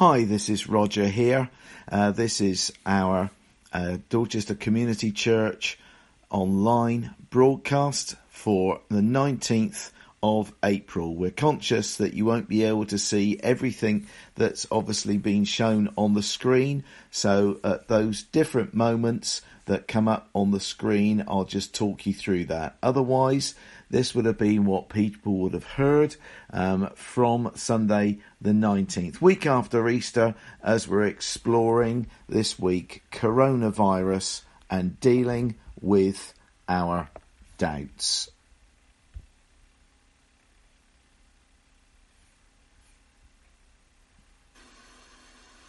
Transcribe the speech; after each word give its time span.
Hi, 0.00 0.24
this 0.24 0.48
is 0.48 0.66
Roger 0.66 1.06
here. 1.06 1.50
Uh, 1.92 2.10
this 2.10 2.40
is 2.40 2.72
our 2.86 3.28
uh, 3.70 3.98
Dorchester 4.08 4.54
Community 4.54 5.12
Church 5.12 5.78
online 6.30 7.14
broadcast 7.28 8.14
for 8.30 8.80
the 8.88 9.02
19th 9.02 9.90
of 10.22 10.54
April. 10.64 11.14
We're 11.14 11.30
conscious 11.30 11.98
that 11.98 12.14
you 12.14 12.24
won't 12.24 12.48
be 12.48 12.64
able 12.64 12.86
to 12.86 12.96
see 12.96 13.38
everything 13.42 14.06
that's 14.36 14.66
obviously 14.70 15.18
been 15.18 15.44
shown 15.44 15.92
on 15.98 16.14
the 16.14 16.22
screen. 16.22 16.82
So 17.10 17.60
at 17.62 17.88
those 17.88 18.22
different 18.22 18.72
moments 18.72 19.42
that 19.70 19.86
come 19.86 20.08
up 20.08 20.28
on 20.34 20.50
the 20.50 20.58
screen, 20.58 21.22
I'll 21.28 21.44
just 21.44 21.72
talk 21.72 22.04
you 22.04 22.12
through 22.12 22.46
that. 22.46 22.76
Otherwise, 22.82 23.54
this 23.88 24.16
would 24.16 24.24
have 24.24 24.36
been 24.36 24.64
what 24.64 24.88
people 24.88 25.34
would 25.38 25.54
have 25.54 25.64
heard 25.64 26.16
um, 26.52 26.90
from 26.96 27.52
Sunday 27.54 28.18
the 28.40 28.50
19th, 28.50 29.20
week 29.20 29.46
after 29.46 29.88
Easter, 29.88 30.34
as 30.60 30.88
we're 30.88 31.04
exploring 31.04 32.08
this 32.28 32.58
week 32.58 33.04
coronavirus 33.12 34.42
and 34.68 34.98
dealing 34.98 35.54
with 35.80 36.34
our 36.68 37.08
doubts. 37.56 38.28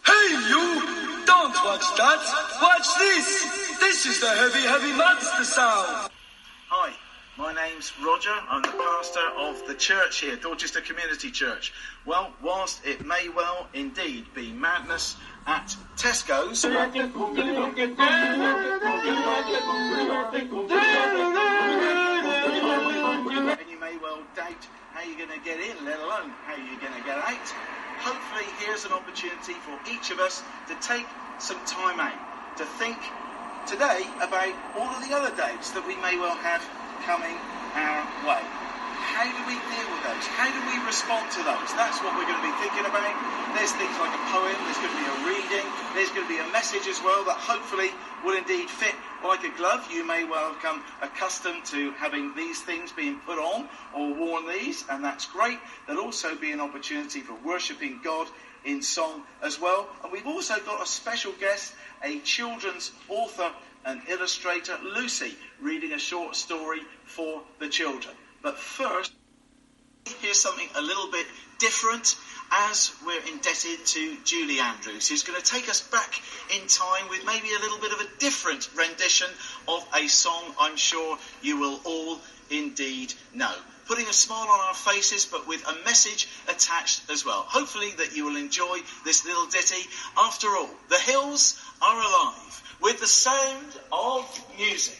Hey, 0.03 0.27
you! 0.49 1.23
Don't 1.27 1.53
watch 1.65 1.85
that! 1.97 2.59
Watch 2.63 2.87
this! 2.97 3.60
This 3.81 4.05
is 4.05 4.19
the 4.19 4.29
heavy, 4.29 4.59
heavy 4.59 4.93
monster 4.93 5.43
sound! 5.43 6.11
Hi, 6.69 6.93
my 7.35 7.51
name's 7.51 7.91
Roger. 8.05 8.29
I'm 8.47 8.61
the 8.61 8.67
pastor 8.67 9.27
of 9.39 9.67
the 9.67 9.73
church 9.73 10.21
here, 10.21 10.35
Dorchester 10.35 10.81
Community 10.81 11.31
Church. 11.31 11.73
Well, 12.05 12.31
whilst 12.43 12.85
it 12.85 13.03
may 13.03 13.29
well 13.29 13.67
indeed 13.73 14.25
be 14.35 14.51
madness 14.51 15.15
at 15.47 15.75
Tesco's, 15.97 16.63
and 16.63 16.95
you 16.95 17.07
may 23.79 23.97
well 23.97 24.21
doubt 24.35 24.67
how 24.93 25.01
you're 25.01 25.17
going 25.17 25.39
to 25.39 25.43
get 25.43 25.59
in, 25.59 25.85
let 25.85 25.99
alone 25.99 26.29
how 26.45 26.55
you're 26.55 26.79
going 26.79 26.93
to 26.93 27.03
get 27.03 27.17
out. 27.17 27.47
Hopefully, 27.97 28.45
here's 28.59 28.85
an 28.85 28.91
opportunity 28.91 29.53
for 29.53 29.79
each 29.91 30.11
of 30.11 30.19
us 30.19 30.43
to 30.67 30.75
take 30.87 31.07
some 31.39 31.57
time 31.65 31.99
out 31.99 32.57
to 32.57 32.65
think 32.77 32.97
today 33.67 34.05
about 34.21 34.53
all 34.77 34.89
of 34.89 35.01
the 35.05 35.13
other 35.13 35.33
doubts 35.35 35.71
that 35.71 35.85
we 35.85 35.95
may 36.01 36.17
well 36.17 36.35
have 36.39 36.61
coming 37.05 37.35
our 37.77 38.01
way. 38.27 38.43
How 39.11 39.25
do 39.27 39.41
we 39.49 39.57
deal 39.57 39.87
with 39.91 40.03
those? 40.05 40.25
How 40.39 40.47
do 40.49 40.61
we 40.69 40.77
respond 40.85 41.29
to 41.35 41.41
those? 41.43 41.69
That's 41.75 41.99
what 41.99 42.15
we're 42.15 42.29
going 42.29 42.39
to 42.39 42.47
be 42.47 42.55
thinking 42.61 42.85
about. 42.85 43.11
There's 43.57 43.73
things 43.75 43.93
like 43.99 44.13
a 44.13 44.23
poem, 44.31 44.55
there's 44.65 44.79
going 44.79 44.93
to 44.93 45.01
be 45.01 45.09
a 45.09 45.17
reading, 45.27 45.65
there's 45.93 46.09
going 46.15 46.25
to 46.25 46.31
be 46.31 46.39
a 46.39 46.49
message 46.53 46.87
as 46.87 47.01
well 47.03 47.25
that 47.25 47.35
hopefully 47.35 47.91
will 48.23 48.37
indeed 48.37 48.69
fit 48.69 48.95
like 49.23 49.43
a 49.43 49.51
glove. 49.57 49.85
You 49.91 50.07
may 50.07 50.23
well 50.23 50.53
have 50.53 50.61
come 50.61 50.83
accustomed 51.01 51.65
to 51.75 51.91
having 51.99 52.33
these 52.35 52.61
things 52.61 52.91
being 52.91 53.19
put 53.25 53.37
on 53.37 53.67
or 53.93 54.13
worn 54.13 54.47
these, 54.47 54.85
and 54.89 55.03
that's 55.03 55.25
great. 55.25 55.59
There'll 55.87 56.05
also 56.05 56.35
be 56.35 56.51
an 56.51 56.61
opportunity 56.61 57.19
for 57.19 57.35
worshipping 57.43 57.99
God 58.03 58.27
in 58.65 58.81
song 58.81 59.23
as 59.41 59.59
well. 59.59 59.87
And 60.03 60.11
we've 60.11 60.27
also 60.27 60.59
got 60.59 60.81
a 60.81 60.85
special 60.85 61.31
guest, 61.33 61.73
a 62.03 62.19
children's 62.19 62.91
author 63.09 63.51
and 63.85 64.01
illustrator, 64.07 64.77
Lucy, 64.83 65.35
reading 65.59 65.93
a 65.93 65.99
short 65.99 66.35
story 66.35 66.81
for 67.05 67.41
the 67.59 67.67
children. 67.67 68.15
But 68.41 68.57
first, 68.57 69.13
here's 70.21 70.39
something 70.39 70.67
a 70.75 70.81
little 70.81 71.11
bit 71.11 71.25
different 71.59 72.15
as 72.51 72.91
we're 73.05 73.21
indebted 73.31 73.85
to 73.85 74.17
Julie 74.25 74.59
Andrews, 74.59 75.07
who's 75.07 75.23
going 75.23 75.39
to 75.39 75.45
take 75.45 75.69
us 75.69 75.81
back 75.87 76.21
in 76.53 76.67
time 76.67 77.07
with 77.09 77.25
maybe 77.25 77.47
a 77.57 77.61
little 77.61 77.79
bit 77.79 77.93
of 77.93 78.01
a 78.01 78.19
different 78.19 78.69
rendition 78.75 79.27
of 79.67 79.87
a 79.95 80.07
song 80.07 80.53
I'm 80.59 80.75
sure 80.75 81.17
you 81.41 81.59
will 81.59 81.79
all 81.85 82.19
indeed 82.49 83.13
know. 83.33 83.53
Putting 83.87 84.07
a 84.07 84.13
smile 84.13 84.47
on 84.47 84.59
our 84.59 84.73
faces, 84.73 85.25
but 85.25 85.47
with 85.47 85.67
a 85.67 85.83
message 85.83 86.27
attached 86.47 87.09
as 87.11 87.25
well. 87.25 87.43
Hopefully 87.47 87.91
that 87.97 88.15
you 88.15 88.25
will 88.25 88.37
enjoy 88.37 88.79
this 89.03 89.25
little 89.25 89.47
ditty. 89.47 89.87
After 90.17 90.47
all, 90.47 90.69
the 90.89 90.99
hills 90.99 91.61
are 91.81 91.99
alive 91.99 92.77
with 92.81 92.99
the 92.99 93.07
sound 93.07 93.77
of 93.91 94.43
music. 94.57 94.97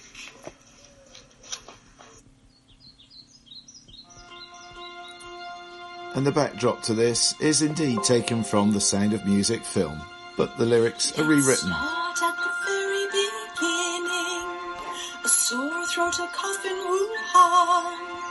And 6.14 6.28
the 6.28 6.32
backdrop 6.32 6.84
to 6.84 6.94
this 6.94 7.34
is 7.40 7.62
indeed 7.62 8.04
taken 8.04 8.44
from 8.44 8.74
the 8.74 8.82
Sound 8.82 9.14
of 9.14 9.26
Music 9.26 9.64
film, 9.64 10.02
but 10.36 10.58
the 10.58 10.66
lyrics 10.66 11.18
are 11.18 11.24
rewritten. 11.24 11.70
Start 11.70 12.22
at 12.22 12.36
the 12.36 12.52
very 12.66 13.06
beginning, 13.08 14.44
a 15.24 15.30
sore 15.30 15.86
throat, 15.88 16.20
a 16.20 16.28
cough 16.34 16.66
in 16.66 16.76
Wuhan, 16.76 18.31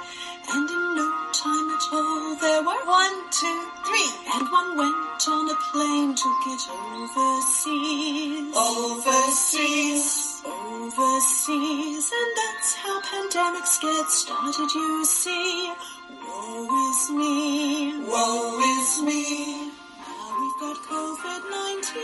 and 0.53 0.71
in 0.71 0.95
no 0.97 1.07
time 1.33 1.71
at 1.71 1.85
all 1.93 2.35
there 2.37 2.63
were 2.63 2.85
one, 2.87 3.17
two, 3.31 3.61
three, 3.87 4.11
and 4.35 4.51
one 4.51 4.77
went 4.77 5.29
on 5.29 5.51
a 5.51 5.55
plane 5.71 6.15
to 6.15 6.29
get 6.45 6.63
overseas. 6.71 8.55
Overseas. 8.57 10.43
Overseas, 10.45 12.13
and 12.19 12.31
that's 12.41 12.75
how 12.75 13.01
pandemics 13.03 13.81
get 13.81 14.11
started, 14.11 14.71
you 14.75 15.05
see. 15.05 15.73
Woe 16.11 16.91
is 16.91 17.11
me. 17.11 17.99
Woe 18.07 18.61
is 18.75 19.03
me. 19.03 19.23
Now 20.03 20.37
we've 20.41 20.59
got 20.61 20.77
COVID-19. 20.91 21.95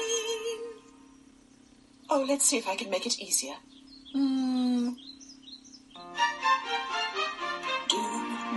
Oh, 2.11 2.25
let's 2.29 2.45
see 2.47 2.59
if 2.59 2.69
I 2.69 2.77
can 2.77 2.91
make 2.91 3.07
it 3.07 3.19
easier. 3.19 3.57
Hmm. 4.13 4.91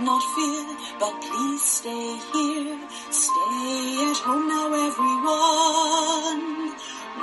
Not 0.02 0.22
fear, 0.34 0.64
but 0.98 1.20
please 1.20 1.62
stay 1.62 2.16
here. 2.32 2.78
Stay 3.10 4.10
at 4.10 4.16
home 4.24 4.48
now, 4.48 4.72
everyone. 4.88 6.72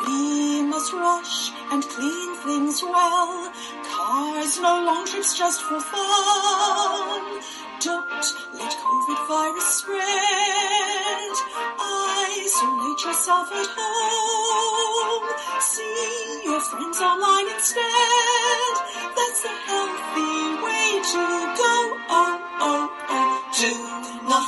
We 0.05 0.61
must 0.61 0.93
rush 0.93 1.51
and 1.71 1.81
clean 1.83 2.35
things 2.45 2.83
well. 2.83 3.51
Cars, 3.83 4.59
no 4.59 4.83
long 4.85 5.07
trips 5.07 5.35
just 5.35 5.59
for 5.63 5.79
fun. 5.79 7.41
Don't 7.81 8.25
let 8.53 8.73
COVID 8.85 9.27
virus 9.27 9.65
spread. 9.79 11.35
Isolate 11.81 13.01
yourself 13.05 13.51
at 13.53 13.67
home. 13.75 15.27
See 15.61 16.41
your 16.45 16.61
friends 16.61 17.01
online 17.01 17.49
instead. 17.55 18.75
That's 19.17 19.41
the 19.41 19.55
healthy 19.65 20.61
way 20.61 21.01
to 21.11 21.46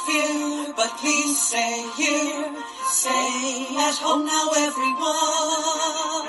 fear, 0.09 0.73
but 0.75 0.91
please 1.01 1.37
stay 1.49 1.85
here. 1.95 2.45
Stay 2.87 3.67
at 3.87 3.97
home 4.03 4.25
now, 4.25 4.47
everyone. 4.67 6.27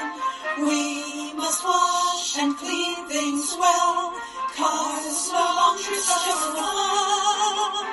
We 0.69 1.33
must 1.35 1.65
wash 1.65 2.39
and 2.39 2.57
clean 2.59 2.97
things 3.09 3.57
well. 3.59 4.13
Cars 4.57 5.21
no 5.33 5.45
longer 5.61 5.97
just 5.97 6.47
fun. 6.57 7.87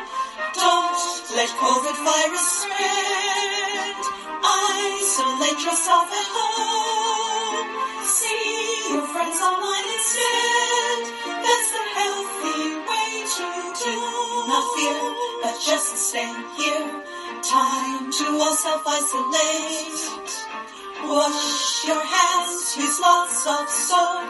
Don't 0.64 1.04
let 1.38 1.50
COVID 1.64 1.98
virus 2.08 2.48
spread. 2.62 3.98
Isolate 4.44 5.62
yourself 5.68 6.08
at 6.22 6.28
home. 6.38 7.68
See 8.18 8.94
your 8.94 9.08
friends 9.14 9.40
online 9.50 9.88
instead. 9.96 10.67
Not 13.88 14.64
fear, 14.76 15.00
but 15.44 15.56
just 15.64 15.96
stay 16.10 16.28
here. 16.58 17.04
Time 17.42 18.12
to 18.12 18.26
all 18.44 18.54
self-isolate. 18.56 20.32
Wash 21.08 21.86
your 21.88 22.04
hands, 22.04 22.76
use 22.76 23.00
lots 23.00 23.48
of 23.48 23.70
soap. 23.70 24.28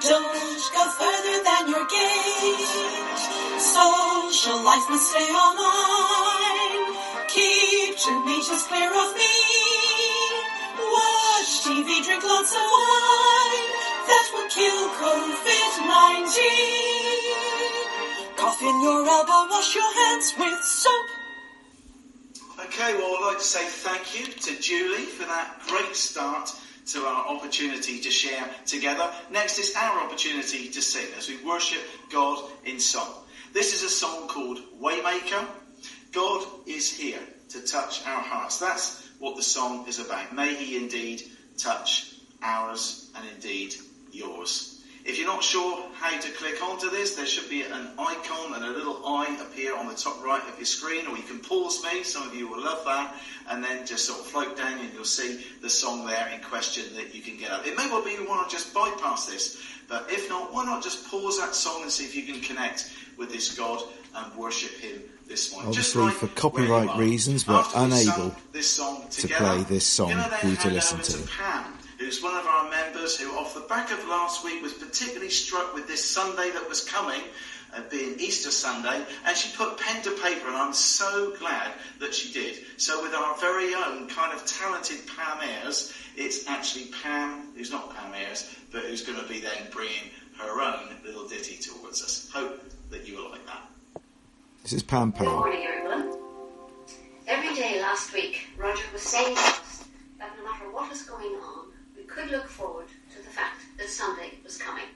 Don't 0.00 0.60
go 0.76 0.84
further 1.00 1.42
than 1.42 1.68
your 1.72 1.86
gate. 1.88 2.68
Social 3.56 4.60
life 4.62 4.84
must 4.90 5.08
stay 5.10 5.30
online. 5.32 6.96
Keep 7.28 7.96
two 7.96 8.24
meters 8.26 8.62
clear 8.68 8.92
of 8.92 9.14
me. 9.16 9.36
Watch 10.76 11.64
TV, 11.64 12.04
drink 12.04 12.24
lots 12.24 12.52
of 12.52 12.60
wine. 12.76 13.68
That 14.08 14.26
will 14.34 14.48
kill 14.52 14.88
COVID-19. 15.00 17.17
In 18.48 18.82
your 18.82 19.06
elbow, 19.06 19.50
wash 19.50 19.74
your 19.74 19.94
hands 19.94 20.32
with 20.38 20.64
soap. 20.64 21.06
Okay, 22.64 22.94
well, 22.94 23.16
I'd 23.18 23.26
like 23.26 23.38
to 23.38 23.44
say 23.44 23.62
thank 23.66 24.18
you 24.18 24.24
to 24.26 24.58
Julie 24.58 25.04
for 25.04 25.26
that 25.26 25.60
great 25.68 25.94
start 25.94 26.50
to 26.86 27.00
our 27.04 27.28
opportunity 27.28 28.00
to 28.00 28.10
share 28.10 28.48
together. 28.64 29.12
Next 29.30 29.58
is 29.58 29.76
our 29.76 30.00
opportunity 30.00 30.70
to 30.70 30.80
sing 30.80 31.06
as 31.18 31.28
we 31.28 31.36
worship 31.44 31.82
God 32.10 32.42
in 32.64 32.80
song. 32.80 33.22
This 33.52 33.74
is 33.74 33.82
a 33.82 33.90
song 33.90 34.28
called 34.28 34.60
Waymaker. 34.80 35.46
God 36.12 36.46
is 36.66 36.90
here 36.90 37.20
to 37.50 37.60
touch 37.60 38.04
our 38.06 38.22
hearts. 38.22 38.58
That's 38.58 39.06
what 39.18 39.36
the 39.36 39.42
song 39.42 39.86
is 39.86 39.98
about. 39.98 40.34
May 40.34 40.54
He 40.54 40.78
indeed 40.78 41.22
touch 41.58 42.14
ours 42.42 43.10
and 43.14 43.28
indeed 43.28 43.74
yours. 44.10 44.77
If 45.08 45.16
you're 45.16 45.26
not 45.26 45.42
sure 45.42 45.86
how 45.94 46.20
to 46.20 46.30
click 46.32 46.62
onto 46.62 46.90
this, 46.90 47.14
there 47.16 47.24
should 47.24 47.48
be 47.48 47.62
an 47.62 47.88
icon 47.98 48.52
and 48.54 48.62
a 48.62 48.68
little 48.68 49.06
eye 49.06 49.38
appear 49.40 49.74
on 49.74 49.88
the 49.88 49.94
top 49.94 50.22
right 50.22 50.42
of 50.46 50.58
your 50.58 50.66
screen, 50.66 51.06
or 51.06 51.16
you 51.16 51.22
can 51.22 51.38
pause 51.38 51.82
me, 51.82 52.02
some 52.02 52.28
of 52.28 52.34
you 52.34 52.46
will 52.46 52.62
love 52.62 52.84
that, 52.84 53.14
and 53.48 53.64
then 53.64 53.86
just 53.86 54.04
sort 54.04 54.20
of 54.20 54.26
float 54.26 54.58
down 54.58 54.78
and 54.78 54.92
you'll 54.92 55.04
see 55.04 55.42
the 55.62 55.70
song 55.70 56.04
there 56.04 56.28
in 56.28 56.42
question 56.42 56.84
that 56.94 57.14
you 57.14 57.22
can 57.22 57.38
get 57.38 57.50
up. 57.50 57.66
It 57.66 57.74
may 57.74 57.88
well 57.88 58.04
be 58.04 58.10
you 58.10 58.28
want 58.28 58.50
to 58.50 58.54
just 58.54 58.74
bypass 58.74 59.24
this, 59.24 59.58
but 59.88 60.06
if 60.10 60.28
not, 60.28 60.52
why 60.52 60.66
not 60.66 60.82
just 60.82 61.10
pause 61.10 61.38
that 61.38 61.54
song 61.54 61.80
and 61.80 61.90
see 61.90 62.04
if 62.04 62.14
you 62.14 62.30
can 62.30 62.42
connect 62.42 62.92
with 63.16 63.32
this 63.32 63.56
God 63.56 63.82
and 64.14 64.34
worship 64.36 64.72
Him 64.72 65.02
this 65.26 65.52
morning. 65.52 65.70
Obviously, 65.70 66.02
right 66.02 66.12
for 66.12 66.26
copyright 66.28 66.98
reasons, 66.98 67.48
we're 67.48 67.64
unable 67.74 68.34
song 68.60 69.06
to 69.10 69.28
play 69.28 69.62
this 69.62 69.86
song 69.86 70.12
for 70.12 70.46
you 70.48 70.56
to 70.56 70.70
listen 70.70 71.00
to. 71.00 71.28
Pam, 71.28 71.77
who's 71.98 72.22
one 72.22 72.36
of 72.36 72.46
our 72.46 72.70
members 72.70 73.18
who, 73.18 73.36
off 73.36 73.54
the 73.54 73.60
back 73.60 73.90
of 73.90 73.98
last 74.08 74.44
week, 74.44 74.62
was 74.62 74.72
particularly 74.72 75.30
struck 75.30 75.74
with 75.74 75.86
this 75.86 76.04
Sunday 76.04 76.50
that 76.50 76.68
was 76.68 76.84
coming, 76.84 77.20
uh, 77.76 77.82
being 77.90 78.18
Easter 78.18 78.50
Sunday, 78.50 79.04
and 79.26 79.36
she 79.36 79.54
put 79.56 79.78
pen 79.78 80.02
to 80.02 80.10
paper, 80.22 80.46
and 80.46 80.56
I'm 80.56 80.72
so 80.72 81.34
glad 81.38 81.72
that 82.00 82.14
she 82.14 82.32
did. 82.32 82.58
So, 82.76 83.02
with 83.02 83.14
our 83.14 83.36
very 83.38 83.74
own 83.74 84.08
kind 84.08 84.32
of 84.32 84.46
talented 84.46 85.00
Pam 85.06 85.38
Ayres, 85.42 85.92
it's 86.16 86.48
actually 86.48 86.86
Pam, 87.02 87.48
who's 87.56 87.70
not 87.70 87.94
Pam 87.94 88.14
Ayres, 88.14 88.56
but 88.72 88.82
who's 88.84 89.02
going 89.02 89.20
to 89.20 89.28
be 89.28 89.40
then 89.40 89.66
bringing 89.70 90.10
her 90.38 90.60
own 90.60 90.94
little 91.04 91.26
ditty 91.28 91.56
towards 91.56 92.02
us. 92.02 92.30
Hope 92.32 92.62
that 92.90 93.06
you 93.06 93.16
will 93.16 93.30
like 93.30 93.44
that. 93.46 93.68
This 94.62 94.72
is 94.72 94.82
Pam 94.82 95.10
Good 95.10 95.26
morning, 95.26 95.66
everyone. 95.66 96.16
Every 97.26 97.54
day 97.54 97.80
last 97.80 98.14
week, 98.14 98.46
Roger 98.56 98.84
was 98.92 99.02
saying 99.02 99.34
to 99.34 99.42
us 99.42 99.84
that 100.18 100.32
no 100.38 100.44
matter 100.44 100.70
what 100.72 100.88
was 100.88 101.02
going 101.02 101.34
on, 101.34 101.66
we 101.67 101.67
could 102.18 102.30
look 102.32 102.48
forward 102.48 102.88
to 103.14 103.22
the 103.22 103.30
fact 103.30 103.60
that 103.76 103.88
Sunday 103.88 104.32
was 104.42 104.58
coming. 104.58 104.90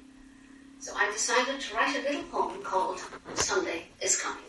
So 0.80 0.92
I 0.96 1.08
decided 1.12 1.60
to 1.60 1.74
write 1.76 1.96
a 1.96 2.02
little 2.02 2.24
poem 2.24 2.60
called 2.62 3.00
Sunday 3.34 3.84
is 4.00 4.20
Coming. 4.20 4.42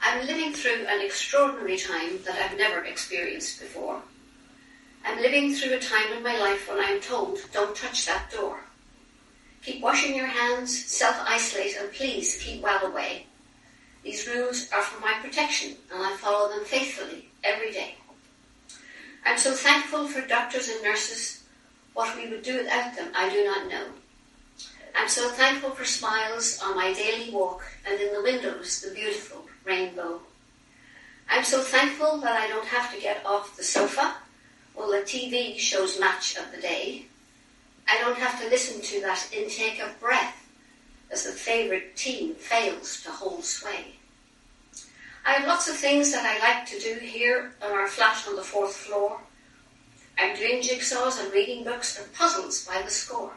I'm 0.00 0.24
living 0.26 0.52
through 0.52 0.86
an 0.88 1.04
extraordinary 1.04 1.76
time 1.76 2.22
that 2.24 2.36
I've 2.36 2.56
never 2.56 2.84
experienced 2.84 3.58
before. 3.60 4.00
I'm 5.04 5.20
living 5.20 5.54
through 5.54 5.74
a 5.74 5.80
time 5.80 6.12
in 6.16 6.22
my 6.22 6.38
life 6.38 6.68
when 6.68 6.78
I'm 6.78 7.00
told, 7.00 7.40
don't 7.52 7.74
touch 7.74 8.06
that 8.06 8.30
door. 8.30 8.60
Keep 9.64 9.82
washing 9.82 10.14
your 10.14 10.26
hands, 10.26 10.86
self 10.86 11.16
isolate, 11.28 11.76
and 11.80 11.92
please 11.92 12.40
keep 12.40 12.62
well 12.62 12.86
away. 12.86 13.26
These 14.04 14.28
rules 14.28 14.70
are 14.72 14.82
for 14.82 15.00
my 15.00 15.14
protection, 15.20 15.74
and 15.92 16.00
I 16.00 16.16
follow 16.16 16.48
them 16.48 16.64
faithfully 16.64 17.28
every 17.42 17.72
day. 17.72 17.96
I'm 19.24 19.38
so 19.38 19.52
thankful 19.52 20.06
for 20.08 20.26
doctors 20.26 20.68
and 20.68 20.82
nurses. 20.82 21.44
What 21.94 22.16
we 22.16 22.28
would 22.28 22.42
do 22.42 22.58
without 22.58 22.96
them, 22.96 23.12
I 23.14 23.28
do 23.30 23.44
not 23.44 23.68
know. 23.68 23.86
I'm 24.94 25.08
so 25.08 25.28
thankful 25.30 25.70
for 25.70 25.84
smiles 25.84 26.60
on 26.62 26.76
my 26.76 26.92
daily 26.92 27.30
walk 27.30 27.62
and 27.86 28.00
in 28.00 28.12
the 28.12 28.22
windows, 28.22 28.80
the 28.80 28.94
beautiful 28.94 29.44
rainbow. 29.64 30.20
I'm 31.28 31.44
so 31.44 31.60
thankful 31.62 32.18
that 32.18 32.40
I 32.40 32.48
don't 32.48 32.66
have 32.66 32.92
to 32.94 33.00
get 33.00 33.24
off 33.24 33.56
the 33.56 33.62
sofa 33.62 34.16
while 34.74 34.90
the 34.90 34.98
TV 34.98 35.58
shows 35.58 36.00
match 36.00 36.36
of 36.36 36.50
the 36.52 36.60
day. 36.60 37.06
I 37.88 37.98
don't 38.00 38.18
have 38.18 38.40
to 38.40 38.48
listen 38.48 38.80
to 38.80 39.00
that 39.02 39.28
intake 39.32 39.80
of 39.80 39.98
breath 40.00 40.48
as 41.10 41.24
the 41.24 41.32
favourite 41.32 41.96
team 41.96 42.34
fails 42.34 43.02
to 43.02 43.10
hold 43.10 43.44
sway. 43.44 43.99
I 45.24 45.32
have 45.32 45.46
lots 45.46 45.68
of 45.68 45.76
things 45.76 46.12
that 46.12 46.24
I 46.24 46.38
like 46.38 46.66
to 46.66 46.78
do 46.78 46.94
here 46.94 47.52
on 47.62 47.72
our 47.72 47.86
flat 47.86 48.24
on 48.28 48.36
the 48.36 48.42
fourth 48.42 48.74
floor. 48.74 49.20
I'm 50.18 50.36
doing 50.36 50.62
jigsaws 50.62 51.22
and 51.22 51.32
reading 51.32 51.64
books 51.64 51.98
and 51.98 52.12
puzzles 52.14 52.66
by 52.66 52.82
the 52.82 52.90
score. 52.90 53.32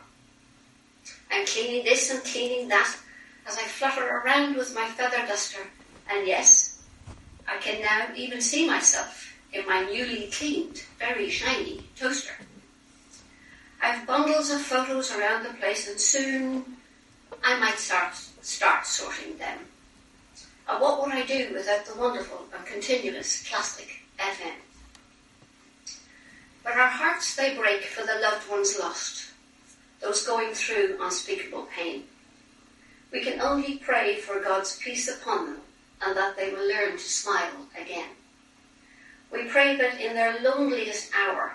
I'm 1.32 1.46
cleaning 1.46 1.84
this 1.84 2.12
and 2.12 2.24
cleaning 2.24 2.68
that 2.70 2.96
as 3.48 3.58
I 3.58 3.64
flutter 3.64 4.18
around 4.18 4.56
with 4.56 4.74
my 4.76 4.86
feather 4.88 5.26
duster. 5.28 5.62
And 6.10 6.28
yes, 6.28 6.84
I 7.48 7.58
can 7.58 7.82
now 7.82 8.08
even 8.16 8.42
see 8.42 8.68
myself 8.68 9.34
in 9.52 9.66
my 9.66 9.84
newly 9.84 10.28
cleaned, 10.28 10.84
very 11.00 11.30
shiny 11.30 11.84
toaster. 11.96 12.34
I've 13.82 14.08
bundles 14.08 14.50
of 14.50 14.62
photos 14.62 15.12
around 15.12 15.44
the 15.44 15.54
place 15.56 15.90
and 15.90 16.00
soon 16.00 16.78
I 17.44 17.60
might 17.60 17.78
start, 17.78 18.16
start 18.42 18.86
sorting 18.86 19.38
them. 19.38 19.60
And 20.68 20.82
what 20.82 21.02
would 21.02 21.14
I 21.14 21.26
do 21.26 21.52
without 21.54 21.86
the 21.86 22.00
wonderful 22.00 22.46
and 22.56 22.66
continuous 22.66 23.48
classic 23.48 24.02
FM? 24.18 24.56
But 26.64 26.78
our 26.78 26.88
hearts 26.88 27.36
they 27.36 27.56
break 27.56 27.84
for 27.84 28.06
the 28.06 28.20
loved 28.22 28.50
ones 28.50 28.80
lost, 28.80 29.32
those 30.00 30.26
going 30.26 30.54
through 30.54 30.98
unspeakable 31.02 31.68
pain. 31.76 32.04
We 33.12 33.22
can 33.22 33.42
only 33.42 33.78
pray 33.78 34.16
for 34.16 34.40
God's 34.40 34.78
peace 34.78 35.10
upon 35.10 35.46
them 35.46 35.62
and 36.02 36.18
that 36.18 36.38
they 36.38 36.52
will 36.52 36.68
learn 36.68 36.94
to 36.94 37.00
smile 37.00 37.68
again. 37.80 38.10
We 39.32 39.46
pray 39.46 39.76
that 39.78 40.00
in 40.00 40.14
their 40.14 40.42
loneliest 40.42 41.12
hour 41.14 41.54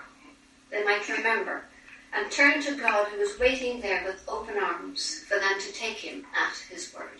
they 0.69 0.83
might 0.83 1.09
remember 1.09 1.63
and 2.13 2.31
turn 2.31 2.61
to 2.63 2.75
God 2.75 3.07
who 3.07 3.19
is 3.19 3.39
waiting 3.39 3.81
there 3.81 4.03
with 4.05 4.23
open 4.27 4.57
arms 4.57 5.23
for 5.27 5.39
them 5.39 5.59
to 5.59 5.73
take 5.73 5.97
him 5.97 6.25
at 6.35 6.57
his 6.69 6.93
word. 6.93 7.19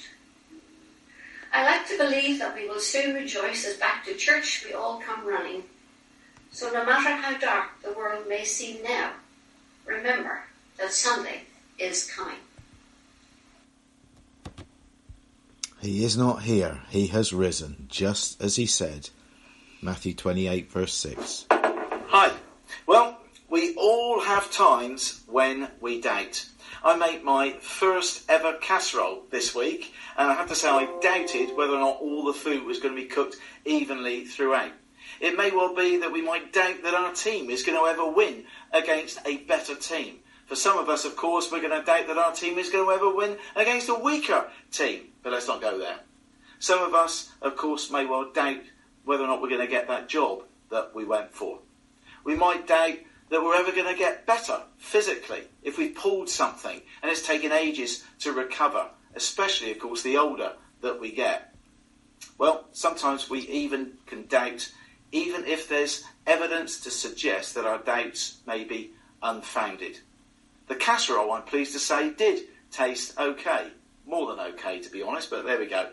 I 1.51 1.63
like 1.63 1.87
to 1.87 1.97
believe 1.97 2.39
that 2.39 2.55
we 2.55 2.67
will 2.67 2.79
soon 2.79 3.15
rejoice 3.15 3.65
as 3.65 3.77
back 3.77 4.05
to 4.05 4.15
church 4.15 4.65
we 4.67 4.73
all 4.73 4.99
come 4.99 5.25
running. 5.25 5.63
So 6.51 6.71
no 6.71 6.85
matter 6.85 7.09
how 7.09 7.37
dark 7.37 7.81
the 7.83 7.93
world 7.93 8.27
may 8.27 8.43
seem 8.43 8.83
now, 8.83 9.11
remember 9.85 10.41
that 10.77 10.93
Sunday 10.93 11.41
is 11.77 12.09
coming. 12.09 12.37
He 15.81 16.03
is 16.03 16.17
not 16.17 16.43
here, 16.43 16.81
he 16.89 17.07
has 17.07 17.31
risen, 17.31 17.85
just 17.87 18.41
as 18.41 18.57
he 18.57 18.65
said. 18.65 19.09
Matthew 19.81 20.13
28, 20.13 20.69
verse 20.69 20.93
6. 20.93 21.45
Hi. 21.49 22.33
Well, 22.85 23.17
we 23.49 23.75
all 23.75 24.19
have 24.21 24.51
times 24.51 25.21
when 25.27 25.69
we 25.79 26.01
doubt. 26.01 26.45
I 26.83 26.95
made 26.95 27.23
my 27.23 27.51
first 27.59 28.29
ever 28.29 28.53
casserole 28.53 29.23
this 29.31 29.53
week, 29.53 29.93
and 30.17 30.31
I 30.31 30.35
have 30.35 30.47
to 30.47 30.55
say 30.55 30.69
I 30.69 30.85
doubted 31.01 31.55
whether 31.55 31.73
or 31.73 31.79
not 31.79 31.99
all 31.99 32.23
the 32.23 32.33
food 32.33 32.63
was 32.63 32.79
going 32.79 32.95
to 32.95 33.01
be 33.01 33.07
cooked 33.07 33.35
evenly 33.65 34.25
throughout. 34.25 34.71
It 35.19 35.37
may 35.37 35.51
well 35.51 35.75
be 35.75 35.97
that 35.97 36.11
we 36.11 36.21
might 36.21 36.53
doubt 36.53 36.83
that 36.83 36.93
our 36.93 37.13
team 37.13 37.49
is 37.49 37.63
going 37.63 37.77
to 37.77 37.89
ever 37.89 38.09
win 38.09 38.45
against 38.71 39.19
a 39.25 39.37
better 39.37 39.75
team. 39.75 40.19
For 40.45 40.55
some 40.55 40.77
of 40.77 40.89
us, 40.89 41.03
of 41.03 41.15
course, 41.15 41.51
we're 41.51 41.61
going 41.61 41.77
to 41.77 41.85
doubt 41.85 42.07
that 42.07 42.17
our 42.17 42.33
team 42.33 42.57
is 42.57 42.69
going 42.69 42.87
to 42.87 42.93
ever 42.93 43.13
win 43.13 43.37
against 43.55 43.89
a 43.89 43.95
weaker 43.95 44.47
team. 44.71 45.09
But 45.21 45.33
let's 45.33 45.47
not 45.47 45.61
go 45.61 45.77
there. 45.77 45.99
Some 46.59 46.81
of 46.81 46.93
us, 46.93 47.31
of 47.41 47.55
course, 47.55 47.91
may 47.91 48.05
well 48.05 48.31
doubt 48.31 48.61
whether 49.03 49.23
or 49.23 49.27
not 49.27 49.41
we're 49.41 49.49
going 49.49 49.61
to 49.61 49.67
get 49.67 49.87
that 49.89 50.07
job 50.07 50.43
that 50.71 50.95
we 50.95 51.03
went 51.03 51.33
for. 51.33 51.59
We 52.23 52.35
might 52.35 52.67
doubt 52.67 52.97
that 53.29 53.43
we're 53.43 53.55
ever 53.55 53.71
going 53.71 53.91
to 53.91 53.97
get 53.97 54.25
better 54.25 54.61
physically 54.77 55.41
if 55.63 55.77
we've 55.77 55.95
pulled 55.95 56.29
something 56.29 56.81
and 57.01 57.11
it's 57.11 57.25
taken 57.25 57.51
ages 57.51 58.03
to 58.19 58.31
recover, 58.31 58.87
especially, 59.15 59.71
of 59.71 59.79
course, 59.79 60.01
the 60.01 60.17
older 60.17 60.53
that 60.81 60.99
we 60.99 61.11
get. 61.11 61.53
Well, 62.37 62.65
sometimes 62.71 63.29
we 63.29 63.41
even 63.41 63.93
can 64.05 64.25
doubt, 64.27 64.71
even 65.11 65.45
if 65.45 65.67
there's 65.67 66.03
evidence 66.25 66.79
to 66.81 66.91
suggest 66.91 67.55
that 67.55 67.65
our 67.65 67.79
doubts 67.79 68.37
may 68.47 68.63
be 68.63 68.91
unfounded. 69.21 69.99
The 70.67 70.75
casserole, 70.75 71.31
I'm 71.31 71.43
pleased 71.43 71.73
to 71.73 71.79
say, 71.79 72.11
did 72.11 72.43
taste 72.71 73.17
okay. 73.19 73.67
More 74.05 74.27
than 74.27 74.39
okay, 74.53 74.79
to 74.79 74.89
be 74.89 75.03
honest, 75.03 75.29
but 75.29 75.45
there 75.45 75.59
we 75.59 75.67
go. 75.67 75.89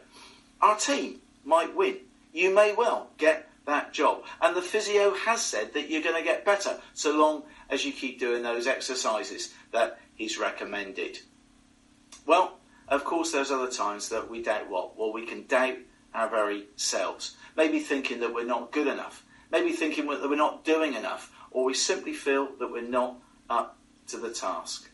Our 0.61 0.77
team 0.77 1.21
might 1.45 1.75
win. 1.75 1.99
You 2.33 2.55
may 2.55 2.75
well 2.75 3.11
get 3.19 3.49
that 3.67 3.93
job. 3.93 4.23
And 4.41 4.57
the 4.57 4.63
physio 4.63 5.15
has 5.15 5.43
said 5.43 5.75
that 5.75 5.91
you're 5.91 6.03
going 6.03 6.17
to 6.17 6.23
get 6.23 6.45
better 6.45 6.79
so 6.95 7.17
long 7.17 7.43
as 7.69 7.85
you 7.85 7.93
keep 7.93 8.19
doing 8.19 8.43
those 8.43 8.67
exercises 8.67 9.53
that 9.73 10.01
he's 10.15 10.39
recommended. 10.39 11.19
Well, 12.25 12.59
of 12.89 13.05
course, 13.05 13.33
there's 13.33 13.51
other 13.51 13.71
times 13.71 14.09
that 14.09 14.31
we 14.31 14.43
doubt 14.43 14.71
what? 14.71 14.97
Well, 14.97 15.13
we 15.13 15.27
can 15.27 15.47
doubt 15.47 15.77
our 16.15 16.29
very 16.29 16.67
selves. 16.77 17.37
Maybe 17.57 17.81
thinking 17.81 18.21
that 18.21 18.33
we're 18.33 18.45
not 18.45 18.73
good 18.73 18.87
enough. 18.87 19.25
Maybe 19.51 19.73
thinking 19.73 20.07
that 20.07 20.29
we're 20.29 20.37
not 20.37 20.65
doing 20.65 20.95
enough. 20.95 21.33
Or 21.51 21.65
we 21.65 21.75
simply 21.75 22.13
feel 22.13 22.49
that 22.59 22.71
we're 22.71 22.83
not 22.83 23.17
up 23.51 23.77
to 24.09 24.17
the 24.17 24.31
task. 24.31 24.91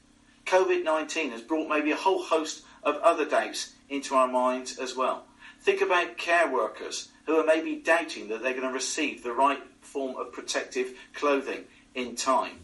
COVID 0.46 0.84
19 0.84 1.30
has 1.30 1.42
brought 1.42 1.68
maybe 1.68 1.92
a 1.92 1.96
whole 1.96 2.22
host 2.22 2.64
of 2.82 2.96
other 2.96 3.24
doubts 3.24 3.74
into 3.88 4.14
our 4.14 4.28
minds 4.28 4.78
as 4.78 4.96
well. 4.96 5.24
Think 5.60 5.80
about 5.80 6.18
care 6.18 6.50
workers 6.50 7.08
who 7.26 7.36
are 7.36 7.46
maybe 7.46 7.76
doubting 7.76 8.28
that 8.28 8.42
they're 8.42 8.52
going 8.52 8.66
to 8.66 8.72
receive 8.72 9.22
the 9.22 9.32
right 9.32 9.62
form 9.80 10.16
of 10.16 10.32
protective 10.32 10.94
clothing 11.14 11.64
in 11.94 12.16
time. 12.16 12.60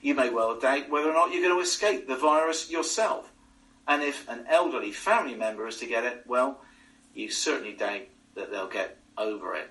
You 0.00 0.14
may 0.14 0.30
well 0.30 0.58
doubt 0.58 0.90
whether 0.90 1.10
or 1.10 1.14
not 1.14 1.32
you're 1.32 1.42
going 1.42 1.54
to 1.54 1.62
escape 1.62 2.08
the 2.08 2.16
virus 2.16 2.70
yourself. 2.70 3.30
And 3.86 4.02
if 4.02 4.28
an 4.28 4.46
elderly 4.48 4.92
family 4.92 5.34
member 5.34 5.66
is 5.66 5.78
to 5.78 5.86
get 5.86 6.04
it, 6.04 6.24
well, 6.26 6.60
you 7.14 7.30
certainly 7.30 7.72
doubt 7.72 8.02
that 8.34 8.50
they'll 8.50 8.68
get 8.68 8.98
over 9.16 9.54
it. 9.54 9.70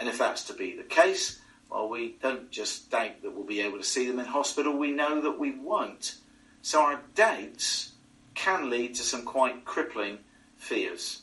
And 0.00 0.08
if 0.08 0.18
that's 0.18 0.44
to 0.44 0.54
be 0.54 0.76
the 0.76 0.82
case, 0.82 1.40
well, 1.70 1.88
we 1.88 2.16
don't 2.22 2.50
just 2.50 2.90
doubt 2.90 3.22
that 3.22 3.32
we'll 3.32 3.44
be 3.44 3.60
able 3.60 3.78
to 3.78 3.84
see 3.84 4.08
them 4.08 4.18
in 4.18 4.26
hospital, 4.26 4.76
we 4.76 4.92
know 4.92 5.20
that 5.20 5.38
we 5.38 5.52
won't. 5.52 6.16
So 6.62 6.80
our 6.80 7.00
doubts 7.14 7.92
can 8.34 8.70
lead 8.70 8.94
to 8.96 9.02
some 9.02 9.22
quite 9.22 9.64
crippling 9.64 10.18
fears. 10.56 11.22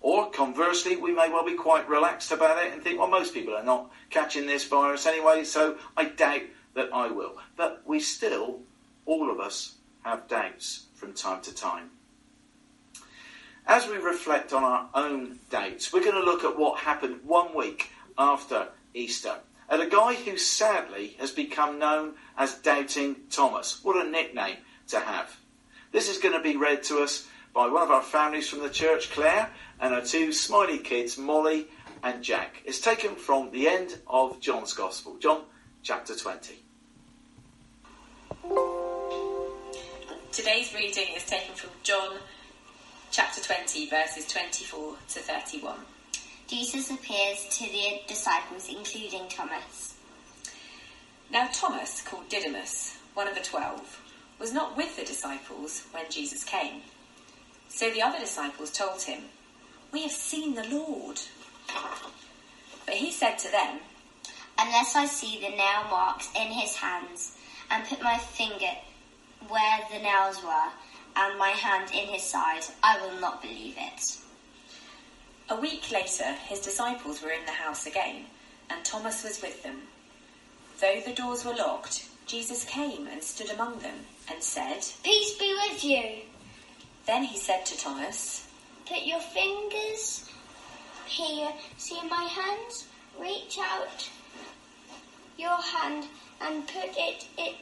Or 0.00 0.30
conversely, 0.30 0.96
we 0.96 1.12
may 1.12 1.30
well 1.30 1.44
be 1.44 1.54
quite 1.54 1.88
relaxed 1.88 2.30
about 2.30 2.62
it 2.64 2.72
and 2.72 2.82
think, 2.82 2.98
well, 2.98 3.08
most 3.08 3.34
people 3.34 3.54
are 3.54 3.64
not 3.64 3.90
catching 4.10 4.46
this 4.46 4.64
virus 4.64 5.06
anyway, 5.06 5.44
so 5.44 5.76
I 5.96 6.06
doubt 6.06 6.42
that 6.74 6.90
I 6.92 7.08
will. 7.08 7.36
But 7.56 7.82
we 7.84 8.00
still, 8.00 8.60
all 9.04 9.30
of 9.30 9.40
us, 9.40 9.74
have 10.04 10.28
doubts 10.28 10.86
from 10.94 11.12
time 11.12 11.42
to 11.42 11.54
time. 11.54 11.90
As 13.66 13.88
we 13.88 13.96
reflect 13.96 14.52
on 14.52 14.62
our 14.62 14.88
own 14.94 15.40
doubts, 15.50 15.92
we're 15.92 16.04
going 16.04 16.14
to 16.14 16.20
look 16.20 16.44
at 16.44 16.56
what 16.56 16.80
happened 16.80 17.20
one 17.24 17.54
week 17.54 17.90
after 18.16 18.68
Easter. 18.94 19.34
At 19.68 19.80
a 19.80 19.88
guy 19.88 20.14
who 20.14 20.36
sadly 20.36 21.16
has 21.18 21.32
become 21.32 21.80
known 21.80 22.14
as 22.38 22.54
Doubting 22.54 23.16
Thomas. 23.28 23.82
What 23.82 24.06
a 24.06 24.08
nickname 24.08 24.58
to 24.88 25.00
have. 25.00 25.36
This 25.90 26.08
is 26.08 26.18
going 26.18 26.34
to 26.34 26.40
be 26.40 26.56
read 26.56 26.84
to 26.84 27.02
us 27.02 27.26
by 27.52 27.66
one 27.66 27.82
of 27.82 27.90
our 27.90 28.02
families 28.02 28.48
from 28.48 28.60
the 28.60 28.70
church, 28.70 29.10
Claire, 29.10 29.50
and 29.80 29.94
her 29.94 30.00
two 30.00 30.32
smiley 30.32 30.78
kids, 30.78 31.18
Molly 31.18 31.68
and 32.02 32.22
Jack. 32.22 32.62
It's 32.64 32.80
taken 32.80 33.14
from 33.14 33.50
the 33.50 33.68
end 33.68 33.98
of 34.06 34.40
John's 34.40 34.72
Gospel, 34.72 35.16
John 35.18 35.42
chapter 35.82 36.14
20. 36.14 36.54
Today's 40.32 40.74
reading 40.74 41.08
is 41.16 41.24
taken 41.24 41.54
from 41.54 41.70
John 41.82 42.16
chapter 43.10 43.40
20, 43.42 43.88
verses 43.88 44.26
24 44.28 44.94
to 45.08 45.18
31. 45.20 45.76
Jesus 46.46 46.90
appears 46.90 47.46
to 47.58 47.64
the 47.64 48.00
disciples, 48.06 48.68
including 48.68 49.28
Thomas. 49.28 49.94
Now, 51.30 51.48
Thomas, 51.52 52.02
called 52.02 52.28
Didymus, 52.28 52.98
one 53.14 53.26
of 53.26 53.34
the 53.34 53.40
twelve, 53.40 54.00
was 54.38 54.52
not 54.52 54.76
with 54.76 54.96
the 54.96 55.04
disciples 55.04 55.84
when 55.90 56.04
Jesus 56.08 56.44
came. 56.44 56.82
So 57.68 57.90
the 57.90 58.02
other 58.02 58.18
disciples 58.18 58.70
told 58.70 59.02
him, 59.02 59.22
We 59.92 60.02
have 60.02 60.12
seen 60.12 60.54
the 60.54 60.68
Lord. 60.68 61.20
But 62.84 62.94
he 62.94 63.10
said 63.10 63.38
to 63.38 63.50
them, 63.50 63.80
Unless 64.58 64.96
I 64.96 65.06
see 65.06 65.40
the 65.40 65.50
nail 65.50 65.84
marks 65.90 66.30
in 66.34 66.48
his 66.48 66.76
hands, 66.76 67.36
and 67.70 67.84
put 67.84 68.02
my 68.02 68.18
finger 68.18 68.72
where 69.48 69.80
the 69.90 69.98
nails 69.98 70.42
were, 70.42 70.70
and 71.16 71.38
my 71.38 71.50
hand 71.50 71.90
in 71.92 72.08
his 72.08 72.22
side, 72.22 72.64
I 72.82 73.00
will 73.00 73.20
not 73.20 73.42
believe 73.42 73.76
it. 73.78 74.18
A 75.48 75.60
week 75.60 75.90
later, 75.90 76.32
his 76.48 76.60
disciples 76.60 77.22
were 77.22 77.30
in 77.30 77.44
the 77.46 77.52
house 77.52 77.86
again, 77.86 78.24
and 78.68 78.84
Thomas 78.84 79.22
was 79.22 79.40
with 79.40 79.62
them. 79.62 79.82
Though 80.80 81.00
the 81.04 81.12
doors 81.12 81.44
were 81.44 81.54
locked, 81.54 82.08
Jesus 82.26 82.64
came 82.64 83.06
and 83.06 83.22
stood 83.22 83.50
among 83.50 83.78
them 83.78 84.06
and 84.28 84.42
said, 84.42 84.84
Peace 85.02 85.38
be 85.38 85.56
with 85.68 85.84
you. 85.84 86.22
Then 87.06 87.22
he 87.22 87.38
said 87.38 87.64
to 87.66 87.78
Thomas, 87.78 88.45
Put 88.86 89.02
your 89.04 89.20
fingers 89.20 90.30
here. 91.06 91.52
See 91.76 92.00
my 92.08 92.24
hands? 92.24 92.86
Reach 93.20 93.58
out 93.60 94.08
your 95.38 95.56
hand 95.60 96.06
and 96.40 96.66
put 96.66 96.90
it, 96.96 97.26
it 97.36 97.56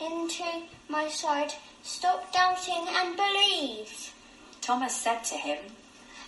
into 0.00 0.44
my 0.88 1.08
side. 1.08 1.52
Stop 1.82 2.32
doubting 2.32 2.86
and 2.88 3.16
believe. 3.16 4.12
Thomas 4.60 4.96
said 4.96 5.22
to 5.24 5.34
him, 5.34 5.58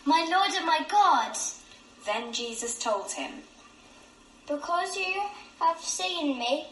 My 0.04 0.26
Lord 0.30 0.50
and 0.54 0.66
my 0.66 0.84
God. 0.88 1.36
Then 2.04 2.32
Jesus 2.32 2.78
told 2.78 3.10
him, 3.12 3.32
Because 4.46 4.96
you 4.96 5.22
have 5.60 5.80
seen 5.80 6.38
me, 6.38 6.66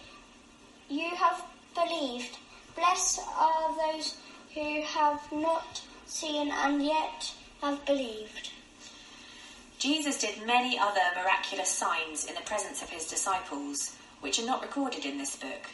you 0.88 1.14
have 1.16 1.44
believed. 1.74 2.38
Blessed 2.76 3.20
are 3.36 3.74
those 3.76 4.16
who 4.54 4.82
have 4.82 5.20
not 5.32 5.82
seen 6.14 6.52
and 6.52 6.80
yet 6.80 7.34
have 7.60 7.84
believed. 7.86 8.50
Jesus 9.78 10.20
did 10.20 10.46
many 10.46 10.78
other 10.78 11.00
miraculous 11.16 11.68
signs 11.68 12.26
in 12.26 12.36
the 12.36 12.40
presence 12.42 12.82
of 12.82 12.88
his 12.88 13.08
disciples, 13.08 13.96
which 14.20 14.38
are 14.38 14.46
not 14.46 14.62
recorded 14.62 15.04
in 15.04 15.18
this 15.18 15.34
book. 15.34 15.66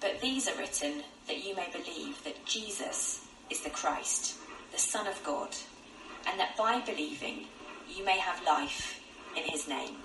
But 0.00 0.20
these 0.20 0.48
are 0.48 0.58
written 0.58 1.02
that 1.26 1.42
you 1.42 1.56
may 1.56 1.68
believe 1.72 2.22
that 2.24 2.44
Jesus 2.44 3.24
is 3.48 3.62
the 3.62 3.70
Christ, 3.70 4.36
the 4.70 4.78
Son 4.78 5.06
of 5.06 5.24
God, 5.24 5.56
and 6.28 6.38
that 6.38 6.58
by 6.58 6.80
believing 6.80 7.46
you 7.88 8.04
may 8.04 8.18
have 8.18 8.44
life 8.44 9.00
in 9.34 9.44
his 9.44 9.66
name. 9.66 9.96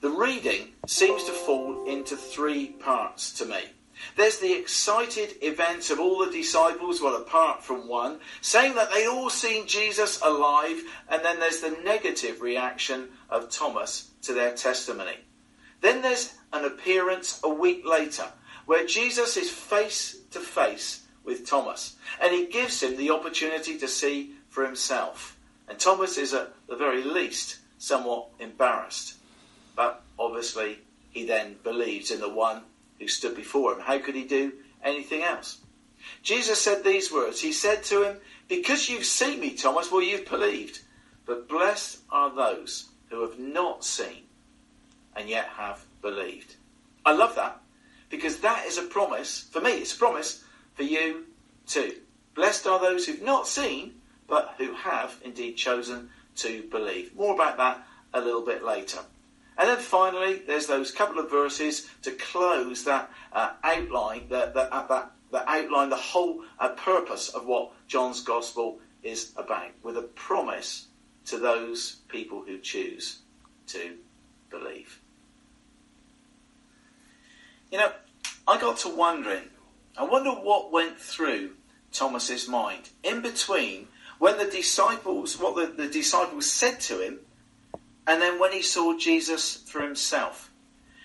The 0.00 0.10
reading 0.10 0.68
seems 0.86 1.24
to 1.24 1.32
fall 1.32 1.84
into 1.88 2.16
three 2.16 2.68
parts 2.68 3.32
to 3.34 3.44
me. 3.44 3.64
There's 4.16 4.38
the 4.38 4.52
excited 4.52 5.36
events 5.42 5.90
of 5.90 6.00
all 6.00 6.24
the 6.24 6.30
disciples, 6.30 7.00
well, 7.00 7.16
apart 7.16 7.62
from 7.62 7.88
one, 7.88 8.20
saying 8.40 8.74
that 8.74 8.90
they'd 8.92 9.06
all 9.06 9.30
seen 9.30 9.66
Jesus 9.66 10.20
alive, 10.22 10.82
and 11.08 11.24
then 11.24 11.40
there's 11.40 11.60
the 11.60 11.76
negative 11.84 12.40
reaction 12.40 13.08
of 13.28 13.50
Thomas 13.50 14.10
to 14.22 14.32
their 14.32 14.54
testimony. 14.54 15.18
Then 15.80 16.02
there's 16.02 16.34
an 16.52 16.64
appearance 16.64 17.40
a 17.42 17.48
week 17.48 17.86
later 17.86 18.26
where 18.66 18.86
Jesus 18.86 19.36
is 19.36 19.50
face 19.50 20.18
to 20.30 20.40
face 20.40 21.06
with 21.24 21.46
Thomas, 21.46 21.96
and 22.20 22.32
he 22.32 22.46
gives 22.46 22.82
him 22.82 22.96
the 22.96 23.10
opportunity 23.10 23.78
to 23.78 23.88
see 23.88 24.32
for 24.48 24.64
himself. 24.64 25.36
And 25.68 25.78
Thomas 25.78 26.18
is 26.18 26.34
at 26.34 26.52
the 26.68 26.76
very 26.76 27.02
least 27.02 27.58
somewhat 27.78 28.28
embarrassed. 28.38 29.14
But 29.76 30.02
obviously, 30.18 30.78
he 31.10 31.24
then 31.24 31.56
believes 31.62 32.10
in 32.10 32.20
the 32.20 32.28
one 32.28 32.62
who 33.00 33.08
stood 33.08 33.34
before 33.34 33.72
him. 33.72 33.80
How 33.80 33.98
could 33.98 34.14
he 34.14 34.24
do 34.24 34.52
anything 34.84 35.22
else? 35.22 35.58
Jesus 36.22 36.60
said 36.60 36.84
these 36.84 37.10
words. 37.10 37.40
He 37.40 37.52
said 37.52 37.82
to 37.84 38.02
him, 38.04 38.16
Because 38.48 38.88
you've 38.88 39.04
seen 39.04 39.40
me, 39.40 39.54
Thomas, 39.54 39.90
well, 39.90 40.02
you've 40.02 40.28
believed. 40.28 40.80
But 41.26 41.48
blessed 41.48 41.98
are 42.10 42.30
those 42.30 42.90
who 43.08 43.22
have 43.22 43.38
not 43.38 43.84
seen 43.84 44.24
and 45.16 45.28
yet 45.28 45.46
have 45.56 45.84
believed. 46.02 46.56
I 47.04 47.12
love 47.12 47.34
that 47.36 47.60
because 48.10 48.38
that 48.38 48.66
is 48.66 48.78
a 48.78 48.82
promise, 48.82 49.48
for 49.50 49.60
me, 49.60 49.72
it's 49.72 49.94
a 49.94 49.98
promise 49.98 50.44
for 50.74 50.82
you 50.82 51.26
too. 51.66 51.96
Blessed 52.34 52.66
are 52.66 52.80
those 52.80 53.06
who've 53.06 53.22
not 53.22 53.46
seen, 53.46 53.94
but 54.28 54.54
who 54.58 54.74
have 54.74 55.18
indeed 55.24 55.56
chosen 55.56 56.10
to 56.36 56.62
believe. 56.70 57.14
More 57.14 57.34
about 57.34 57.56
that 57.56 57.86
a 58.12 58.20
little 58.20 58.44
bit 58.44 58.64
later. 58.64 59.00
And 59.58 59.68
then 59.68 59.78
finally, 59.78 60.42
there's 60.46 60.66
those 60.66 60.90
couple 60.90 61.18
of 61.18 61.30
verses 61.30 61.88
to 62.02 62.12
close 62.12 62.84
that 62.84 63.10
uh, 63.32 63.52
outline, 63.62 64.28
that, 64.30 64.54
that, 64.54 64.72
uh, 64.72 64.86
that, 64.86 65.12
that 65.32 65.44
outline 65.46 65.90
the 65.90 65.96
whole 65.96 66.44
uh, 66.58 66.70
purpose 66.70 67.28
of 67.28 67.46
what 67.46 67.72
John's 67.86 68.22
Gospel 68.22 68.78
is 69.02 69.32
about, 69.36 69.70
with 69.82 69.96
a 69.96 70.02
promise 70.02 70.86
to 71.26 71.38
those 71.38 71.96
people 72.08 72.42
who 72.46 72.58
choose 72.58 73.18
to 73.68 73.96
believe. 74.50 75.00
You 77.70 77.78
know, 77.78 77.92
I 78.48 78.60
got 78.60 78.78
to 78.78 78.88
wondering, 78.88 79.44
I 79.96 80.04
wonder 80.04 80.30
what 80.30 80.72
went 80.72 80.98
through 80.98 81.52
Thomas's 81.92 82.48
mind 82.48 82.88
in 83.02 83.20
between 83.20 83.88
when 84.18 84.38
the 84.38 84.44
disciples, 84.44 85.38
what 85.38 85.54
the, 85.54 85.82
the 85.82 85.88
disciples 85.88 86.50
said 86.50 86.80
to 86.80 87.00
him, 87.00 87.20
and 88.10 88.20
then 88.20 88.40
when 88.40 88.50
he 88.50 88.60
saw 88.60 88.98
Jesus 88.98 89.58
for 89.66 89.80
himself. 89.80 90.50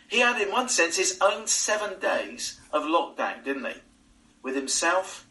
He 0.08 0.22
had, 0.22 0.42
in 0.42 0.52
one 0.52 0.70
sense, 0.70 0.98
his 0.98 1.20
own 1.22 1.46
seven 1.46 2.00
days 2.00 2.60
of 2.74 2.82
lockdown, 2.82 3.44
didn't 3.46 3.66
he? 3.66 3.76
With 4.42 4.56
himself 4.56 5.28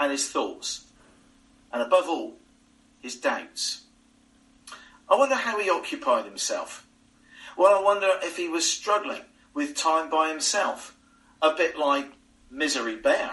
and 0.00 0.10
his 0.10 0.28
thoughts. 0.28 0.86
And 1.72 1.80
above 1.80 2.08
all, 2.08 2.34
his 2.98 3.14
doubts. 3.14 3.82
I 5.08 5.14
wonder 5.14 5.36
how 5.36 5.60
he 5.60 5.70
occupied 5.70 6.24
himself. 6.24 6.84
Well, 7.56 7.78
I 7.78 7.82
wonder 7.82 8.10
if 8.24 8.36
he 8.36 8.48
was 8.48 8.68
struggling 8.68 9.22
with 9.54 9.76
time 9.76 10.10
by 10.10 10.28
himself, 10.28 10.96
a 11.40 11.54
bit 11.54 11.78
like 11.78 12.10
Misery 12.50 12.96
Bear. 12.96 13.30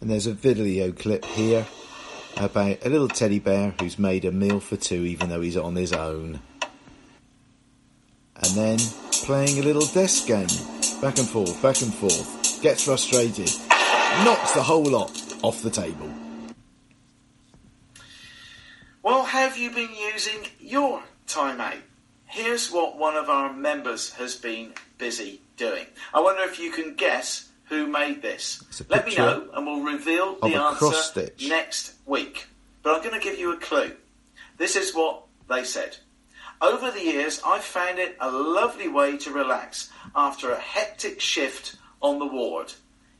And 0.00 0.08
there's 0.08 0.28
a 0.28 0.32
video 0.32 0.92
clip 0.92 1.24
here 1.24 1.66
about 2.36 2.86
a 2.86 2.88
little 2.88 3.08
teddy 3.08 3.40
bear 3.40 3.74
who's 3.80 3.98
made 3.98 4.24
a 4.24 4.30
meal 4.30 4.60
for 4.60 4.76
two 4.76 5.04
even 5.04 5.28
though 5.28 5.40
he's 5.40 5.56
on 5.56 5.74
his 5.74 5.92
own. 5.92 6.40
And 8.44 8.56
then 8.56 8.78
playing 9.24 9.60
a 9.60 9.62
little 9.62 9.86
desk 9.86 10.26
game, 10.26 10.48
back 11.00 11.18
and 11.18 11.28
forth, 11.28 11.62
back 11.62 11.80
and 11.80 11.94
forth, 11.94 12.60
gets 12.62 12.84
frustrated, 12.84 13.50
knocks 14.24 14.52
the 14.52 14.62
whole 14.62 14.84
lot 14.84 15.10
off 15.42 15.62
the 15.62 15.70
table. 15.70 16.12
Well, 19.02 19.24
have 19.24 19.56
you 19.56 19.70
been 19.70 19.94
using 19.94 20.46
your 20.60 21.02
time 21.26 21.60
out? 21.60 21.76
Here's 22.26 22.70
what 22.70 22.98
one 22.98 23.16
of 23.16 23.28
our 23.28 23.52
members 23.52 24.12
has 24.14 24.36
been 24.36 24.72
busy 24.98 25.40
doing. 25.56 25.86
I 26.14 26.20
wonder 26.20 26.42
if 26.42 26.58
you 26.58 26.70
can 26.70 26.94
guess 26.94 27.48
who 27.64 27.86
made 27.86 28.22
this. 28.22 28.62
Let 28.88 29.06
me 29.06 29.14
know, 29.16 29.48
and 29.54 29.66
we'll 29.66 29.82
reveal 29.82 30.36
the 30.40 30.54
answer 30.54 31.30
next 31.46 31.94
week. 32.06 32.46
But 32.82 32.94
I'm 32.94 33.02
going 33.02 33.18
to 33.18 33.24
give 33.24 33.38
you 33.38 33.52
a 33.52 33.56
clue. 33.56 33.92
This 34.56 34.76
is 34.76 34.94
what 34.94 35.24
they 35.48 35.64
said. 35.64 35.96
Over 36.62 36.92
the 36.92 37.02
years, 37.02 37.42
I've 37.44 37.64
found 37.64 37.98
it 37.98 38.16
a 38.20 38.30
lovely 38.30 38.86
way 38.86 39.16
to 39.18 39.32
relax 39.32 39.90
after 40.14 40.52
a 40.52 40.60
hectic 40.60 41.20
shift 41.20 41.74
on 42.00 42.20
the 42.20 42.26
ward. 42.26 42.72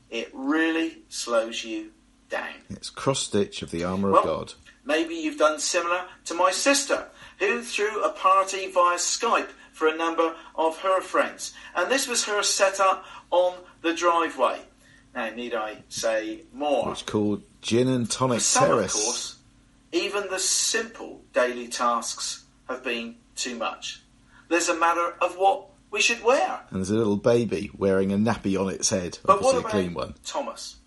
It 0.09 0.29
really 0.31 0.99
slows 1.09 1.65
you 1.65 1.91
down. 2.29 2.53
It's 2.69 2.89
cross 2.89 3.19
stitch 3.19 3.61
of 3.61 3.69
the 3.69 3.83
armour 3.83 4.11
Well, 4.11 4.21
of 4.21 4.25
God. 4.25 4.53
Maybe 4.85 5.15
you've 5.15 5.37
done 5.37 5.59
similar 5.59 6.05
to 6.25 6.33
my 6.33 6.51
sister, 6.51 7.07
who 7.39 7.61
threw 7.61 8.01
a 8.01 8.11
party 8.11 8.71
via 8.71 8.97
Skype 8.97 9.49
for 9.73 9.89
a 9.89 9.97
number 9.97 10.35
of 10.55 10.77
her 10.79 11.01
friends. 11.01 11.53
And 11.75 11.91
this 11.91 12.07
was 12.07 12.23
her 12.23 12.43
setup 12.43 13.03
on 13.29 13.55
the 13.81 13.93
driveway. 13.93 14.61
Now, 15.13 15.29
need 15.31 15.53
I 15.53 15.79
say 15.89 16.43
more? 16.53 16.93
It's 16.93 17.01
called 17.01 17.43
Gin 17.61 17.89
and 17.89 18.07
For 18.07 18.19
Tonic 18.19 18.39
some, 18.39 18.71
of 18.71 18.93
course, 18.93 19.37
even 19.91 20.29
the 20.29 20.39
simple 20.39 21.21
daily 21.33 21.67
tasks 21.67 22.45
have 22.69 22.83
been 22.83 23.15
too 23.35 23.55
much. 23.55 24.01
There's 24.49 24.69
a 24.69 24.77
matter 24.77 25.15
of 25.21 25.35
what 25.35 25.67
we 25.91 26.01
should 26.01 26.23
wear. 26.23 26.61
And 26.69 26.79
there's 26.79 26.89
a 26.89 26.95
little 26.95 27.17
baby 27.17 27.71
wearing 27.77 28.11
a 28.11 28.17
nappy 28.17 28.59
on 28.59 28.73
its 28.73 28.89
head. 28.89 29.19
But 29.25 29.41
what 29.41 29.55
Obviously 29.55 29.79
a 29.79 29.83
clean 29.83 29.93
one. 29.93 30.15
Thomas? 30.25 30.77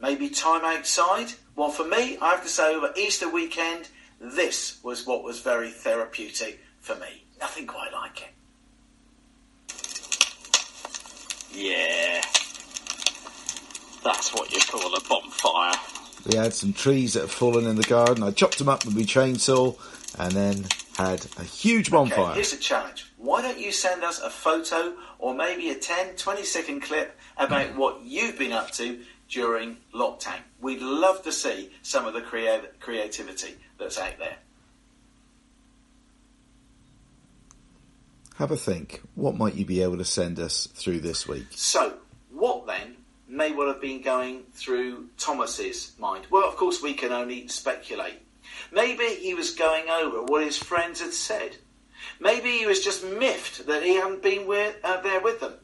Maybe 0.00 0.28
time 0.28 0.64
outside? 0.64 1.32
Well, 1.56 1.70
for 1.70 1.84
me, 1.84 2.18
I 2.18 2.30
have 2.30 2.42
to 2.42 2.48
say, 2.48 2.74
over 2.74 2.92
Easter 2.96 3.28
weekend, 3.28 3.88
this 4.20 4.78
was 4.82 5.06
what 5.06 5.24
was 5.24 5.40
very 5.40 5.70
therapeutic 5.70 6.60
for 6.80 6.94
me. 6.96 7.24
Nothing 7.40 7.66
quite 7.66 7.92
like 7.92 8.22
it. 8.22 8.28
Yeah. 11.52 12.22
That's 14.04 14.32
what 14.32 14.52
you 14.52 14.60
call 14.60 14.94
a 14.94 15.00
bonfire. 15.08 15.80
We 16.26 16.36
had 16.36 16.54
some 16.54 16.72
trees 16.72 17.14
that 17.14 17.22
had 17.22 17.30
fallen 17.30 17.66
in 17.66 17.76
the 17.76 17.82
garden. 17.82 18.22
I 18.22 18.30
chopped 18.30 18.58
them 18.58 18.68
up 18.68 18.84
with 18.84 18.94
my 18.94 19.02
chainsaw 19.02 19.76
and 20.18 20.32
then 20.32 20.66
had 20.98 21.24
a 21.38 21.44
huge 21.44 21.90
bonfire. 21.90 22.26
Okay, 22.26 22.34
here's 22.34 22.52
a 22.52 22.58
challenge. 22.58 23.10
Why 23.16 23.40
don't 23.40 23.58
you 23.58 23.70
send 23.70 24.02
us 24.02 24.20
a 24.20 24.30
photo 24.30 24.94
or 25.18 25.34
maybe 25.34 25.70
a 25.70 25.74
10, 25.74 26.16
20 26.16 26.44
second 26.44 26.80
clip 26.82 27.16
about 27.36 27.76
what 27.76 28.02
you've 28.02 28.38
been 28.38 28.52
up 28.52 28.72
to 28.72 29.00
during 29.28 29.76
lockdown? 29.94 30.40
We'd 30.60 30.82
love 30.82 31.22
to 31.22 31.32
see 31.32 31.70
some 31.82 32.06
of 32.06 32.14
the 32.14 32.20
crea- 32.20 32.60
creativity 32.80 33.56
that's 33.78 33.98
out 33.98 34.18
there. 34.18 34.38
Have 38.36 38.50
a 38.50 38.56
think. 38.56 39.00
What 39.14 39.36
might 39.36 39.54
you 39.54 39.64
be 39.64 39.82
able 39.82 39.98
to 39.98 40.04
send 40.04 40.38
us 40.38 40.66
through 40.66 41.00
this 41.00 41.26
week? 41.26 41.46
So, 41.50 41.94
what 42.30 42.66
then 42.66 42.96
may 43.28 43.52
well 43.52 43.66
have 43.68 43.80
been 43.80 44.00
going 44.00 44.44
through 44.52 45.08
Thomas's 45.18 45.92
mind? 45.98 46.26
Well, 46.30 46.48
of 46.48 46.56
course, 46.56 46.80
we 46.80 46.94
can 46.94 47.12
only 47.12 47.48
speculate. 47.48 48.22
Maybe 48.72 49.04
he 49.04 49.34
was 49.34 49.54
going 49.54 49.88
over 49.88 50.22
what 50.22 50.44
his 50.44 50.58
friends 50.58 51.00
had 51.00 51.12
said. 51.12 51.56
Maybe 52.20 52.50
he 52.50 52.66
was 52.66 52.84
just 52.84 53.04
miffed 53.04 53.66
that 53.66 53.82
he 53.82 53.94
hadn't 53.94 54.22
been 54.22 54.46
with, 54.46 54.76
uh, 54.82 55.00
there 55.00 55.20
with 55.20 55.40
them. 55.40 55.54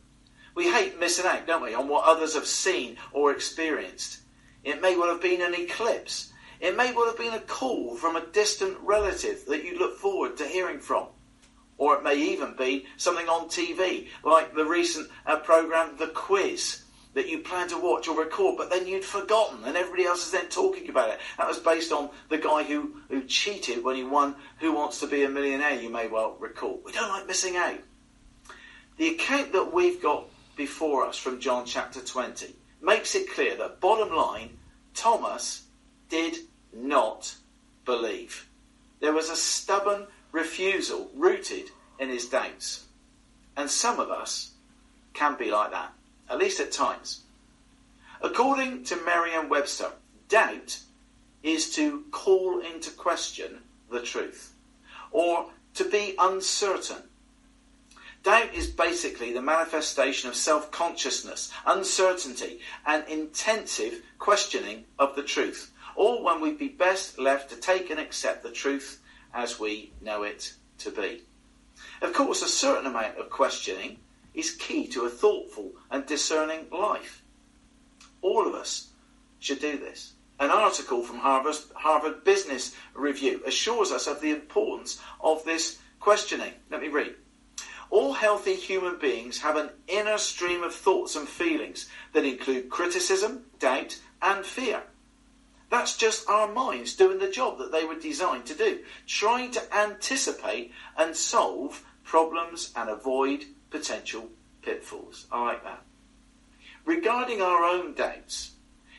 We 0.55 0.71
hate 0.71 1.01
missing 1.01 1.27
out, 1.27 1.47
don't 1.47 1.63
we, 1.63 1.75
on 1.75 1.89
what 1.89 2.05
others 2.05 2.35
have 2.35 2.47
seen 2.47 2.97
or 3.13 3.33
experienced. 3.33 4.21
It 4.63 4.81
may 4.81 4.97
well 4.97 5.09
have 5.09 5.21
been 5.21 5.43
an 5.43 5.55
eclipse. 5.55 6.33
It 6.61 6.77
may 6.77 6.93
well 6.93 7.07
have 7.07 7.19
been 7.19 7.35
a 7.35 7.41
call 7.41 7.97
from 7.97 8.17
a 8.17 8.27
distant 8.27 8.79
relative 8.81 9.45
that 9.47 9.65
you 9.65 9.79
look 9.79 9.99
forward 9.99 10.37
to 10.37 10.47
hearing 10.47 10.79
from. 10.79 11.09
Or 11.77 11.97
it 11.97 12.05
may 12.05 12.17
even 12.17 12.55
be 12.57 12.87
something 12.97 13.29
on 13.29 13.49
TV, 13.49 14.09
like 14.23 14.55
the 14.55 14.65
recent 14.65 15.11
uh, 15.27 15.37
programme 15.37 15.97
The 15.99 16.07
Quiz, 16.07 16.84
that 17.15 17.29
you 17.29 17.39
plan 17.39 17.69
to 17.69 17.79
watch 17.79 18.09
or 18.09 18.19
record, 18.19 18.57
but 18.57 18.71
then 18.71 18.87
you'd 18.87 19.05
forgotten, 19.05 19.65
and 19.65 19.77
everybody 19.77 20.05
else 20.05 20.27
is 20.27 20.33
then 20.33 20.49
talking 20.49 20.89
about 20.89 21.11
it. 21.11 21.21
That 21.39 21.49
was 21.49 21.59
based 21.59 21.93
on 21.93 22.11
the 22.29 22.39
guy 22.39 22.65
who, 22.65 22.97
who 23.09 23.23
cheated 23.25 23.83
when 23.83 23.97
he 23.97 24.05
won 24.05 24.35
Who 24.59 24.73
Wants 24.73 25.01
to 25.01 25.07
Be 25.07 25.23
a 25.23 25.29
Millionaire, 25.29 25.81
you 25.81 25.91
may 25.91 26.09
well 26.09 26.37
recall. 26.41 26.81
We 26.85 26.93
don't 26.93 27.09
like 27.09 27.27
missing 27.27 27.57
out. 27.57 27.79
The 28.97 29.09
account 29.09 29.53
that 29.53 29.73
we've 29.73 30.03
got 30.03 30.27
before 30.57 31.07
us 31.07 31.17
from 31.17 31.41
John 31.41 31.65
chapter 31.67 32.01
20 32.01 32.55
makes 32.83 33.15
it 33.15 33.31
clear 33.31 33.57
that, 33.57 33.81
bottom 33.81 34.15
line, 34.15 34.59
Thomas 34.95 35.63
did 36.09 36.37
not 36.73 37.35
believe. 37.85 38.49
There 39.01 39.13
was 39.13 39.31
a 39.31 39.37
stubborn 39.37 40.07
refusal 40.33 41.11
rooted 41.15 41.71
in 41.99 42.09
his 42.09 42.29
doubts. 42.29 42.85
And 43.57 43.71
some 43.71 44.01
of 44.01 44.11
us 44.11 44.51
can 45.13 45.37
be 45.37 45.51
like 45.51 45.71
that, 45.71 45.93
at 46.29 46.39
least 46.39 46.61
at 46.61 46.73
times. 46.73 47.23
According 48.21 48.85
to 48.85 48.97
Merriam 49.05 49.49
Webster, 49.49 49.93
doubt 50.29 50.81
is 51.43 51.75
to 51.75 52.05
call 52.11 52.61
into 52.61 52.91
question 52.91 53.59
the 53.91 54.01
truth 54.01 54.55
or 55.11 55.51
to 55.75 55.89
be 55.89 56.15
uncertain. 56.19 57.03
Doubt 58.23 58.55
is 58.55 58.69
basically 58.69 59.33
the 59.33 59.43
manifestation 59.43 60.31
of 60.31 60.35
self 60.35 60.71
consciousness, 60.71 61.53
uncertainty, 61.67 62.61
and 62.87 63.07
intensive 63.07 64.03
questioning 64.19 64.85
of 64.99 65.15
the 65.15 65.23
truth, 65.23 65.73
all 65.95 66.23
when 66.25 66.41
we'd 66.41 66.59
be 66.59 66.69
best 66.69 67.19
left 67.19 67.51
to 67.51 67.57
take 67.57 67.91
and 67.91 68.01
accept 68.01 68.43
the 68.43 68.51
truth 68.51 69.03
as 69.35 69.61
we 69.61 69.93
know 70.01 70.23
it 70.23 70.55
to 70.79 70.91
be. 70.91 71.23
Of 72.01 72.15
course, 72.15 72.41
a 72.43 72.49
certain 72.49 72.87
amount 72.87 73.19
of 73.19 73.29
questioning 73.29 73.99
is 74.35 74.51
key 74.51 74.87
to 74.89 75.05
a 75.05 75.09
thoughtful 75.09 75.73
and 75.91 76.05
discerning 76.07 76.67
life. 76.71 77.23
All 78.21 78.47
of 78.47 78.55
us 78.55 78.89
should 79.39 79.61
do 79.61 79.79
this. 79.79 80.13
An 80.41 80.51
article 80.51 81.03
from 81.03 81.19
Harvard, 81.19 82.25
Business 82.25 82.75
Review 82.95 83.41
assures 83.47 83.93
us 83.93 84.07
of 84.07 84.21
the 84.21 84.33
importance 84.33 85.01
of 85.21 85.45
this 85.45 85.79
questioning. 86.01 86.53
Let 86.71 86.81
me 86.81 86.89
read. 86.89 87.15
All 87.91 88.15
healthy 88.15 88.55
human 88.55 88.99
beings 88.99 89.39
have 89.43 89.57
an 89.57 89.71
inner 89.87 90.19
stream 90.19 90.65
of 90.65 90.75
thoughts 90.75 91.15
and 91.15 91.29
feelings 91.29 91.89
that 92.13 92.25
include 92.25 92.69
criticism, 92.69 93.45
doubt, 93.61 94.01
and 94.21 94.45
fear. 94.45 94.83
That's 95.71 95.97
just 95.97 96.29
our 96.29 96.53
minds 96.53 96.97
doing 96.97 97.19
the 97.19 97.31
job 97.31 97.59
that 97.59 97.71
they 97.71 97.85
were 97.85 97.99
designed 97.99 98.47
to 98.47 98.55
do, 98.55 98.81
trying 99.07 99.53
to 99.53 99.77
anticipate 99.77 100.73
and 100.97 101.15
solve 101.15 101.85
problems 102.03 102.73
and 102.75 102.91
avoid 102.91 103.45
potential 103.75 104.29
pitfalls. 104.63 105.27
I 105.33 105.43
like 105.43 105.65
that. 105.65 105.83
Regarding 106.85 107.43
our 107.43 107.65
own 107.65 107.95
doubts, 107.95 108.53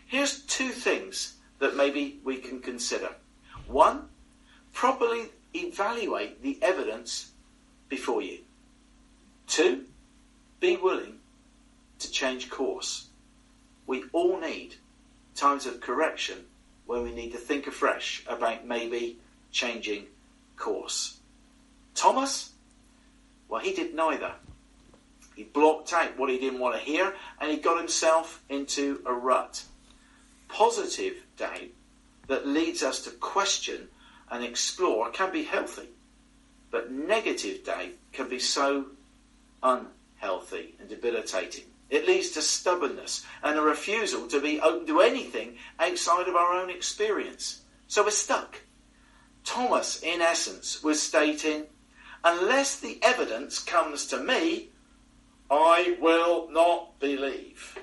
here's 0.05 0.41
two 0.41 0.67
things 0.67 1.35
that 1.59 1.77
maybe 1.77 2.19
we 2.25 2.35
can 2.35 2.59
consider. 2.59 3.07
One, 3.67 4.09
properly 4.73 5.29
evaluate 5.53 6.43
the 6.43 6.59
evidence 6.61 7.31
before 7.88 8.21
you. 8.21 8.39
Two, 9.47 9.85
be 10.59 10.75
willing 10.75 11.19
to 11.99 12.11
change 12.11 12.49
course. 12.49 13.07
We 13.88 14.03
all 14.11 14.38
need 14.41 14.75
times 15.35 15.65
of 15.65 15.79
correction 15.79 16.39
when 16.85 17.01
we 17.03 17.13
need 17.13 17.31
to 17.31 17.38
think 17.38 17.65
afresh 17.65 18.25
about 18.27 18.67
maybe 18.67 19.19
changing 19.51 20.07
course. 20.57 21.17
Thomas? 21.93 22.51
Well, 23.47 23.61
he 23.61 23.73
did 23.73 23.95
neither. 23.95 24.33
He 25.35 25.43
blocked 25.43 25.91
out 25.93 26.17
what 26.17 26.29
he 26.29 26.39
didn't 26.39 26.59
want 26.59 26.75
to 26.75 26.81
hear 26.81 27.13
and 27.39 27.51
he 27.51 27.57
got 27.57 27.77
himself 27.77 28.41
into 28.49 29.01
a 29.05 29.13
rut. 29.13 29.63
Positive 30.47 31.15
doubt 31.37 31.69
that 32.27 32.47
leads 32.47 32.83
us 32.83 33.01
to 33.03 33.11
question 33.11 33.89
and 34.31 34.43
explore 34.43 35.09
can 35.11 35.31
be 35.31 35.43
healthy, 35.43 35.89
but 36.71 36.91
negative 36.91 37.63
doubt 37.65 37.91
can 38.13 38.29
be 38.29 38.39
so 38.39 38.85
unhealthy 39.61 40.75
and 40.79 40.89
debilitating. 40.89 41.65
It 41.89 42.07
leads 42.07 42.31
to 42.31 42.41
stubbornness 42.41 43.25
and 43.43 43.57
a 43.57 43.61
refusal 43.61 44.27
to 44.29 44.41
be 44.41 44.59
open 44.59 44.87
to 44.87 45.01
anything 45.01 45.57
outside 45.79 46.27
of 46.27 46.35
our 46.35 46.53
own 46.53 46.69
experience. 46.69 47.61
So 47.87 48.03
we're 48.03 48.11
stuck. 48.11 48.61
Thomas, 49.43 50.01
in 50.01 50.21
essence, 50.21 50.81
was 50.81 51.01
stating, 51.01 51.65
unless 52.23 52.79
the 52.79 52.97
evidence 53.03 53.59
comes 53.59 54.07
to 54.07 54.17
me, 54.17 54.69
I 55.49 55.97
will 56.01 56.49
not 56.49 56.99
believe. 56.99 57.77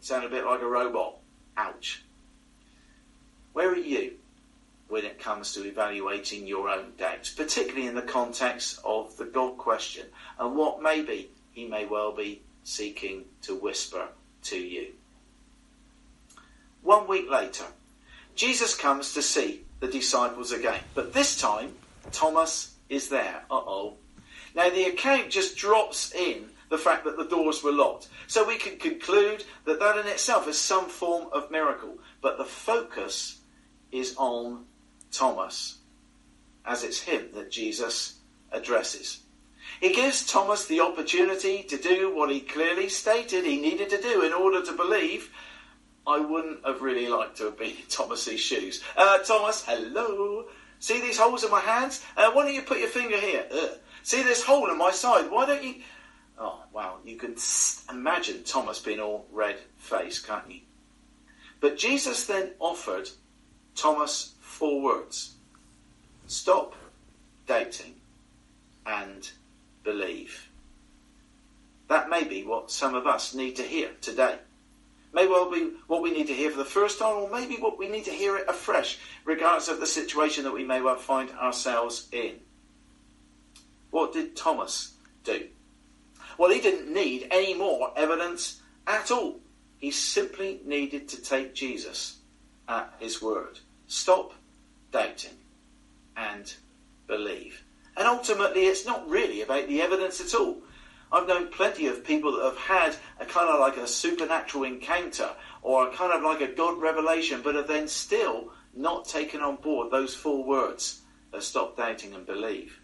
Sound 0.00 0.24
a 0.24 0.28
bit 0.28 0.44
like 0.44 0.60
a 0.60 0.66
robot. 0.66 1.16
Ouch. 1.56 2.02
Where 3.52 3.70
are 3.70 3.76
you 3.76 4.14
when 4.88 5.04
it 5.04 5.20
comes 5.20 5.52
to 5.52 5.64
evaluating 5.64 6.46
your 6.46 6.68
own 6.68 6.92
doubts, 6.98 7.30
particularly 7.30 7.86
in 7.86 7.94
the 7.94 8.02
context 8.02 8.80
of 8.84 9.16
the 9.16 9.24
God 9.24 9.56
question 9.56 10.06
and 10.38 10.56
what 10.56 10.82
maybe 10.82 11.30
he 11.52 11.66
may 11.66 11.86
well 11.86 12.12
be 12.12 12.42
seeking 12.64 13.24
to 13.42 13.54
whisper 13.54 14.08
to 14.44 14.58
you? 14.58 14.88
One 16.82 17.06
week 17.06 17.30
later, 17.30 17.66
Jesus 18.34 18.74
comes 18.74 19.14
to 19.14 19.22
see 19.22 19.62
the 19.80 19.88
disciples 19.88 20.52
again, 20.52 20.80
but 20.94 21.12
this 21.12 21.38
time 21.38 21.74
Thomas 22.10 22.74
is 22.88 23.08
there. 23.08 23.42
Uh 23.50 23.56
oh. 23.56 23.94
Now 24.54 24.70
the 24.70 24.84
account 24.84 25.30
just 25.30 25.56
drops 25.56 26.12
in 26.14 26.49
the 26.70 26.78
fact 26.78 27.04
that 27.04 27.16
the 27.18 27.26
doors 27.26 27.62
were 27.62 27.72
locked. 27.72 28.08
So 28.26 28.46
we 28.46 28.56
can 28.56 28.78
conclude 28.78 29.44
that 29.66 29.80
that 29.80 29.98
in 29.98 30.06
itself 30.06 30.48
is 30.48 30.58
some 30.58 30.88
form 30.88 31.28
of 31.32 31.50
miracle. 31.50 31.98
But 32.22 32.38
the 32.38 32.44
focus 32.44 33.40
is 33.92 34.14
on 34.16 34.64
Thomas. 35.10 35.76
as 36.64 36.84
it's 36.84 37.00
him 37.00 37.28
that 37.34 37.50
Jesus 37.50 38.18
addresses. 38.52 39.20
He 39.80 39.92
gives 39.92 40.26
Thomas 40.26 40.66
the 40.66 40.80
opportunity 40.80 41.62
to 41.64 41.76
do 41.76 42.14
what 42.14 42.30
he 42.30 42.40
clearly 42.40 42.88
stated 42.88 43.44
he 43.44 43.60
needed 43.60 43.90
to 43.90 44.00
do 44.00 44.22
in 44.22 44.32
order 44.32 44.62
to 44.64 44.72
believe. 44.72 45.30
I 46.06 46.18
wouldn't 46.18 46.64
have 46.66 46.82
really 46.82 47.08
liked 47.08 47.36
to 47.38 47.44
have 47.44 47.58
been 47.58 47.70
in 47.70 47.86
Thomas's 47.88 48.40
shoes. 48.40 48.82
Uh, 48.96 49.18
Thomas, 49.18 49.64
hello. 49.64 50.46
See 50.78 51.00
these 51.00 51.18
holes 51.18 51.44
in 51.44 51.50
my 51.50 51.60
hands? 51.60 52.02
Uh, 52.16 52.30
why 52.32 52.44
don't 52.44 52.54
you 52.54 52.62
put 52.62 52.78
your 52.78 52.88
finger 52.88 53.16
here? 53.18 53.46
Ugh. 53.52 53.70
See 54.02 54.22
this 54.22 54.42
hole 54.42 54.70
in 54.70 54.78
my 54.78 54.90
side? 54.90 55.30
Why 55.30 55.46
don't 55.46 55.62
you? 55.62 55.74
Oh 56.42 56.62
wow! 56.72 56.96
You 57.04 57.16
can 57.16 57.36
imagine 57.90 58.42
Thomas 58.44 58.78
being 58.80 58.98
all 58.98 59.26
red 59.30 59.58
faced, 59.76 60.26
can't 60.26 60.50
you? 60.50 60.60
But 61.60 61.76
Jesus 61.76 62.26
then 62.26 62.52
offered 62.58 63.10
Thomas 63.74 64.32
four 64.40 64.80
words: 64.80 65.34
stop 66.26 66.74
doubting 67.46 67.96
and 68.86 69.30
believe. 69.84 70.48
That 71.88 72.08
may 72.08 72.24
be 72.24 72.42
what 72.42 72.70
some 72.70 72.94
of 72.94 73.06
us 73.06 73.34
need 73.34 73.56
to 73.56 73.62
hear 73.62 73.90
today. 74.00 74.38
May 75.12 75.26
well 75.26 75.50
be 75.50 75.72
what 75.88 76.02
we 76.02 76.12
need 76.12 76.28
to 76.28 76.32
hear 76.32 76.50
for 76.50 76.58
the 76.58 76.64
first 76.64 77.00
time, 77.00 77.16
or 77.16 77.28
maybe 77.28 77.56
what 77.56 77.78
we 77.78 77.88
need 77.88 78.04
to 78.04 78.12
hear 78.12 78.36
it 78.36 78.48
afresh, 78.48 78.98
regardless 79.24 79.68
of 79.68 79.80
the 79.80 79.86
situation 79.86 80.44
that 80.44 80.54
we 80.54 80.64
may 80.64 80.80
well 80.80 80.96
find 80.96 81.30
ourselves 81.32 82.08
in. 82.12 82.36
What 83.90 84.12
did 84.12 84.36
Thomas 84.36 84.92
do? 85.24 85.48
Well, 86.40 86.50
he 86.50 86.60
didn't 86.62 86.90
need 86.90 87.28
any 87.30 87.52
more 87.52 87.92
evidence 87.96 88.62
at 88.86 89.10
all. 89.10 89.40
He 89.76 89.90
simply 89.90 90.62
needed 90.64 91.06
to 91.08 91.20
take 91.20 91.54
Jesus 91.54 92.16
at 92.66 92.94
his 92.98 93.20
word. 93.20 93.58
Stop 93.88 94.32
doubting 94.90 95.36
and 96.16 96.50
believe. 97.06 97.62
And 97.94 98.08
ultimately, 98.08 98.62
it's 98.62 98.86
not 98.86 99.06
really 99.06 99.42
about 99.42 99.68
the 99.68 99.82
evidence 99.82 100.18
at 100.18 100.34
all. 100.34 100.62
I've 101.12 101.28
known 101.28 101.48
plenty 101.48 101.88
of 101.88 102.06
people 102.06 102.32
that 102.32 102.44
have 102.44 102.56
had 102.56 102.96
a 103.20 103.26
kind 103.26 103.50
of 103.50 103.60
like 103.60 103.76
a 103.76 103.86
supernatural 103.86 104.64
encounter 104.64 105.32
or 105.60 105.88
a 105.88 105.92
kind 105.92 106.10
of 106.10 106.22
like 106.22 106.40
a 106.40 106.54
God 106.54 106.80
revelation, 106.80 107.42
but 107.44 107.54
have 107.54 107.68
then 107.68 107.86
still 107.86 108.50
not 108.74 109.06
taken 109.06 109.42
on 109.42 109.56
board 109.56 109.90
those 109.90 110.14
four 110.14 110.42
words 110.42 111.02
of 111.34 111.44
stop 111.44 111.76
doubting 111.76 112.14
and 112.14 112.24
believe. 112.24 112.80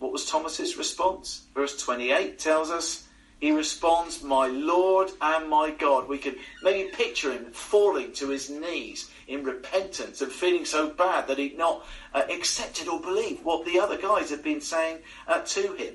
What 0.00 0.12
was 0.12 0.26
Thomas's 0.26 0.76
response? 0.76 1.42
Verse 1.54 1.80
28 1.80 2.38
tells 2.38 2.70
us 2.70 3.04
he 3.38 3.52
responds, 3.52 4.22
My 4.22 4.48
Lord 4.48 5.10
and 5.20 5.48
my 5.48 5.70
God. 5.70 6.08
We 6.08 6.18
can 6.18 6.36
maybe 6.62 6.90
picture 6.90 7.32
him 7.32 7.52
falling 7.52 8.12
to 8.14 8.28
his 8.28 8.50
knees 8.50 9.10
in 9.28 9.44
repentance 9.44 10.20
and 10.20 10.32
feeling 10.32 10.64
so 10.64 10.88
bad 10.90 11.28
that 11.28 11.38
he'd 11.38 11.56
not 11.56 11.86
uh, 12.14 12.22
accepted 12.30 12.88
or 12.88 13.00
believed 13.00 13.44
what 13.44 13.64
the 13.64 13.78
other 13.78 13.96
guys 13.96 14.30
had 14.30 14.42
been 14.42 14.60
saying 14.60 14.98
uh, 15.28 15.40
to 15.40 15.74
him. 15.74 15.94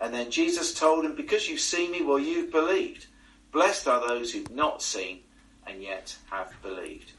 And 0.00 0.12
then 0.12 0.30
Jesus 0.30 0.74
told 0.74 1.04
him, 1.04 1.14
Because 1.14 1.48
you've 1.48 1.60
seen 1.60 1.92
me, 1.92 2.02
well, 2.02 2.18
you've 2.18 2.52
believed. 2.52 3.06
Blessed 3.52 3.88
are 3.88 4.06
those 4.06 4.32
who've 4.32 4.50
not 4.50 4.82
seen 4.82 5.20
and 5.66 5.82
yet 5.82 6.16
have 6.30 6.52
believed. 6.62 7.12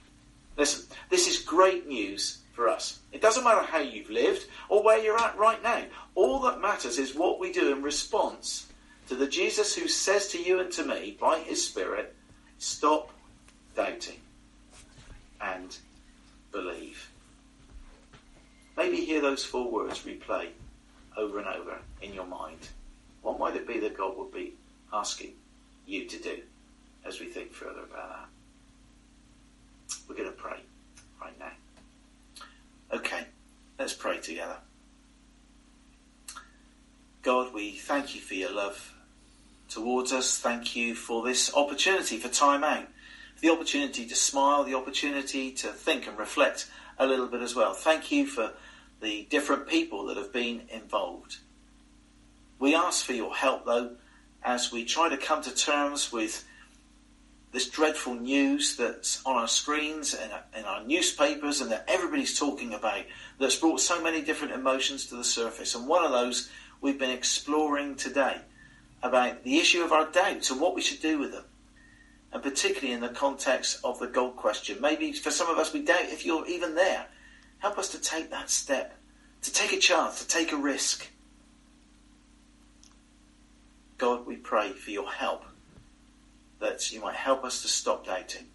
Listen, 0.57 0.85
this 1.09 1.27
is 1.27 1.39
great 1.39 1.87
news 1.87 2.39
for 2.57 2.67
us. 2.67 2.99
It 3.11 3.21
doesn't 3.21 3.43
matter 3.43 3.61
how 3.61 3.77
you've 3.77 4.09
lived 4.09 4.47
or 4.67 4.83
where 4.83 4.97
you're 4.97 5.21
at 5.21 5.37
right 5.37 5.61
now. 5.61 5.83
All 6.15 6.39
that 6.39 6.59
matters 6.59 6.97
is 6.97 7.13
what 7.13 7.39
we 7.39 7.53
do 7.53 7.71
in 7.71 7.83
response 7.83 8.65
to 9.09 9.15
the 9.15 9.27
Jesus 9.27 9.75
who 9.75 9.87
says 9.87 10.27
to 10.29 10.41
you 10.41 10.59
and 10.59 10.71
to 10.71 10.83
me 10.83 11.15
by 11.21 11.37
his 11.37 11.65
Spirit, 11.65 12.15
stop 12.57 13.11
doubting 13.75 14.17
and 15.39 15.77
believe. 16.51 17.11
Maybe 18.75 19.05
hear 19.05 19.21
those 19.21 19.45
four 19.45 19.71
words 19.71 19.99
replay 19.99 20.47
over 21.15 21.37
and 21.37 21.47
over 21.47 21.77
in 22.01 22.11
your 22.11 22.25
mind. 22.25 22.69
What 23.21 23.39
might 23.39 23.55
it 23.55 23.67
be 23.67 23.79
that 23.81 23.95
God 23.95 24.17
would 24.17 24.33
be 24.33 24.55
asking 24.91 25.33
you 25.85 26.05
to 26.05 26.17
do 26.17 26.39
as 27.05 27.19
we 27.19 27.27
think 27.27 27.53
further 27.53 27.83
about 27.83 28.09
that? 28.09 28.25
We're 30.09 30.15
going 30.15 30.29
to 30.29 30.35
pray 30.35 30.57
right 31.21 31.37
now. 31.39 31.51
Okay, 32.93 33.25
let's 33.88 33.95
pray 33.95 34.19
together. 34.19 34.58
God, 37.21 37.54
we 37.54 37.71
thank 37.71 38.15
you 38.15 38.19
for 38.19 38.34
your 38.34 38.52
love 38.52 38.93
towards 39.69 40.12
us. 40.12 40.38
Thank 40.38 40.76
you 40.76 40.93
for 40.93 41.23
this 41.23 41.56
opportunity 41.56 42.17
for 42.17 42.28
time 42.28 42.65
out, 42.65 42.88
the 43.39 43.50
opportunity 43.50 44.06
to 44.06 44.13
smile, 44.13 44.65
the 44.65 44.73
opportunity 44.73 45.52
to 45.52 45.69
think 45.69 46.06
and 46.06 46.19
reflect 46.19 46.69
a 47.00 47.08
little 47.08 47.28
bit 47.28 47.41
as 47.41 47.56
well. 47.56 47.73
Thank 47.73 48.12
you 48.12 48.28
for 48.28 48.52
the 49.02 49.26
different 49.30 49.69
people 49.69 50.08
that 50.08 50.17
have 50.17 50.34
been 50.34 50.63
involved. 50.67 51.38
We 52.60 52.76
ask 52.76 53.06
for 53.06 53.13
your 53.13 53.34
help, 53.34 53.65
though, 53.65 53.95
as 54.43 54.69
we 54.69 54.84
try 54.84 55.08
to 55.08 55.15
come 55.15 55.41
to 55.43 55.56
terms 55.56 56.12
with 56.12 56.45
this 57.51 57.69
dreadful 57.69 58.15
news 58.15 58.75
that's 58.75 59.23
on 59.25 59.36
our 59.36 59.47
screens 59.47 60.13
and 60.13 60.31
in 60.55 60.65
our 60.65 60.83
newspapers 60.83 61.62
and 61.62 61.71
that 61.71 61.86
everybody's 61.88 62.38
talking 62.38 62.73
about 62.73 63.03
that's 63.39 63.55
brought 63.55 63.79
so 63.79 64.01
many 64.03 64.21
different 64.21 64.53
emotions 64.53 65.05
to 65.07 65.15
the 65.15 65.23
surface. 65.23 65.73
And 65.73 65.88
one 65.88 66.03
of 66.03 66.12
those 66.12 66.49
we've 66.81 66.99
been 66.99 67.12
exploring 67.12 67.95
today 67.95 68.38
about 69.01 69.43
the 69.43 69.57
issue 69.57 69.83
of 69.83 69.91
our 69.91 70.10
doubts 70.12 70.51
and 70.51 70.60
what 70.60 70.75
we 70.75 70.81
should 70.81 71.01
do 71.01 71.19
with 71.19 71.31
them. 71.31 71.45
And 72.33 72.43
particularly 72.43 72.93
in 72.93 72.99
the 72.99 73.10
context 73.10 73.79
of 73.83 73.99
the 73.99 74.07
gold 74.07 74.36
question. 74.36 74.79
Maybe 74.81 75.13
for 75.13 75.31
some 75.31 75.49
of 75.49 75.57
us, 75.57 75.73
we 75.73 75.81
doubt 75.81 76.01
if 76.01 76.25
you're 76.25 76.45
even 76.47 76.75
there. 76.75 77.05
Help 77.60 77.77
us 77.77 77.89
to 77.89 77.99
take 77.99 78.29
that 78.29 78.49
step, 78.49 78.97
to 79.41 79.51
take 79.51 79.71
a 79.71 79.79
chance, 79.79 80.21
to 80.21 80.27
take 80.27 80.51
a 80.51 80.57
risk. 80.57 81.10
God, 83.97 84.27
we 84.27 84.36
pray 84.36 84.73
for 84.73 84.91
your 84.91 85.10
help, 85.10 85.45
that 86.59 86.91
you 86.91 87.01
might 87.01 87.15
help 87.15 87.43
us 87.43 87.61
to 87.61 87.67
stop 87.67 88.05
doubting 88.05 88.45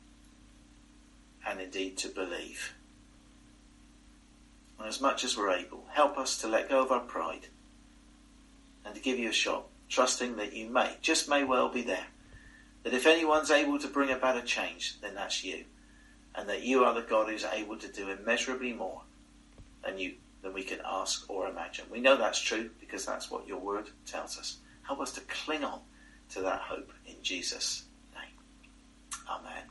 and 1.46 1.60
indeed 1.60 1.96
to 1.98 2.08
believe. 2.08 2.74
And 4.78 4.88
as 4.88 5.00
much 5.00 5.24
as 5.24 5.36
we're 5.36 5.50
able, 5.50 5.84
help 5.90 6.18
us 6.18 6.38
to 6.38 6.48
let 6.48 6.68
go 6.68 6.82
of 6.82 6.90
our 6.90 7.00
pride 7.00 7.46
and 8.84 8.94
to 8.94 9.00
give 9.00 9.18
you 9.18 9.28
a 9.28 9.32
shot, 9.32 9.66
trusting 9.88 10.36
that 10.36 10.52
you 10.52 10.68
may, 10.68 10.96
just 11.00 11.28
may 11.28 11.44
well 11.44 11.68
be 11.68 11.82
there. 11.82 12.06
That 12.82 12.94
if 12.94 13.06
anyone's 13.06 13.50
able 13.50 13.78
to 13.78 13.88
bring 13.88 14.10
about 14.10 14.36
a 14.36 14.42
change, 14.42 15.00
then 15.00 15.14
that's 15.14 15.44
you 15.44 15.64
and 16.34 16.48
that 16.48 16.62
you 16.62 16.84
are 16.84 16.94
the 16.94 17.02
God 17.02 17.28
who's 17.28 17.44
able 17.44 17.76
to 17.76 17.88
do 17.88 18.10
immeasurably 18.10 18.72
more 18.72 19.02
than 19.84 19.98
you 19.98 20.14
than 20.42 20.52
we 20.52 20.64
can 20.64 20.80
ask 20.84 21.28
or 21.30 21.48
imagine. 21.48 21.84
We 21.90 22.00
know 22.00 22.16
that's 22.16 22.40
true 22.40 22.70
because 22.80 23.06
that's 23.06 23.30
what 23.30 23.46
your 23.46 23.58
word 23.58 23.90
tells 24.06 24.36
us. 24.38 24.56
Help 24.82 25.00
us 25.00 25.12
to 25.12 25.20
cling 25.22 25.62
on 25.62 25.78
to 26.30 26.40
that 26.40 26.62
hope 26.62 26.90
in 27.06 27.14
Jesus'. 27.22 27.84
Amen. 29.32 29.62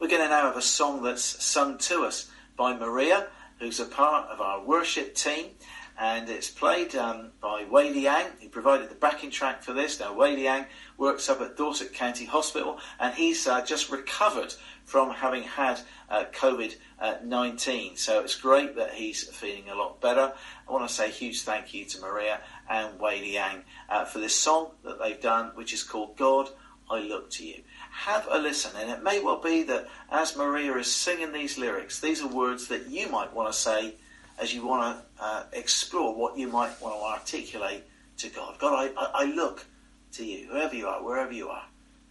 We're 0.00 0.08
going 0.08 0.22
to 0.22 0.28
now 0.28 0.46
have 0.46 0.56
a 0.56 0.62
song 0.62 1.02
that's 1.02 1.22
sung 1.22 1.78
to 1.78 2.04
us 2.04 2.30
by 2.56 2.76
Maria, 2.76 3.28
who's 3.60 3.78
a 3.78 3.84
part 3.84 4.28
of 4.30 4.40
our 4.40 4.64
worship 4.64 5.14
team 5.14 5.50
and 5.98 6.28
it's 6.28 6.50
played 6.50 6.94
um, 6.96 7.30
by 7.40 7.64
Wei 7.70 7.92
Liang. 7.92 8.26
He 8.40 8.48
provided 8.48 8.90
the 8.90 8.96
backing 8.96 9.30
track 9.30 9.62
for 9.62 9.72
this. 9.72 10.00
Now, 10.00 10.12
Wei 10.12 10.34
Liang 10.34 10.66
works 10.98 11.28
up 11.28 11.40
at 11.40 11.56
Dorset 11.56 11.92
County 11.92 12.24
Hospital, 12.24 12.78
and 12.98 13.14
he's 13.14 13.46
uh, 13.46 13.64
just 13.64 13.90
recovered 13.90 14.54
from 14.84 15.10
having 15.10 15.44
had 15.44 15.80
uh, 16.10 16.24
COVID 16.32 16.76
19. 17.22 17.96
So 17.96 18.20
it's 18.20 18.34
great 18.34 18.76
that 18.76 18.94
he's 18.94 19.24
feeling 19.24 19.68
a 19.68 19.74
lot 19.74 20.00
better. 20.00 20.32
I 20.68 20.72
want 20.72 20.88
to 20.88 20.92
say 20.92 21.06
a 21.06 21.12
huge 21.12 21.42
thank 21.42 21.72
you 21.72 21.84
to 21.84 22.00
Maria 22.00 22.40
and 22.68 22.98
Wei 22.98 23.20
Liang 23.20 23.62
uh, 23.88 24.04
for 24.04 24.18
this 24.18 24.34
song 24.34 24.70
that 24.84 24.98
they've 25.00 25.20
done, 25.20 25.52
which 25.54 25.72
is 25.72 25.82
called 25.82 26.16
God, 26.16 26.48
I 26.94 27.00
Look 27.00 27.30
to 27.32 27.46
You. 27.46 27.62
Have 27.90 28.26
a 28.30 28.38
listen, 28.38 28.72
and 28.80 28.90
it 28.90 29.02
may 29.02 29.20
well 29.20 29.40
be 29.40 29.62
that 29.64 29.88
as 30.10 30.36
Maria 30.36 30.74
is 30.76 30.92
singing 30.92 31.32
these 31.32 31.58
lyrics, 31.58 32.00
these 32.00 32.22
are 32.22 32.28
words 32.28 32.68
that 32.68 32.88
you 32.88 33.08
might 33.08 33.32
want 33.32 33.52
to 33.52 33.58
say 33.58 33.94
as 34.38 34.52
you 34.52 34.66
want 34.66 34.98
to 35.18 35.24
uh, 35.24 35.44
explore 35.52 36.14
what 36.14 36.36
you 36.36 36.48
might 36.48 36.80
want 36.80 36.94
to 36.94 37.04
articulate 37.04 37.84
to 38.18 38.28
God. 38.30 38.58
God, 38.58 38.90
I, 38.96 39.10
I, 39.14 39.24
look 39.26 39.64
to 40.12 40.24
you, 40.24 40.48
whoever 40.48 40.74
you 40.74 40.86
are, 40.88 41.02
wherever 41.02 41.32
you 41.32 41.48
are. 41.48 41.64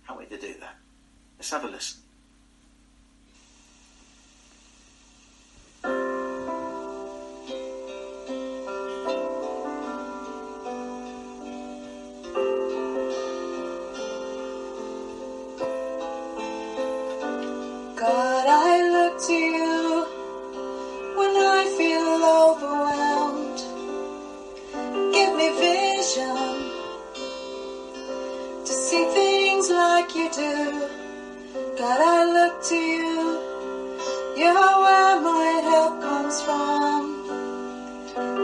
Help 0.03 0.19
me 0.19 0.25
to 0.27 0.37
do 0.37 0.53
that. 0.59 0.75
Let's 1.37 1.51
have 1.51 1.65
a 1.65 1.67
listen. 1.67 2.02
God, 31.93 32.01
I 32.01 32.25
look 32.33 32.63
to 32.69 32.75
you. 32.75 33.21
You're 34.35 34.75
where 34.83 35.21
my 35.21 35.61
help 35.69 36.01
comes 36.01 36.41
from. 36.41 37.01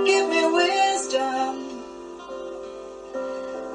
Give 0.05 0.29
me 0.29 0.45
wisdom. 0.45 1.53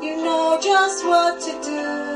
You 0.01 0.17
know 0.23 0.61
just 0.63 1.05
what 1.05 1.41
to 1.41 1.53
do. 1.71 2.14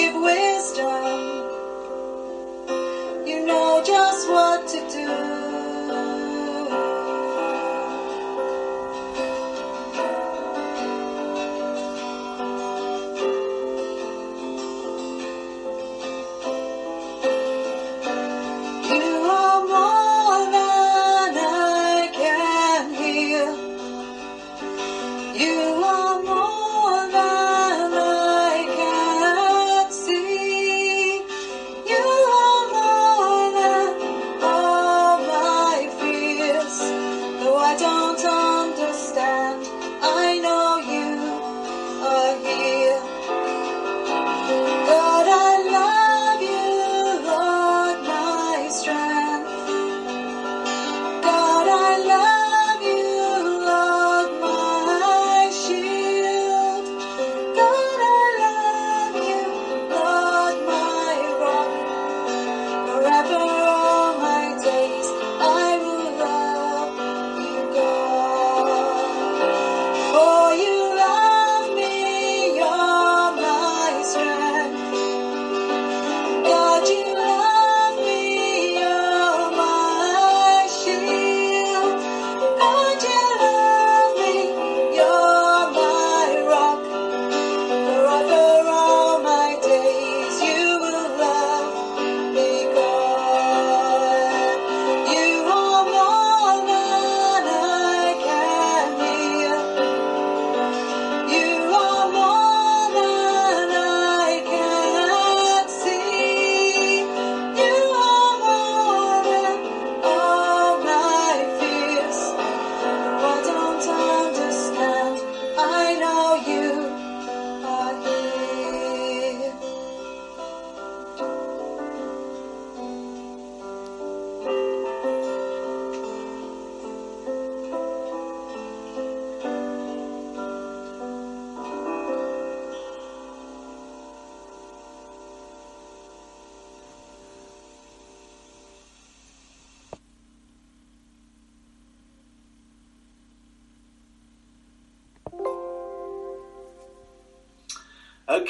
Give 0.00 0.14
wisdom. 0.14 0.49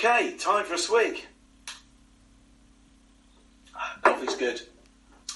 Okay, 0.02 0.32
time 0.38 0.64
for 0.64 0.72
a 0.72 0.78
swig. 0.78 1.26
Coffee's 4.00 4.34
good. 4.34 4.62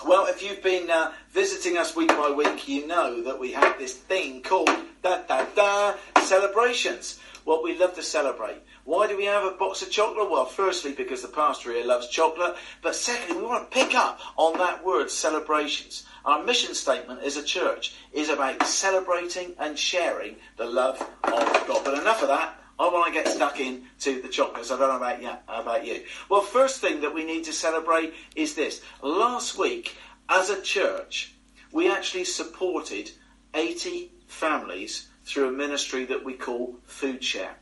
Well, 0.07 0.25
if 0.25 0.43
you've 0.43 0.63
been 0.63 0.91
uh, 0.91 1.13
visiting 1.31 1.77
us 1.77 1.95
week 1.95 2.09
by 2.09 2.31
week, 2.35 2.67
you 2.67 2.87
know 2.87 3.23
that 3.25 3.39
we 3.39 3.53
have 3.53 3.79
this 3.79 3.93
thing 3.93 4.41
called 4.41 4.71
da 5.03 5.21
da 5.29 5.45
da 5.55 5.97
celebrations. 6.23 7.21
What 7.45 7.63
we 7.63 7.77
love 7.77 7.95
to 7.97 8.03
celebrate. 8.03 8.57
Why 8.85 9.07
do 9.07 9.19
we 9.19 9.27
have 9.27 9.45
a 9.45 9.51
box 9.51 9.83
of 9.83 9.91
chocolate? 9.91 10.31
Well, 10.31 10.47
firstly, 10.47 10.93
because 10.93 11.21
the 11.21 11.29
pastor 11.29 11.71
here 11.71 11.85
loves 11.85 12.09
chocolate, 12.09 12.57
but 12.81 12.95
secondly, 12.95 13.43
we 13.43 13.47
want 13.47 13.71
to 13.71 13.79
pick 13.79 13.95
up 13.95 14.19
on 14.39 14.57
that 14.57 14.83
word 14.83 15.11
celebrations. 15.11 16.07
Our 16.25 16.43
mission 16.43 16.75
statement 16.75 17.21
as 17.23 17.37
a 17.37 17.43
church 17.43 17.95
is 18.15 18.31
about 18.31 18.67
celebrating 18.67 19.57
and 19.59 19.79
sharing 19.79 20.37
the 20.57 20.65
love 20.65 21.03
of 21.23 21.67
God. 21.69 21.85
But 21.85 21.99
enough 21.99 22.23
of 22.23 22.29
that. 22.29 22.64
I 22.79 22.89
want 22.89 23.07
to 23.07 23.13
get 23.13 23.29
stuck 23.29 23.61
in 23.61 23.85
to 24.01 24.21
the 24.21 24.29
chocolates. 24.29 24.71
I 24.71 24.79
don't 24.79 24.89
know 24.89 24.97
about 24.97 25.23
you. 25.23 25.31
About 25.49 25.87
you. 25.87 26.03
Well, 26.29 26.43
first 26.43 26.81
thing 26.81 27.01
that 27.03 27.15
we 27.15 27.25
need 27.25 27.45
to 27.45 27.53
celebrate 27.53 28.15
is 28.35 28.55
this. 28.55 28.81
Last 29.01 29.57
week, 29.57 29.97
as 30.29 30.51
a 30.51 30.61
church, 30.61 31.35
we 31.73 31.91
actually 31.91 32.25
supported 32.25 33.11
80 33.55 34.11
families 34.27 35.09
through 35.25 35.49
a 35.49 35.53
ministry 35.53 36.05
that 36.07 36.25
we 36.25 36.35
call 36.35 36.77
Food 36.85 37.23
Share. 37.23 37.57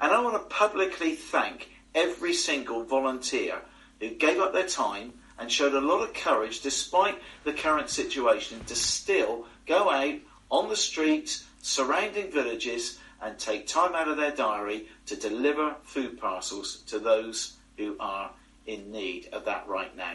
And 0.00 0.12
I 0.12 0.20
want 0.20 0.36
to 0.36 0.54
publicly 0.54 1.14
thank 1.14 1.70
every 1.94 2.32
single 2.32 2.84
volunteer 2.84 3.60
who 3.98 4.10
gave 4.10 4.38
up 4.38 4.52
their 4.52 4.66
time 4.66 5.14
and 5.38 5.50
showed 5.50 5.74
a 5.74 5.80
lot 5.80 6.02
of 6.02 6.14
courage 6.14 6.60
despite 6.60 7.18
the 7.44 7.52
current 7.52 7.88
situation 7.88 8.62
to 8.66 8.74
still 8.74 9.46
go 9.66 9.90
out 9.90 10.18
on 10.50 10.68
the 10.68 10.76
streets, 10.76 11.44
surrounding 11.62 12.30
villages, 12.30 12.98
and 13.22 13.38
take 13.38 13.66
time 13.66 13.94
out 13.94 14.08
of 14.08 14.16
their 14.16 14.34
diary 14.34 14.88
to 15.06 15.16
deliver 15.16 15.76
food 15.82 16.18
parcels 16.20 16.82
to 16.86 16.98
those 16.98 17.56
who 17.76 17.96
are 18.00 18.30
in 18.66 18.90
need 18.90 19.28
of 19.32 19.44
that 19.44 19.66
right 19.68 19.96
now. 19.96 20.14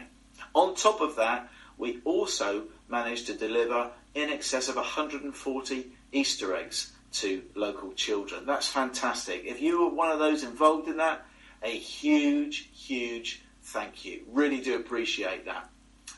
On 0.54 0.74
top 0.74 1.00
of 1.00 1.16
that, 1.16 1.48
we 1.78 2.00
also 2.04 2.64
managed 2.88 3.26
to 3.26 3.34
deliver 3.34 3.90
in 4.14 4.30
excess 4.30 4.68
of 4.68 4.76
140 4.76 5.86
Easter 6.12 6.56
eggs 6.56 6.92
to 7.12 7.42
local 7.54 7.92
children. 7.92 8.46
That's 8.46 8.68
fantastic. 8.68 9.44
If 9.44 9.60
you 9.60 9.80
were 9.80 9.90
one 9.90 10.10
of 10.10 10.18
those 10.18 10.42
involved 10.42 10.88
in 10.88 10.96
that, 10.98 11.24
a 11.62 11.70
huge, 11.70 12.68
huge 12.74 13.42
thank 13.62 14.04
you. 14.04 14.22
Really 14.30 14.60
do 14.60 14.76
appreciate 14.76 15.46
that. 15.46 15.68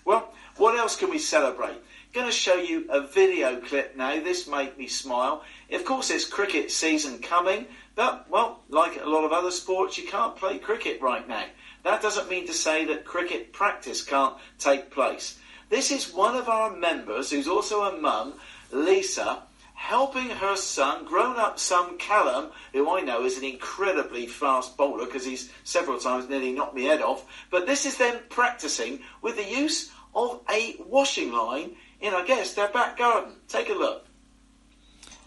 Well, 0.04 0.32
what 0.56 0.78
else 0.78 0.96
can 0.96 1.10
we 1.10 1.18
celebrate? 1.18 1.76
Going 2.18 2.28
to 2.28 2.36
show 2.36 2.56
you 2.56 2.84
a 2.90 3.06
video 3.06 3.60
clip 3.60 3.96
now. 3.96 4.20
This 4.20 4.48
made 4.48 4.76
me 4.76 4.88
smile. 4.88 5.44
Of 5.70 5.84
course, 5.84 6.10
it's 6.10 6.24
cricket 6.24 6.72
season 6.72 7.20
coming, 7.20 7.66
but, 7.94 8.28
well, 8.28 8.58
like 8.68 9.00
a 9.00 9.08
lot 9.08 9.22
of 9.22 9.30
other 9.30 9.52
sports, 9.52 9.96
you 9.96 10.04
can't 10.04 10.34
play 10.34 10.58
cricket 10.58 11.00
right 11.00 11.28
now. 11.28 11.44
That 11.84 12.02
doesn't 12.02 12.28
mean 12.28 12.48
to 12.48 12.52
say 12.52 12.84
that 12.86 13.04
cricket 13.04 13.52
practice 13.52 14.02
can't 14.02 14.34
take 14.58 14.90
place. 14.90 15.38
This 15.68 15.92
is 15.92 16.12
one 16.12 16.34
of 16.34 16.48
our 16.48 16.74
members, 16.74 17.30
who's 17.30 17.46
also 17.46 17.82
a 17.82 18.00
mum, 18.00 18.34
Lisa, 18.72 19.44
helping 19.74 20.28
her 20.28 20.56
son, 20.56 21.04
grown 21.04 21.36
up 21.36 21.60
son 21.60 21.98
Callum, 21.98 22.50
who 22.72 22.90
I 22.90 23.00
know 23.00 23.24
is 23.26 23.38
an 23.38 23.44
incredibly 23.44 24.26
fast 24.26 24.76
bowler 24.76 25.06
because 25.06 25.24
he's 25.24 25.52
several 25.62 25.98
times 26.00 26.28
nearly 26.28 26.50
knocked 26.50 26.74
me 26.74 26.86
head 26.86 27.00
off. 27.00 27.24
But 27.52 27.68
this 27.68 27.86
is 27.86 27.96
them 27.96 28.18
practicing 28.28 29.02
with 29.22 29.36
the 29.36 29.48
use 29.48 29.92
of 30.16 30.40
a 30.50 30.74
washing 30.80 31.30
line 31.30 31.76
in, 32.00 32.14
I 32.14 32.24
guess, 32.24 32.54
their 32.54 32.68
back 32.68 32.98
garden. 32.98 33.34
Take 33.48 33.68
a 33.68 33.74
look. 33.74 34.06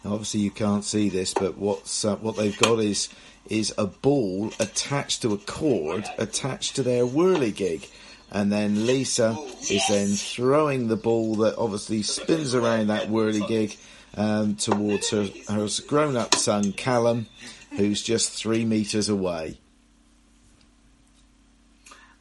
Obviously, 0.03 0.39
you 0.39 0.51
can't 0.51 0.83
see 0.83 1.09
this, 1.09 1.33
but 1.33 1.57
what's 1.57 2.03
uh, 2.03 2.15
what 2.17 2.35
they've 2.35 2.57
got 2.57 2.79
is 2.79 3.09
is 3.49 3.73
a 3.77 3.85
ball 3.85 4.51
attached 4.59 5.21
to 5.21 5.33
a 5.33 5.37
cord 5.37 6.05
attached 6.17 6.75
to 6.75 6.83
their 6.83 7.05
whirligig. 7.05 7.89
And 8.31 8.51
then 8.51 8.87
Lisa 8.87 9.37
is 9.69 9.83
then 9.89 10.07
throwing 10.07 10.87
the 10.87 10.95
ball 10.95 11.35
that 11.37 11.57
obviously 11.57 12.01
spins 12.01 12.55
around 12.55 12.87
that 12.87 13.09
whirligig 13.09 13.77
um, 14.15 14.55
towards 14.55 15.09
her, 15.09 15.27
her 15.49 15.67
grown 15.85 16.15
up 16.15 16.35
son 16.35 16.71
Callum, 16.71 17.27
who's 17.71 18.01
just 18.01 18.31
three 18.31 18.63
metres 18.63 19.09
away. 19.09 19.59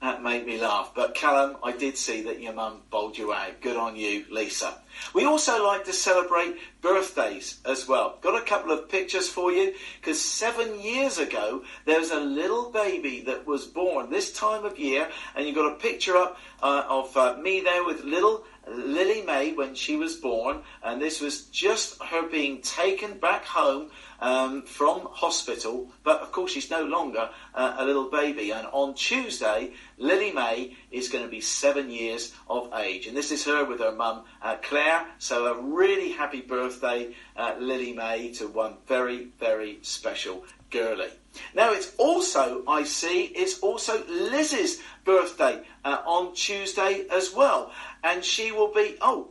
That 0.00 0.22
made 0.22 0.46
me 0.46 0.58
laugh. 0.58 0.92
But 0.94 1.14
Callum, 1.14 1.56
I 1.62 1.72
did 1.72 1.98
see 1.98 2.22
that 2.22 2.40
your 2.40 2.54
mum 2.54 2.80
bowled 2.90 3.18
you 3.18 3.34
out. 3.34 3.60
Good 3.60 3.76
on 3.76 3.96
you, 3.96 4.24
Lisa. 4.30 4.78
We 5.14 5.24
also 5.24 5.64
like 5.64 5.84
to 5.84 5.92
celebrate 5.92 6.56
birthdays 6.80 7.60
as 7.66 7.86
well. 7.86 8.18
Got 8.22 8.40
a 8.40 8.44
couple 8.44 8.72
of 8.72 8.88
pictures 8.88 9.28
for 9.28 9.52
you 9.52 9.74
because 10.00 10.20
seven 10.20 10.80
years 10.80 11.18
ago 11.18 11.64
there 11.84 12.00
was 12.00 12.10
a 12.10 12.20
little 12.20 12.70
baby 12.70 13.20
that 13.26 13.46
was 13.46 13.66
born 13.66 14.10
this 14.10 14.32
time 14.32 14.64
of 14.64 14.78
year, 14.78 15.08
and 15.34 15.46
you've 15.46 15.54
got 15.54 15.72
a 15.72 15.76
picture 15.76 16.16
up 16.16 16.38
uh, 16.62 16.84
of 16.88 17.14
uh, 17.16 17.36
me 17.36 17.60
there 17.60 17.84
with 17.84 18.02
little 18.02 18.44
Lily 18.68 19.22
May 19.22 19.52
when 19.52 19.74
she 19.74 19.96
was 19.96 20.16
born, 20.16 20.62
and 20.82 21.00
this 21.00 21.20
was 21.20 21.46
just 21.46 22.02
her 22.02 22.28
being 22.28 22.60
taken 22.62 23.18
back 23.18 23.44
home 23.44 23.90
um, 24.20 24.62
from 24.62 25.09
hospital. 25.11 25.90
But 26.04 26.20
of 26.20 26.33
course, 26.33 26.52
she's 26.52 26.70
no 26.70 26.85
longer 26.85 27.30
uh, 27.54 27.74
a 27.78 27.85
little 27.85 28.11
baby. 28.11 28.52
And 28.52 28.66
on 28.72 28.94
Tuesday, 28.94 29.72
Lily 29.98 30.33
May 30.33 30.76
is 30.90 31.09
going 31.09 31.24
to 31.24 31.30
be 31.30 31.40
seven 31.40 31.90
years 31.90 32.35
of 32.48 32.72
age, 32.74 33.06
and 33.06 33.16
this 33.16 33.30
is 33.30 33.44
her 33.44 33.64
with 33.64 33.80
her 33.80 33.92
mum 33.92 34.24
uh, 34.42 34.56
Claire. 34.62 35.06
So 35.18 35.46
a 35.46 35.61
really 35.61 36.12
happy 36.12 36.40
birthday, 36.40 37.14
uh, 37.37 37.54
Lily 37.59 37.92
May, 37.92 38.33
to 38.35 38.48
one 38.48 38.74
very 38.87 39.28
very 39.38 39.78
special 39.83 40.44
girly. 40.70 41.09
Now 41.54 41.72
it's 41.72 41.94
also, 41.96 42.62
I 42.66 42.85
see, 42.85 43.24
it's 43.24 43.61
also 43.61 44.04
Liz's 44.06 44.80
birthday 45.04 45.62
uh, 45.85 45.98
on 46.04 46.35
Tuesday 46.35 47.06
as 47.11 47.33
well. 47.33 47.72
And 48.02 48.24
she 48.24 48.52
will 48.52 48.72
be, 48.72 48.96
oh, 49.00 49.28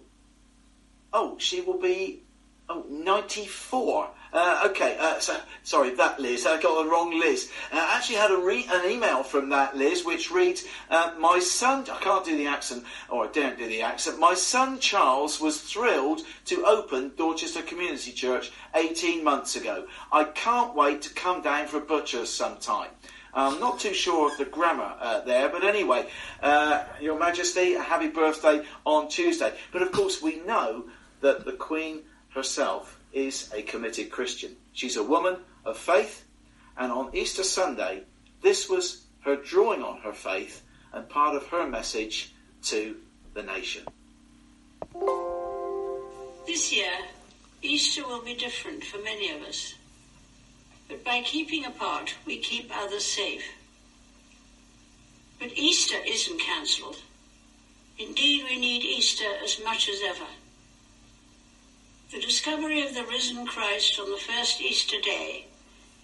oh, 1.12 1.38
she 1.38 1.62
will 1.62 1.80
be, 1.80 2.24
oh, 2.70 2.86
94. 2.90 4.10
Uh, 4.32 4.68
okay, 4.68 4.96
uh, 5.00 5.20
so 5.20 5.36
sorry, 5.64 5.96
that 5.96 6.20
Liz. 6.20 6.46
I 6.46 6.62
got 6.62 6.84
the 6.84 6.90
wrong 6.90 7.18
Liz. 7.20 7.50
Uh, 7.72 7.78
I 7.78 7.98
actually 7.98 8.18
had 8.18 8.32
re- 8.32 8.68
an 8.72 8.90
email 8.90 9.24
from 9.24 9.50
that 9.50 9.76
Liz, 9.76 10.06
which 10.06 10.30
reads, 10.30 10.66
uh, 10.90 11.14
"My 11.18 11.40
son, 11.40 11.86
I 11.92 11.98
can't 11.98 12.24
do 12.24 12.38
the 12.38 12.46
accent, 12.46 12.84
or 13.10 13.26
I 13.26 13.28
don't 13.32 13.58
do 13.58 13.68
the 13.68 13.82
accent. 13.82 14.20
My 14.20 14.36
son 14.36 14.80
Charles 14.80 15.42
was 15.42 15.62
thrilled 15.62 16.22
to 16.46 16.66
open 16.66 17.14
Dorchester 17.18 17.64
Community 17.64 18.12
Church 18.12 18.52
18 18.76 19.24
months 19.24 19.56
ago. 19.56 19.88
I 20.12 20.26
can't 20.26 20.76
wait 20.76 21.02
to 21.04 21.14
come 21.14 21.42
down 21.42 21.68
for 21.68 21.78
a 21.78 21.82
butchers 21.82 22.30
sometime." 22.30 22.90
I'm 23.34 23.60
not 23.60 23.80
too 23.80 23.94
sure 23.94 24.32
of 24.32 24.38
the 24.38 24.46
grammar 24.46 24.96
uh, 25.00 25.22
there, 25.22 25.50
but 25.50 25.64
anyway, 25.64 26.08
uh, 26.42 26.84
Your 27.00 27.18
Majesty, 27.18 27.76
a 27.76 27.82
happy 27.82 28.08
birthday 28.08 28.66
on 28.86 29.08
Tuesday. 29.08 29.54
But 29.72 29.84
of 29.84 29.92
course, 29.92 30.20
we 30.22 30.40
know 30.42 30.86
that 31.22 31.46
the 31.46 31.54
Queen 31.54 32.02
herself 32.30 32.99
is 33.14 33.52
a 33.54 33.62
committed 33.62 34.12
Christian. 34.12 34.56
She's 34.74 34.98
a 34.98 35.04
woman 35.04 35.38
of 35.66 35.78
faith, 35.78 36.26
and 36.78 36.92
on 36.92 37.16
Easter 37.16 37.44
Sunday, 37.44 38.04
this 38.42 38.70
was 38.70 39.06
her 39.22 39.36
drawing 39.36 39.84
on 39.84 40.00
her 40.02 40.14
faith 40.14 40.64
and 40.94 41.08
part 41.10 41.36
of 41.36 41.48
her 41.48 41.68
message 41.68 42.34
to 42.64 42.96
the 43.34 43.44
nation. 43.44 43.84
This 46.48 46.74
year, 46.74 46.92
Easter 47.62 48.06
will 48.08 48.24
be 48.24 48.34
different 48.34 48.84
for 48.84 48.98
many 49.04 49.32
of 49.32 49.42
us. 49.44 49.76
But 50.88 51.04
by 51.04 51.22
keeping 51.22 51.66
apart, 51.66 52.16
we 52.26 52.38
keep 52.38 52.72
others 52.76 53.06
safe. 53.06 53.44
But 55.40 55.52
Easter 55.56 55.98
isn't 56.08 56.40
cancelled. 56.40 56.98
Indeed, 58.00 58.46
we 58.50 58.60
need 58.60 58.84
Easter 58.84 59.30
as 59.44 59.60
much 59.64 59.90
as 59.90 60.00
ever. 60.04 60.26
The 62.12 62.20
discovery 62.20 62.82
of 62.88 62.96
the 62.96 63.04
risen 63.04 63.46
Christ 63.46 64.00
on 64.00 64.10
the 64.10 64.18
first 64.18 64.60
Easter 64.60 65.00
day 65.00 65.46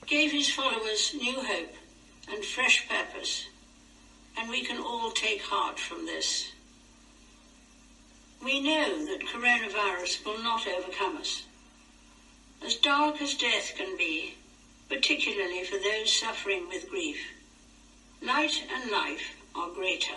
gave 0.05 0.31
his 0.31 0.51
followers 0.51 1.15
new 1.15 1.41
hope 1.41 1.73
and 2.31 2.45
fresh 2.45 2.87
purpose, 2.87 3.45
and 4.37 4.47
we 4.47 4.63
can 4.63 4.77
all 4.79 5.09
take 5.09 5.41
heart 5.41 5.79
from 5.79 6.05
this. 6.05 6.51
We 8.43 8.61
know 8.61 9.03
that 9.07 9.25
coronavirus 9.33 10.23
will 10.23 10.43
not 10.43 10.67
overcome 10.67 11.17
us. 11.17 11.41
As 12.63 12.75
dark 12.75 13.19
as 13.19 13.33
death 13.33 13.73
can 13.75 13.97
be, 13.97 14.35
particularly 14.87 15.63
for 15.63 15.79
those 15.79 16.13
suffering 16.13 16.67
with 16.69 16.87
grief, 16.87 17.17
light 18.21 18.63
and 18.71 18.91
life 18.91 19.35
are 19.55 19.69
greater. 19.69 20.13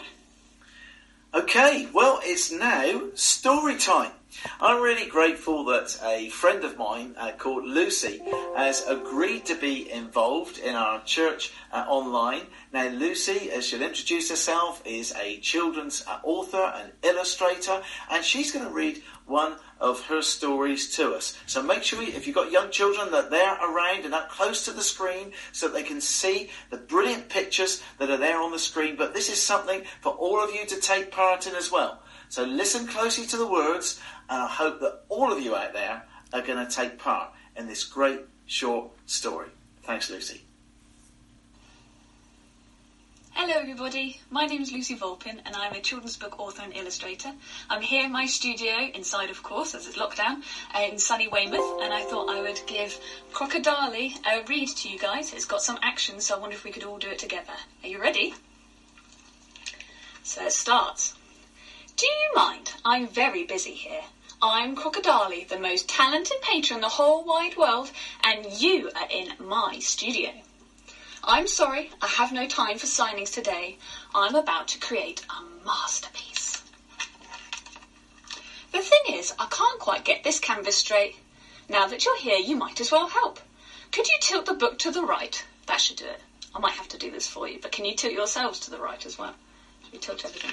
Okay, 1.32 1.88
well, 1.94 2.20
it's 2.22 2.52
now 2.52 3.04
story 3.14 3.78
time. 3.78 4.12
I'm 4.60 4.82
really 4.82 5.08
grateful 5.08 5.64
that 5.64 5.98
a 6.04 6.28
friend 6.28 6.62
of 6.62 6.76
mine 6.76 7.14
uh, 7.16 7.32
called 7.32 7.64
Lucy 7.64 8.20
has 8.56 8.86
agreed 8.86 9.46
to 9.46 9.54
be 9.54 9.90
involved 9.90 10.58
in 10.58 10.74
our 10.74 11.02
church 11.04 11.52
uh, 11.72 11.84
online. 11.88 12.42
Now, 12.72 12.88
Lucy, 12.88 13.50
as 13.50 13.66
she'll 13.66 13.82
introduce 13.82 14.28
herself, 14.28 14.82
is 14.84 15.14
a 15.14 15.38
children's 15.40 16.04
uh, 16.06 16.18
author 16.22 16.72
and 16.76 16.92
illustrator, 17.02 17.82
and 18.10 18.22
she's 18.22 18.52
going 18.52 18.66
to 18.66 18.70
read 18.70 19.02
one 19.26 19.56
of 19.80 20.04
her 20.06 20.22
stories 20.22 20.94
to 20.96 21.14
us. 21.14 21.38
So 21.46 21.62
make 21.62 21.82
sure, 21.82 22.02
if 22.02 22.26
you've 22.26 22.36
got 22.36 22.50
young 22.50 22.70
children, 22.70 23.10
that 23.12 23.30
they're 23.30 23.58
around 23.62 24.04
and 24.04 24.14
up 24.14 24.30
close 24.30 24.64
to 24.66 24.72
the 24.72 24.82
screen 24.82 25.32
so 25.52 25.68
that 25.68 25.74
they 25.74 25.82
can 25.82 26.00
see 26.00 26.50
the 26.70 26.76
brilliant 26.76 27.28
pictures 27.28 27.82
that 27.98 28.10
are 28.10 28.16
there 28.16 28.40
on 28.40 28.52
the 28.52 28.58
screen. 28.58 28.96
But 28.96 29.14
this 29.14 29.30
is 29.30 29.40
something 29.40 29.82
for 30.00 30.12
all 30.12 30.42
of 30.42 30.52
you 30.52 30.66
to 30.66 30.80
take 30.80 31.10
part 31.10 31.46
in 31.46 31.54
as 31.54 31.70
well. 31.72 32.02
So 32.28 32.44
listen 32.44 32.86
closely 32.86 33.26
to 33.26 33.36
the 33.36 33.46
words, 33.46 34.00
and 34.28 34.42
I 34.42 34.48
hope 34.48 34.80
that 34.80 35.04
all 35.08 35.32
of 35.32 35.42
you 35.42 35.56
out 35.56 35.72
there 35.72 36.02
are 36.32 36.42
going 36.42 36.64
to 36.64 36.72
take 36.72 36.98
part 36.98 37.32
in 37.56 37.66
this 37.66 37.84
great 37.84 38.20
short 38.46 38.90
story. 39.06 39.48
Thanks, 39.82 40.10
Lucy. 40.10 40.42
Hello 43.32 43.54
everybody, 43.54 44.20
my 44.30 44.46
name 44.46 44.62
is 44.62 44.72
Lucy 44.72 44.96
Volpin 44.96 45.38
and 45.46 45.54
I'm 45.54 45.72
a 45.72 45.80
children's 45.80 46.16
book 46.16 46.40
author 46.40 46.62
and 46.62 46.74
illustrator. 46.74 47.32
I'm 47.70 47.80
here 47.80 48.04
in 48.04 48.10
my 48.10 48.26
studio, 48.26 48.90
inside 48.92 49.30
of 49.30 49.44
course, 49.44 49.76
as 49.76 49.86
it's 49.86 49.96
lockdown, 49.96 50.42
uh, 50.74 50.80
in 50.80 50.98
sunny 50.98 51.28
Weymouth, 51.28 51.80
and 51.80 51.94
I 51.94 52.02
thought 52.02 52.28
I 52.28 52.42
would 52.42 52.60
give 52.66 52.98
Crocodile 53.32 53.94
a 53.94 54.44
read 54.48 54.68
to 54.68 54.88
you 54.88 54.98
guys. 54.98 55.32
It's 55.32 55.44
got 55.44 55.62
some 55.62 55.78
action, 55.82 56.20
so 56.20 56.36
I 56.36 56.40
wonder 56.40 56.56
if 56.56 56.64
we 56.64 56.72
could 56.72 56.82
all 56.82 56.98
do 56.98 57.10
it 57.10 57.20
together. 57.20 57.54
Are 57.84 57.88
you 57.88 58.02
ready? 58.02 58.34
So 60.24 60.44
it 60.44 60.52
starts. 60.52 61.14
Do 61.98 62.06
you 62.06 62.30
mind? 62.32 62.70
I'm 62.84 63.08
very 63.08 63.42
busy 63.42 63.74
here. 63.74 64.04
I'm 64.40 64.76
Crocodile, 64.76 65.44
the 65.48 65.58
most 65.58 65.88
talented 65.88 66.40
painter 66.42 66.72
in 66.74 66.80
the 66.80 66.88
whole 66.88 67.24
wide 67.24 67.56
world, 67.56 67.90
and 68.22 68.52
you 68.52 68.88
are 68.94 69.08
in 69.10 69.32
my 69.40 69.80
studio. 69.80 70.30
I'm 71.24 71.48
sorry, 71.48 71.90
I 72.00 72.06
have 72.06 72.30
no 72.30 72.46
time 72.46 72.78
for 72.78 72.86
signings 72.86 73.32
today. 73.32 73.78
I'm 74.14 74.36
about 74.36 74.68
to 74.68 74.78
create 74.78 75.22
a 75.28 75.42
masterpiece. 75.66 76.62
The 78.70 78.80
thing 78.80 79.16
is, 79.16 79.32
I 79.36 79.46
can't 79.46 79.80
quite 79.80 80.04
get 80.04 80.22
this 80.22 80.38
canvas 80.38 80.76
straight. 80.76 81.16
Now 81.68 81.88
that 81.88 82.04
you're 82.04 82.20
here, 82.20 82.38
you 82.38 82.54
might 82.54 82.80
as 82.80 82.92
well 82.92 83.08
help. 83.08 83.40
Could 83.90 84.06
you 84.06 84.18
tilt 84.20 84.46
the 84.46 84.52
book 84.52 84.78
to 84.78 84.92
the 84.92 85.02
right? 85.02 85.44
That 85.66 85.80
should 85.80 85.96
do 85.96 86.04
it. 86.04 86.20
I 86.54 86.60
might 86.60 86.74
have 86.74 86.86
to 86.90 86.96
do 86.96 87.10
this 87.10 87.26
for 87.26 87.48
you, 87.48 87.58
but 87.60 87.72
can 87.72 87.84
you 87.84 87.96
tilt 87.96 88.12
yourselves 88.12 88.60
to 88.60 88.70
the 88.70 88.78
right 88.78 89.04
as 89.04 89.18
well? 89.18 89.34
Should 89.82 89.92
we 89.94 89.98
tilt 89.98 90.24
everything? 90.24 90.52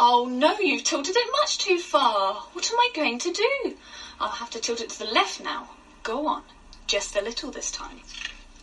Oh 0.00 0.26
no, 0.26 0.56
you've 0.60 0.84
tilted 0.84 1.16
it 1.16 1.32
much 1.32 1.58
too 1.58 1.76
far. 1.76 2.34
What 2.52 2.70
am 2.70 2.78
I 2.78 2.88
going 2.94 3.18
to 3.18 3.32
do? 3.32 3.74
I'll 4.20 4.28
have 4.28 4.48
to 4.50 4.60
tilt 4.60 4.80
it 4.80 4.90
to 4.90 4.98
the 5.00 5.04
left 5.04 5.40
now. 5.40 5.70
Go 6.04 6.28
on. 6.28 6.44
Just 6.86 7.16
a 7.16 7.20
little 7.20 7.50
this 7.50 7.72
time. 7.72 7.98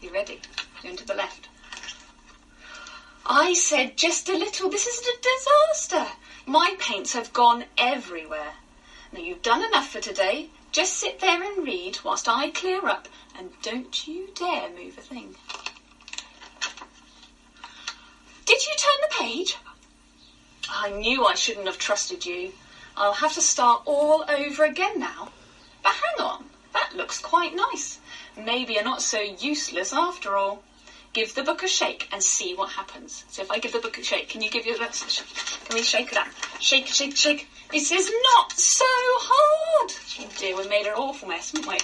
You 0.01 0.13
ready? 0.13 0.39
Going 0.81 0.95
to 0.95 1.05
the 1.05 1.13
left. 1.13 1.49
I 3.25 3.53
said 3.53 3.97
just 3.97 4.29
a 4.29 4.37
little. 4.37 4.69
This 4.69 4.87
is 4.87 5.05
a 5.05 5.21
disaster. 5.21 6.13
My 6.45 6.73
paints 6.79 7.11
have 7.11 7.33
gone 7.33 7.65
everywhere. 7.77 8.53
Now 9.11 9.19
you've 9.19 9.41
done 9.41 9.61
enough 9.61 9.89
for 9.89 9.99
today. 9.99 10.49
Just 10.71 10.93
sit 10.93 11.19
there 11.19 11.43
and 11.43 11.65
read 11.65 11.99
whilst 12.05 12.29
I 12.29 12.49
clear 12.49 12.87
up, 12.87 13.09
and 13.37 13.51
don't 13.61 14.07
you 14.07 14.29
dare 14.35 14.69
move 14.69 14.97
a 14.97 15.01
thing. 15.01 15.35
Did 18.45 18.65
you 18.65 18.73
turn 18.77 18.97
the 19.01 19.15
page? 19.19 19.57
I 20.69 20.89
knew 20.89 21.25
I 21.25 21.35
shouldn't 21.35 21.67
have 21.67 21.77
trusted 21.77 22.25
you. 22.25 22.53
I'll 22.97 23.13
have 23.13 23.33
to 23.33 23.41
start 23.41 23.83
all 23.85 24.25
over 24.27 24.63
again 24.63 24.99
now. 24.99 25.31
But 25.83 25.93
hang 25.93 26.25
on, 26.25 26.49
that 26.73 26.95
looks 26.95 27.19
quite 27.19 27.55
nice. 27.55 27.99
Maybe 28.37 28.73
you're 28.73 28.83
not 28.83 29.01
so 29.01 29.19
useless 29.19 29.93
after 29.93 30.37
all. 30.37 30.63
Give 31.13 31.33
the 31.33 31.43
book 31.43 31.63
a 31.63 31.67
shake 31.67 32.09
and 32.11 32.21
see 32.21 32.53
what 32.53 32.71
happens. 32.71 33.23
So 33.29 33.41
if 33.41 33.51
I 33.51 33.59
give 33.59 33.71
the 33.71 33.79
book 33.79 33.97
a 33.97 34.03
shake, 34.03 34.29
can 34.29 34.41
you 34.41 34.49
give 34.49 34.65
your 34.65 34.77
can 34.77 34.89
we 35.73 35.81
shake 35.81 36.11
it 36.11 36.17
up? 36.17 36.27
Shake, 36.59 36.87
shake, 36.87 37.15
shake. 37.15 37.47
This 37.71 37.91
is 37.91 38.11
not 38.23 38.51
so 38.51 38.85
hard. 38.87 39.91
Oh 40.19 40.29
dear, 40.37 40.57
we 40.57 40.67
made 40.67 40.85
an 40.85 40.93
awful 40.93 41.27
mess, 41.27 41.51
haven't 41.51 41.69
we? 41.69 41.77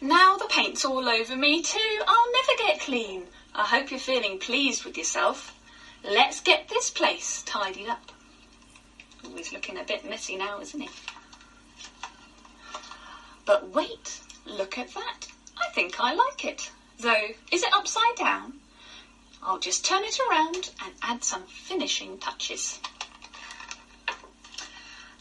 Now 0.00 0.36
the 0.36 0.46
paint's 0.46 0.84
all 0.84 1.08
over 1.08 1.36
me 1.36 1.62
too. 1.62 2.02
I'll 2.06 2.32
never 2.32 2.58
get 2.58 2.80
clean. 2.80 3.26
I 3.54 3.64
hope 3.64 3.90
you're 3.90 4.00
feeling 4.00 4.38
pleased 4.38 4.84
with 4.84 4.98
yourself. 4.98 5.53
Let's 6.04 6.40
get 6.40 6.68
this 6.68 6.90
place 6.90 7.42
tidied 7.46 7.88
up. 7.88 8.12
Oh, 9.24 9.34
he's 9.36 9.54
looking 9.54 9.78
a 9.78 9.84
bit 9.84 10.08
messy 10.08 10.36
now, 10.36 10.60
isn't 10.60 10.80
he? 10.80 10.90
But 13.46 13.70
wait, 13.70 14.20
look 14.44 14.76
at 14.76 14.92
that. 14.92 15.26
I 15.56 15.72
think 15.72 15.98
I 15.98 16.12
like 16.12 16.44
it. 16.44 16.70
Though, 16.98 17.30
is 17.50 17.62
it 17.62 17.72
upside 17.72 18.16
down? 18.16 18.60
I'll 19.42 19.58
just 19.58 19.84
turn 19.84 20.04
it 20.04 20.18
around 20.28 20.70
and 20.84 20.92
add 21.02 21.24
some 21.24 21.44
finishing 21.44 22.18
touches. 22.18 22.78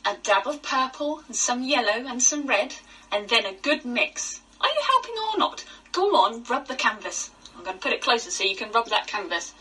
A 0.06 0.18
dab 0.22 0.48
of 0.48 0.62
purple 0.62 1.24
and 1.28 1.36
some 1.36 1.64
yellow 1.64 2.06
and 2.08 2.22
some 2.22 2.46
red, 2.46 2.76
and 3.10 3.30
then 3.30 3.46
a 3.46 3.54
good 3.54 3.86
mix. 3.86 4.42
Are 4.60 4.68
you 4.68 4.82
helping 4.86 5.16
or 5.18 5.38
not? 5.38 5.64
Go 5.94 6.10
on, 6.18 6.44
rub 6.44 6.68
the 6.68 6.76
canvas. 6.76 7.32
I'm 7.56 7.64
going 7.64 7.78
to 7.78 7.82
put 7.82 7.94
it 7.94 8.02
closer 8.02 8.32
so 8.32 8.44
you 8.44 8.56
can 8.56 8.72
rub 8.72 8.90
that 8.90 9.08
canvas. 9.08 9.54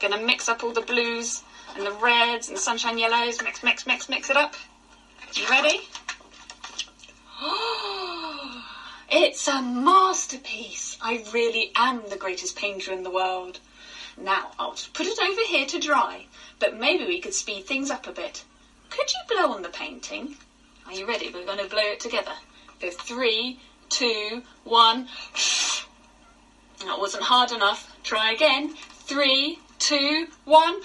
Going 0.00 0.12
to 0.12 0.18
mix 0.18 0.48
up 0.48 0.62
all 0.62 0.72
the 0.72 0.80
blues 0.80 1.42
and 1.76 1.84
the 1.84 1.92
reds 1.92 2.48
and 2.48 2.58
sunshine 2.58 2.98
yellows. 2.98 3.42
Mix, 3.42 3.62
mix, 3.62 3.86
mix, 3.86 4.08
mix 4.08 4.30
it 4.30 4.36
up. 4.36 4.54
You 5.34 5.48
ready? 5.48 5.80
It's 9.10 9.48
a 9.48 9.62
masterpiece. 9.62 10.98
I 11.00 11.24
really 11.32 11.72
am 11.74 12.06
the 12.10 12.16
greatest 12.16 12.56
painter 12.56 12.92
in 12.92 13.04
the 13.04 13.10
world. 13.10 13.58
Now, 14.18 14.50
I'll 14.58 14.72
just 14.72 14.92
put 14.92 15.06
it 15.06 15.18
over 15.18 15.40
here 15.46 15.64
to 15.64 15.78
dry, 15.78 16.26
but 16.58 16.76
maybe 16.76 17.06
we 17.06 17.18
could 17.18 17.32
speed 17.32 17.64
things 17.66 17.90
up 17.90 18.06
a 18.06 18.12
bit. 18.12 18.44
Could 18.90 19.10
you 19.10 19.34
blow 19.34 19.52
on 19.54 19.62
the 19.62 19.70
painting? 19.70 20.36
Are 20.86 20.92
you 20.92 21.06
ready? 21.06 21.30
We're 21.32 21.46
going 21.46 21.58
to 21.58 21.68
blow 21.68 21.82
it 21.82 22.00
together. 22.00 22.32
Go 22.80 22.90
three, 22.90 23.58
two, 23.88 24.42
one. 24.64 25.08
That 26.84 27.00
wasn't 27.00 27.24
hard 27.24 27.50
enough. 27.50 27.92
Try 28.04 28.30
again. 28.32 28.72
Three, 29.08 29.58
two, 29.78 30.26
one. 30.44 30.80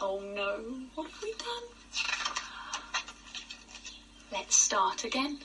Oh 0.00 0.20
no, 0.20 0.60
what 0.94 1.10
have 1.10 1.22
we 1.22 1.32
done? 1.32 1.62
Let's 4.32 4.56
start 4.56 5.04
again. 5.04 5.38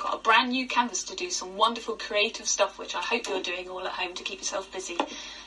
Got 0.00 0.14
a 0.14 0.18
brand 0.18 0.50
new 0.50 0.66
canvas 0.66 1.04
to 1.04 1.16
do 1.16 1.30
some 1.30 1.56
wonderful 1.56 1.96
creative 1.96 2.46
stuff, 2.46 2.78
which 2.78 2.94
I 2.94 3.00
hope 3.00 3.28
you're 3.28 3.42
doing 3.42 3.68
all 3.68 3.86
at 3.86 3.92
home 3.92 4.14
to 4.14 4.22
keep 4.22 4.38
yourself 4.38 4.72
busy 4.72 4.96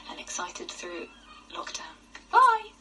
and 0.09 0.19
excited 0.19 0.69
through 0.69 1.07
lockdown. 1.53 1.81
Bye! 2.31 2.71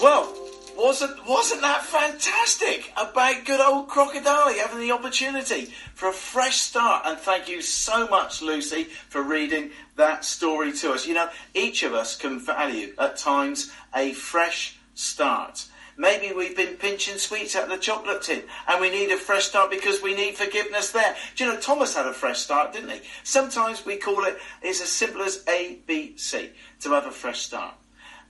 Well, 0.00 0.41
wasn't 0.82 1.24
wasn't 1.28 1.60
that 1.60 1.84
fantastic 1.84 2.92
about 2.96 3.44
good 3.44 3.60
old 3.60 3.86
Crocodile 3.86 4.52
having 4.52 4.80
the 4.80 4.90
opportunity 4.90 5.66
for 5.94 6.08
a 6.08 6.12
fresh 6.12 6.56
start? 6.56 7.04
And 7.06 7.16
thank 7.18 7.48
you 7.48 7.62
so 7.62 8.08
much, 8.08 8.42
Lucy, 8.42 8.84
for 9.08 9.22
reading 9.22 9.70
that 9.94 10.24
story 10.24 10.72
to 10.72 10.92
us. 10.92 11.06
You 11.06 11.14
know, 11.14 11.28
each 11.54 11.84
of 11.84 11.94
us 11.94 12.16
can 12.16 12.40
value 12.40 12.94
at 12.98 13.16
times 13.16 13.70
a 13.94 14.12
fresh 14.12 14.76
start. 14.94 15.66
Maybe 15.96 16.34
we've 16.34 16.56
been 16.56 16.74
pinching 16.74 17.18
sweets 17.18 17.54
out 17.54 17.64
of 17.64 17.70
the 17.70 17.76
chocolate 17.76 18.22
tin 18.22 18.42
and 18.66 18.80
we 18.80 18.90
need 18.90 19.12
a 19.12 19.16
fresh 19.16 19.44
start 19.44 19.70
because 19.70 20.02
we 20.02 20.16
need 20.16 20.34
forgiveness 20.34 20.90
there. 20.90 21.14
Do 21.36 21.44
you 21.44 21.52
know, 21.52 21.60
Thomas 21.60 21.94
had 21.94 22.06
a 22.06 22.12
fresh 22.12 22.40
start, 22.40 22.72
didn't 22.72 22.90
he? 22.90 23.02
Sometimes 23.22 23.86
we 23.86 23.98
call 23.98 24.24
it, 24.24 24.38
it's 24.62 24.80
as 24.80 24.88
simple 24.88 25.22
as 25.22 25.44
A, 25.48 25.78
B, 25.86 26.14
C, 26.16 26.50
to 26.80 26.90
have 26.90 27.06
a 27.06 27.12
fresh 27.12 27.40
start. 27.40 27.74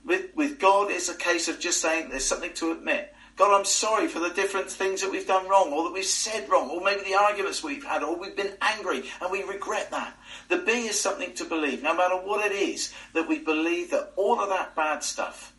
With, 0.05 0.35
with 0.35 0.59
God, 0.59 0.91
it's 0.91 1.09
a 1.09 1.15
case 1.15 1.47
of 1.47 1.59
just 1.59 1.81
saying 1.81 2.09
there's 2.09 2.25
something 2.25 2.53
to 2.55 2.71
admit. 2.71 3.13
God, 3.35 3.57
I'm 3.57 3.65
sorry 3.65 4.07
for 4.07 4.19
the 4.19 4.29
different 4.29 4.69
things 4.69 5.01
that 5.01 5.11
we've 5.11 5.25
done 5.25 5.47
wrong, 5.47 5.73
or 5.73 5.85
that 5.85 5.93
we've 5.93 6.05
said 6.05 6.47
wrong, 6.49 6.69
or 6.69 6.81
maybe 6.81 7.01
the 7.03 7.15
arguments 7.15 7.63
we've 7.63 7.83
had, 7.83 8.03
or 8.03 8.15
we've 8.15 8.35
been 8.35 8.53
angry 8.61 9.03
and 9.21 9.31
we 9.31 9.41
regret 9.43 9.89
that. 9.89 10.15
The 10.49 10.57
B 10.59 10.71
is 10.71 10.99
something 10.99 11.33
to 11.35 11.45
believe, 11.45 11.81
no 11.81 11.95
matter 11.95 12.15
what 12.15 12.45
it 12.45 12.53
is, 12.53 12.93
that 13.13 13.27
we 13.27 13.39
believe 13.39 13.89
that 13.89 14.13
all 14.17 14.39
of 14.39 14.49
that 14.49 14.75
bad 14.75 15.03
stuff 15.03 15.53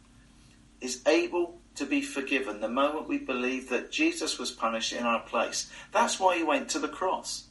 is 0.80 1.03
able 1.07 1.59
to 1.74 1.86
be 1.86 2.01
forgiven 2.01 2.61
the 2.61 2.68
moment 2.68 3.09
we 3.09 3.18
believe 3.18 3.68
that 3.70 3.90
Jesus 3.90 4.38
was 4.38 4.53
punished 4.53 4.92
in 4.92 5.03
our 5.03 5.20
place. 5.20 5.68
That's 5.90 6.20
why 6.20 6.36
he 6.36 6.45
went 6.45 6.68
to 6.70 6.78
the 6.78 6.88
cross. 6.88 7.49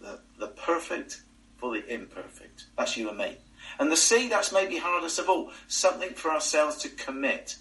The, 0.00 0.18
the 0.38 0.48
perfect 0.48 1.22
for 1.56 1.72
the 1.72 1.86
imperfect. 1.92 2.66
That's 2.76 2.96
you 2.96 3.08
and 3.08 3.18
me. 3.18 3.36
And 3.78 3.90
the 3.90 3.96
C, 3.96 4.28
that's 4.28 4.52
maybe 4.52 4.76
hardest 4.76 5.18
of 5.18 5.28
all. 5.28 5.50
Something 5.68 6.10
for 6.10 6.30
ourselves 6.30 6.76
to 6.78 6.88
commit. 6.88 7.56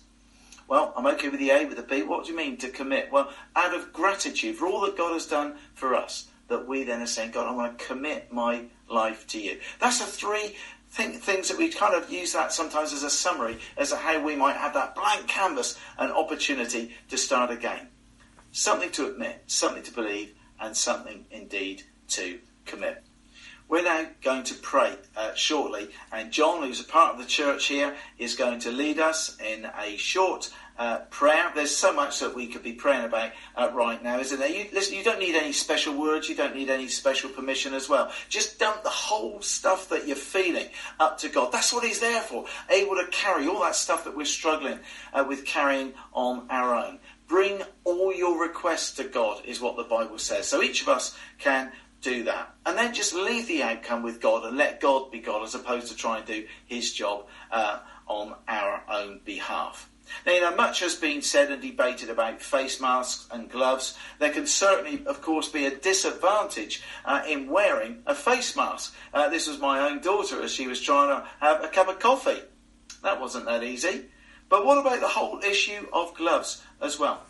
Well, 0.68 0.93
I'm 0.95 1.07
okay 1.07 1.30
with 1.30 1.39
the 1.39 1.51
A, 1.51 1.66
with 1.66 1.78
the 1.78 1.84
B. 1.84 2.03
What 2.03 2.26
do 2.26 2.32
you 2.32 2.38
mean 2.38 2.57
to 2.57 2.70
commit? 2.70 3.11
Well, 3.11 3.32
out 3.55 3.76
of 3.76 3.91
gratitude 3.91 4.55
for 4.55 4.68
all 4.68 4.82
that 4.82 4.97
God 4.97 5.14
has 5.14 5.26
done 5.26 5.55
for 5.74 5.93
us, 5.95 6.28
that 6.47 6.68
we 6.68 6.84
then 6.84 7.01
are 7.01 7.07
saying, 7.07 7.32
God, 7.32 7.47
I 7.47 7.51
want 7.51 7.78
to 7.78 7.86
commit 7.86 8.32
my 8.32 8.66
life 8.89 9.28
to 9.28 9.41
you. 9.41 9.59
That's 9.80 9.99
the 9.99 10.05
three 10.05 10.55
thing, 10.89 11.14
things 11.14 11.49
that 11.49 11.57
we 11.57 11.70
kind 11.70 11.95
of 11.95 12.11
use 12.11 12.34
that 12.34 12.53
sometimes 12.53 12.93
as 12.93 13.03
a 13.03 13.09
summary 13.09 13.57
as 13.78 13.89
to 13.89 13.97
how 13.97 14.24
we 14.24 14.36
might 14.36 14.55
have 14.55 14.74
that 14.76 14.95
blank 14.95 15.28
canvas 15.28 15.78
and 15.97 16.11
opportunity 16.11 16.95
to 17.09 17.18
start 17.18 17.51
again. 17.51 17.88
Something 18.51 18.91
to 18.91 19.07
admit, 19.07 19.43
something 19.47 19.84
to 19.84 19.91
believe, 19.91 20.34
and 20.59 20.78
something 20.78 21.26
indeed 21.32 21.84
to. 22.09 22.39
We're 23.74 23.82
now 23.82 24.05
going 24.21 24.43
to 24.43 24.53
pray 24.53 24.93
uh, 25.17 25.34
shortly, 25.34 25.89
and 26.11 26.32
John, 26.32 26.61
who's 26.61 26.80
a 26.80 26.84
part 26.84 27.15
of 27.15 27.19
the 27.19 27.26
church 27.26 27.65
here, 27.65 27.95
is 28.19 28.36
going 28.36 28.59
to 28.59 28.71
lead 28.71 28.99
us 28.99 29.36
in 29.41 29.65
a 29.65 29.97
short 29.97 30.51
uh, 30.78 30.99
prayer. 31.09 31.51
There's 31.55 31.76
so 31.76 31.91
much 31.91 32.19
that 32.19 32.36
we 32.36 32.45
could 32.45 32.61
be 32.61 32.74
praying 32.74 33.05
about 33.05 33.32
uh, 33.55 33.71
right 33.74 34.03
now, 34.03 34.19
isn't 34.19 34.38
there? 34.38 34.47
You, 34.47 34.67
listen, 34.74 34.95
you 34.95 35.03
don't 35.03 35.17
need 35.17 35.34
any 35.34 35.53
special 35.53 35.99
words, 35.99 36.30
you 36.30 36.36
don't 36.36 36.55
need 36.55 36.69
any 36.69 36.88
special 36.88 37.32
permission 37.32 37.74
as 37.74 37.89
well. 37.89 38.11
Just 38.30 38.59
dump 38.59 38.84
the 38.84 38.89
whole 38.89 39.41
stuff 39.41 39.89
that 39.89 40.07
you're 40.07 40.17
feeling 40.17 40.67
up 40.99 41.17
to 41.21 41.30
God. 41.30 41.51
That's 41.51 41.74
what 41.74 41.84
He's 41.84 41.99
there 41.99 42.21
for, 42.21 42.45
able 42.69 42.93
to 42.97 43.07
carry 43.07 43.47
all 43.47 43.61
that 43.61 43.76
stuff 43.76 44.03
that 44.03 44.15
we're 44.15 44.26
struggling 44.26 44.82
uh, 45.13 45.26
with 45.28 45.45
carrying 45.45 45.93
on 46.13 46.45
our 46.51 46.76
own. 46.76 46.99
Bring 47.28 47.63
all 47.86 48.13
your 48.13 48.39
requests 48.39 48.91
to 48.97 49.05
God, 49.05 49.43
is 49.45 49.59
what 49.59 49.78
the 49.78 49.84
Bible 49.84 50.19
says. 50.19 50.47
So 50.47 50.61
each 50.61 50.84
of 50.84 50.89
us 50.89 51.17
can 51.39 51.71
do 52.04 52.24
that. 52.26 52.54
And 52.66 52.78
then 52.78 52.93
just 52.93 53.14
leave 53.14 53.47
the 53.47 53.64
outcome 53.64 54.04
with 54.04 54.22
God 54.22 54.45
and 54.45 54.58
let 54.58 54.80
God 54.80 55.12
be 55.12 55.20
God 55.20 55.43
as 55.43 55.56
opposed 55.56 55.88
to 55.88 55.95
try 55.95 56.18
and 56.18 56.26
do 56.26 56.45
his 56.66 56.93
job 56.93 57.28
uh, 57.51 57.80
on 58.08 58.36
our 58.47 58.84
own 58.89 59.22
behalf. 59.26 59.89
Now, 60.26 60.34
you 60.34 60.41
know, 60.41 60.56
much 60.56 60.82
has 60.82 60.95
been 60.95 61.22
said 61.22 61.49
and 61.49 61.62
debated 61.62 62.10
about 62.10 62.41
face 62.41 62.82
masks 62.82 63.28
and 63.32 63.49
gloves. 63.49 63.97
There 64.20 64.32
can 64.32 64.45
certainly, 64.45 65.06
of 65.06 65.22
course, 65.22 65.47
be 65.47 65.66
a 65.66 65.76
disadvantage 65.76 66.84
uh, 67.06 67.24
in 67.28 67.49
wearing 67.49 68.04
a 68.06 68.14
face 68.14 68.56
mask. 68.56 68.93
Uh, 69.14 69.30
this 69.30 69.47
was 69.47 69.60
my 69.60 69.80
own 69.80 70.01
daughter 70.01 70.41
as 70.43 70.51
she 70.51 70.68
was 70.68 70.82
trying 70.82 71.10
to 71.10 71.28
have 71.39 71.64
a 71.64 71.70
cup 71.70 71.88
of 71.88 71.99
coffee. 71.99 72.41
That 73.01 73.20
wasn't 73.20 73.45
that 73.45 73.64
easy. 73.64 74.06
But 74.49 74.66
what 74.66 74.78
about 74.78 74.99
the 74.99 75.08
whole 75.08 75.39
issue 75.39 75.88
of 75.93 76.14
gloves 76.14 76.62
as 76.82 76.99
well? 76.99 77.24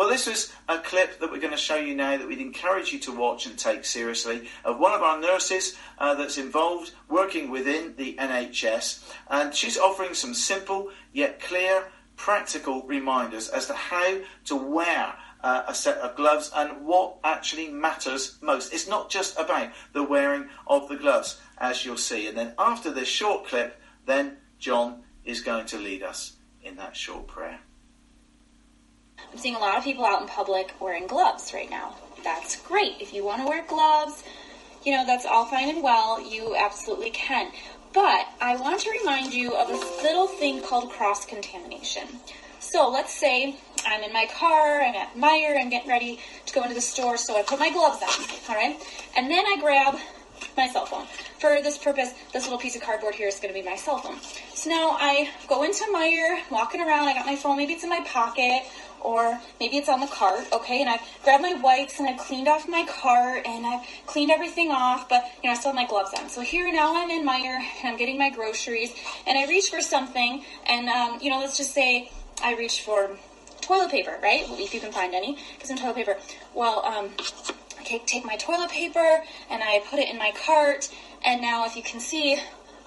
Well, 0.00 0.08
this 0.08 0.28
is 0.28 0.50
a 0.66 0.78
clip 0.78 1.20
that 1.20 1.30
we're 1.30 1.40
going 1.40 1.52
to 1.52 1.58
show 1.58 1.76
you 1.76 1.94
now 1.94 2.16
that 2.16 2.26
we'd 2.26 2.40
encourage 2.40 2.90
you 2.90 2.98
to 3.00 3.12
watch 3.12 3.44
and 3.44 3.58
take 3.58 3.84
seriously 3.84 4.48
of 4.64 4.80
one 4.80 4.94
of 4.94 5.02
our 5.02 5.20
nurses 5.20 5.76
uh, 5.98 6.14
that's 6.14 6.38
involved 6.38 6.92
working 7.10 7.50
within 7.50 7.92
the 7.98 8.14
NHS. 8.14 9.04
And 9.28 9.54
she's 9.54 9.76
offering 9.76 10.14
some 10.14 10.32
simple 10.32 10.88
yet 11.12 11.38
clear, 11.38 11.84
practical 12.16 12.80
reminders 12.84 13.50
as 13.50 13.66
to 13.66 13.74
how 13.74 14.20
to 14.46 14.56
wear 14.56 15.16
uh, 15.44 15.64
a 15.68 15.74
set 15.74 15.98
of 15.98 16.16
gloves 16.16 16.50
and 16.56 16.86
what 16.86 17.18
actually 17.22 17.68
matters 17.68 18.38
most. 18.40 18.72
It's 18.72 18.88
not 18.88 19.10
just 19.10 19.38
about 19.38 19.68
the 19.92 20.02
wearing 20.02 20.48
of 20.66 20.88
the 20.88 20.96
gloves, 20.96 21.38
as 21.58 21.84
you'll 21.84 21.98
see. 21.98 22.26
And 22.26 22.38
then 22.38 22.54
after 22.58 22.90
this 22.90 23.06
short 23.06 23.44
clip, 23.48 23.78
then 24.06 24.38
John 24.58 25.02
is 25.26 25.42
going 25.42 25.66
to 25.66 25.76
lead 25.76 26.02
us 26.02 26.36
in 26.62 26.76
that 26.76 26.96
short 26.96 27.26
prayer. 27.26 27.60
I'm 29.32 29.38
seeing 29.38 29.54
a 29.54 29.58
lot 29.58 29.78
of 29.78 29.84
people 29.84 30.04
out 30.04 30.20
in 30.22 30.28
public 30.28 30.72
wearing 30.80 31.06
gloves 31.06 31.52
right 31.54 31.70
now. 31.70 31.94
That's 32.24 32.56
great. 32.62 32.94
If 33.00 33.14
you 33.14 33.24
want 33.24 33.42
to 33.42 33.48
wear 33.48 33.64
gloves, 33.66 34.22
you 34.84 34.92
know, 34.92 35.06
that's 35.06 35.24
all 35.24 35.46
fine 35.46 35.68
and 35.68 35.82
well. 35.82 36.20
You 36.20 36.56
absolutely 36.56 37.10
can. 37.10 37.50
But 37.92 38.26
I 38.40 38.56
want 38.56 38.80
to 38.80 38.90
remind 38.90 39.32
you 39.32 39.54
of 39.54 39.68
a 39.68 40.02
little 40.02 40.26
thing 40.26 40.62
called 40.62 40.90
cross 40.90 41.26
contamination. 41.26 42.06
So 42.60 42.88
let's 42.88 43.12
say 43.12 43.56
I'm 43.86 44.02
in 44.02 44.12
my 44.12 44.26
car, 44.38 44.80
I'm 44.80 44.94
at 44.94 45.14
Meijer, 45.14 45.58
I'm 45.58 45.70
getting 45.70 45.88
ready 45.88 46.20
to 46.46 46.54
go 46.54 46.62
into 46.62 46.74
the 46.74 46.80
store, 46.80 47.16
so 47.16 47.36
I 47.36 47.42
put 47.42 47.58
my 47.58 47.70
gloves 47.70 48.02
on, 48.02 48.26
all 48.48 48.54
right? 48.54 48.76
And 49.16 49.30
then 49.30 49.44
I 49.46 49.56
grab 49.60 49.96
my 50.56 50.68
cell 50.68 50.86
phone. 50.86 51.06
For 51.38 51.60
this 51.62 51.78
purpose, 51.78 52.12
this 52.32 52.44
little 52.44 52.58
piece 52.58 52.76
of 52.76 52.82
cardboard 52.82 53.14
here 53.14 53.28
is 53.28 53.40
going 53.40 53.52
to 53.52 53.60
be 53.60 53.66
my 53.66 53.76
cell 53.76 53.98
phone. 53.98 54.18
So 54.54 54.70
now 54.70 54.90
I 54.90 55.30
go 55.48 55.62
into 55.62 55.84
Meijer, 55.84 56.38
walking 56.50 56.80
around, 56.80 57.08
I 57.08 57.14
got 57.14 57.26
my 57.26 57.36
phone, 57.36 57.56
maybe 57.56 57.72
it's 57.72 57.82
in 57.82 57.90
my 57.90 58.04
pocket, 58.06 58.62
or 59.00 59.40
maybe 59.58 59.76
it's 59.76 59.88
on 59.88 60.00
the 60.00 60.06
cart, 60.06 60.46
okay? 60.52 60.80
And 60.80 60.88
I've 60.88 61.00
grabbed 61.24 61.42
my 61.42 61.54
wipes 61.54 61.98
and 61.98 62.08
I've 62.08 62.18
cleaned 62.18 62.48
off 62.48 62.68
my 62.68 62.84
cart 62.86 63.46
and 63.46 63.66
I've 63.66 63.86
cleaned 64.06 64.30
everything 64.30 64.70
off, 64.70 65.08
but 65.08 65.24
you 65.42 65.48
know, 65.48 65.52
I 65.52 65.58
still 65.58 65.72
have 65.72 65.76
my 65.76 65.86
gloves 65.86 66.12
on. 66.18 66.28
So 66.28 66.40
here 66.40 66.70
now 66.72 66.94
I'm 66.96 67.10
in 67.10 67.26
Meijer 67.26 67.58
and 67.58 67.88
I'm 67.88 67.96
getting 67.96 68.18
my 68.18 68.30
groceries 68.30 68.94
and 69.26 69.38
I 69.38 69.46
reach 69.46 69.68
for 69.70 69.80
something 69.80 70.44
and, 70.66 70.88
um, 70.88 71.18
you 71.20 71.30
know, 71.30 71.38
let's 71.38 71.56
just 71.56 71.72
say 71.72 72.10
I 72.42 72.54
reach 72.54 72.82
for 72.82 73.16
toilet 73.60 73.90
paper, 73.90 74.18
right? 74.22 74.42
If 74.48 74.74
you 74.74 74.80
can 74.80 74.92
find 74.92 75.14
any, 75.14 75.36
get 75.58 75.66
some 75.66 75.76
toilet 75.76 75.96
paper. 75.96 76.16
Well, 76.54 76.84
um, 76.84 77.10
I 77.78 77.84
take, 77.84 78.06
take 78.06 78.24
my 78.24 78.36
toilet 78.36 78.70
paper 78.70 79.22
and 79.50 79.62
I 79.62 79.82
put 79.90 79.98
it 79.98 80.08
in 80.08 80.18
my 80.18 80.32
cart 80.46 80.88
and 81.24 81.40
now 81.40 81.66
if 81.66 81.76
you 81.76 81.82
can 81.82 82.00
see, 82.00 82.38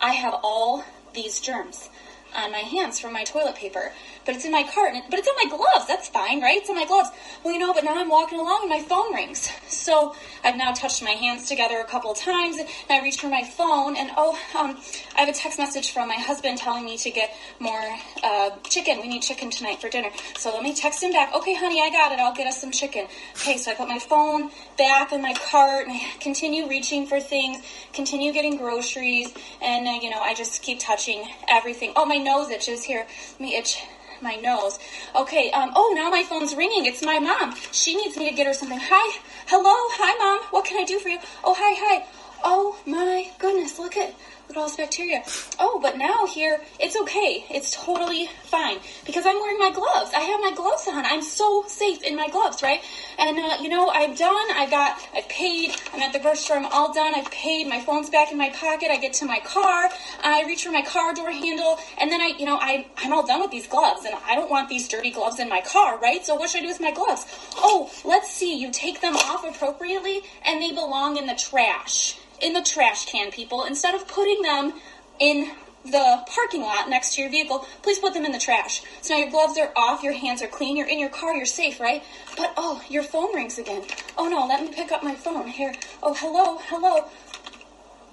I 0.01 0.13
have 0.13 0.35
all 0.43 0.83
these 1.13 1.39
germs 1.39 1.89
on 2.35 2.51
my 2.51 2.59
hands 2.59 2.99
from 2.99 3.13
my 3.13 3.23
toilet 3.23 3.55
paper. 3.55 3.91
But 4.25 4.35
it's 4.35 4.45
in 4.45 4.51
my 4.51 4.63
cart, 4.63 4.93
and, 4.93 5.03
but 5.09 5.19
it's 5.19 5.27
on 5.27 5.35
my 5.35 5.57
gloves. 5.57 5.87
That's 5.87 6.07
fine, 6.07 6.41
right? 6.41 6.57
It's 6.57 6.69
on 6.69 6.75
my 6.75 6.85
gloves. 6.85 7.09
Well, 7.43 7.53
you 7.53 7.59
know, 7.59 7.73
but 7.73 7.83
now 7.83 7.95
I'm 7.99 8.09
walking 8.09 8.39
along 8.39 8.61
and 8.61 8.69
my 8.69 8.81
phone 8.81 9.13
rings. 9.13 9.49
So 9.67 10.15
I've 10.43 10.55
now 10.55 10.71
touched 10.71 11.03
my 11.03 11.11
hands 11.11 11.49
together 11.49 11.79
a 11.79 11.85
couple 11.85 12.13
times, 12.13 12.57
and 12.57 12.67
I 12.89 13.01
reach 13.01 13.19
for 13.19 13.27
my 13.27 13.43
phone, 13.43 13.97
and 13.97 14.11
oh, 14.15 14.37
um, 14.57 14.77
I 15.15 15.21
have 15.21 15.29
a 15.29 15.33
text 15.33 15.59
message 15.59 15.91
from 15.91 16.07
my 16.07 16.15
husband 16.15 16.57
telling 16.57 16.85
me 16.85 16.97
to 16.97 17.11
get 17.11 17.35
more 17.59 17.83
uh, 18.23 18.51
chicken. 18.63 19.01
We 19.01 19.07
need 19.09 19.21
chicken 19.21 19.49
tonight 19.49 19.81
for 19.81 19.89
dinner. 19.89 20.09
So 20.37 20.53
let 20.53 20.63
me 20.63 20.73
text 20.73 21.03
him 21.03 21.11
back. 21.11 21.33
Okay, 21.35 21.53
honey, 21.53 21.81
I 21.81 21.89
got 21.89 22.11
it. 22.11 22.19
I'll 22.19 22.33
get 22.33 22.47
us 22.47 22.61
some 22.61 22.71
chicken. 22.71 23.07
Okay, 23.41 23.57
so 23.57 23.71
I 23.71 23.75
put 23.75 23.87
my 23.89 23.99
phone 23.99 24.51
back 24.77 25.11
in 25.11 25.21
my 25.21 25.33
cart, 25.33 25.87
and 25.87 25.95
I 25.95 26.11
continue 26.19 26.67
reaching 26.67 27.05
for 27.07 27.19
things, 27.19 27.57
continue 27.91 28.31
getting 28.31 28.57
groceries, 28.57 29.33
and 29.61 29.87
uh, 29.87 29.99
you 30.01 30.09
know, 30.09 30.19
I 30.19 30.33
just 30.33 30.61
keep 30.61 30.79
touching 30.79 31.27
everything. 31.49 31.93
Oh, 31.95 32.05
my 32.05 32.17
nose 32.23 32.49
itches 32.49 32.83
here. 32.83 33.05
Let 33.33 33.39
me 33.39 33.55
itch 33.55 33.83
my 34.21 34.35
nose. 34.35 34.79
Okay, 35.15 35.51
um, 35.51 35.71
oh, 35.75 35.93
now 35.95 36.09
my 36.09 36.23
phone's 36.23 36.55
ringing. 36.55 36.85
It's 36.85 37.03
my 37.03 37.19
mom. 37.19 37.55
She 37.71 37.95
needs 37.95 38.17
me 38.17 38.29
to 38.29 38.35
get 38.35 38.47
her 38.47 38.53
something. 38.53 38.79
Hi, 38.81 39.19
hello, 39.47 39.73
hi, 39.99 40.15
mom. 40.17 40.47
What 40.51 40.65
can 40.65 40.81
I 40.81 40.85
do 40.85 40.99
for 40.99 41.09
you? 41.09 41.19
Oh, 41.43 41.53
hi, 41.57 41.75
hi. 41.77 42.05
Oh 42.45 42.77
my 42.85 43.31
goodness, 43.39 43.79
look 43.79 43.95
at 43.95 44.13
at 44.53 44.57
all 44.57 44.67
this 44.67 44.77
bacteria. 44.77 45.23
Oh, 45.59 45.79
but 45.81 45.97
now 45.97 46.25
here 46.27 46.61
it's 46.79 46.95
okay. 46.95 47.45
It's 47.49 47.75
totally 47.75 48.29
fine 48.43 48.77
because 49.05 49.25
I'm 49.25 49.39
wearing 49.39 49.57
my 49.57 49.71
gloves. 49.71 50.11
I 50.15 50.21
have 50.21 50.39
my 50.39 50.53
gloves 50.55 50.87
on. 50.87 51.05
I'm 51.05 51.21
so 51.21 51.63
safe 51.67 52.03
in 52.03 52.15
my 52.15 52.29
gloves, 52.29 52.61
right? 52.61 52.81
And 53.17 53.37
uh, 53.39 53.57
you 53.61 53.69
know, 53.69 53.89
I'm 53.91 54.13
done. 54.13 54.47
I 54.51 54.67
got, 54.69 54.97
I've 55.15 55.27
paid. 55.29 55.71
I'm 55.93 56.01
at 56.01 56.13
the 56.13 56.19
grocery 56.19 56.37
store. 56.37 56.57
I'm 56.57 56.65
all 56.67 56.93
done. 56.93 57.13
I've 57.15 57.31
paid. 57.31 57.67
My 57.67 57.79
phone's 57.79 58.09
back 58.09 58.31
in 58.31 58.37
my 58.37 58.49
pocket. 58.49 58.91
I 58.91 58.97
get 58.97 59.13
to 59.13 59.25
my 59.25 59.39
car. 59.39 59.89
I 60.23 60.43
reach 60.45 60.63
for 60.63 60.71
my 60.71 60.83
car 60.83 61.13
door 61.13 61.31
handle, 61.31 61.79
and 61.97 62.11
then 62.11 62.21
I, 62.21 62.33
you 62.37 62.45
know, 62.45 62.57
I 62.57 62.85
I'm 62.97 63.11
all 63.11 63.25
done 63.25 63.41
with 63.41 63.51
these 63.51 63.67
gloves, 63.67 64.05
and 64.05 64.15
I 64.25 64.35
don't 64.35 64.49
want 64.49 64.69
these 64.69 64.87
dirty 64.87 65.11
gloves 65.11 65.39
in 65.39 65.49
my 65.49 65.61
car, 65.61 65.99
right? 65.99 66.25
So 66.25 66.35
what 66.35 66.49
should 66.49 66.59
I 66.59 66.61
do 66.61 66.67
with 66.67 66.81
my 66.81 66.91
gloves? 66.91 67.25
Oh, 67.57 67.91
let's 68.05 68.29
see. 68.29 68.55
You 68.57 68.71
take 68.71 69.01
them 69.01 69.15
off 69.15 69.43
appropriately, 69.43 70.21
and 70.45 70.61
they 70.61 70.71
belong 70.71 71.17
in 71.17 71.25
the 71.25 71.35
trash 71.35 72.17
in 72.41 72.53
the 72.53 72.61
trash 72.61 73.05
can, 73.05 73.31
people. 73.31 73.63
Instead 73.63 73.95
of 73.95 74.07
putting 74.07 74.41
them 74.41 74.73
in 75.19 75.51
the 75.85 76.23
parking 76.27 76.61
lot 76.61 76.89
next 76.89 77.15
to 77.15 77.21
your 77.21 77.29
vehicle, 77.29 77.65
please 77.81 77.99
put 77.99 78.13
them 78.13 78.25
in 78.25 78.31
the 78.31 78.39
trash. 78.39 78.81
So 79.01 79.13
now 79.13 79.19
your 79.19 79.29
gloves 79.29 79.57
are 79.57 79.71
off, 79.75 80.03
your 80.03 80.13
hands 80.13 80.41
are 80.41 80.47
clean, 80.47 80.77
you're 80.77 80.87
in 80.87 80.99
your 80.99 81.09
car, 81.09 81.35
you're 81.35 81.45
safe, 81.45 81.79
right? 81.79 82.03
But 82.37 82.53
oh, 82.55 82.81
your 82.89 83.03
phone 83.03 83.35
rings 83.35 83.57
again. 83.57 83.83
Oh 84.17 84.27
no, 84.27 84.45
let 84.47 84.61
me 84.61 84.73
pick 84.73 84.91
up 84.91 85.03
my 85.03 85.15
phone. 85.15 85.47
Here. 85.47 85.73
Oh, 86.01 86.13
hello, 86.13 86.59
hello. 86.67 87.05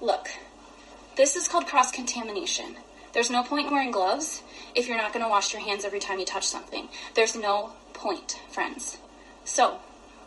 Look, 0.01 0.29
this 1.15 1.35
is 1.35 1.47
called 1.47 1.67
cross 1.67 1.91
contamination. 1.91 2.75
There's 3.13 3.29
no 3.29 3.43
point 3.43 3.67
in 3.67 3.73
wearing 3.73 3.91
gloves 3.91 4.41
if 4.73 4.87
you're 4.87 4.97
not 4.97 5.13
going 5.13 5.23
to 5.23 5.29
wash 5.29 5.53
your 5.53 5.61
hands 5.61 5.83
every 5.83 5.99
time 5.99 6.19
you 6.19 6.25
touch 6.25 6.47
something. 6.47 6.87
There's 7.13 7.35
no 7.35 7.73
point, 7.93 8.39
friends. 8.49 8.97
So, 9.43 9.79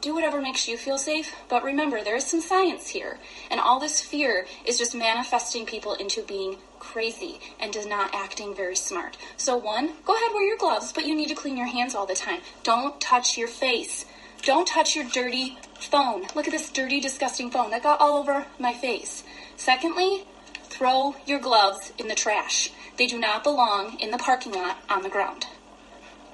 do 0.05 0.15
whatever 0.15 0.43
makes 0.43 0.69
you 0.69 0.77
feel 0.77 0.99
safe, 0.99 1.35
but 1.49 1.65
remember, 1.65 2.05
there 2.05 2.15
is 2.15 2.27
some 2.27 2.43
science 2.43 2.89
here, 2.89 3.19
and 3.51 3.59
all 3.59 3.81
this 3.81 4.03
fear 4.03 4.47
is 4.67 4.77
just 4.77 4.95
manifesting 4.95 5.65
people 5.65 5.95
into 5.95 6.23
being 6.23 6.59
crazy 6.79 7.41
and 7.59 7.73
does 7.73 7.87
not 7.87 8.15
acting 8.15 8.55
very 8.55 8.77
smart. 8.77 9.17
So, 9.39 9.57
one, 9.57 9.95
go 10.05 10.15
ahead, 10.15 10.33
wear 10.35 10.47
your 10.47 10.59
gloves, 10.59 10.93
but 10.93 11.07
you 11.07 11.15
need 11.15 11.29
to 11.29 11.35
clean 11.35 11.57
your 11.57 11.69
hands 11.69 11.95
all 11.95 12.05
the 12.05 12.15
time. 12.15 12.41
Don't 12.63 13.01
touch 13.01 13.39
your 13.39 13.49
face. 13.49 14.05
Don't 14.43 14.69
touch 14.69 14.95
your 14.95 15.07
dirty 15.07 15.57
phone. 15.81 16.27
Look 16.35 16.47
at 16.47 16.53
this 16.53 16.69
dirty, 16.69 17.01
disgusting 17.01 17.51
phone 17.51 17.71
that 17.71 17.83
got 17.83 17.99
all 17.99 18.19
over 18.19 18.45
my 18.59 18.75
face. 18.75 19.25
Secondly, 19.57 20.27
throw 20.65 21.17
your 21.25 21.39
gloves 21.39 21.95
in 21.97 22.09
the 22.09 22.15
trash. 22.15 22.71
They 22.99 23.07
do 23.07 23.19
not 23.19 23.43
belong 23.43 23.99
in 24.01 24.11
the 24.11 24.19
parking 24.19 24.53
lot 24.53 24.77
on 24.91 25.03
the 25.03 25.09
ground. 25.09 25.47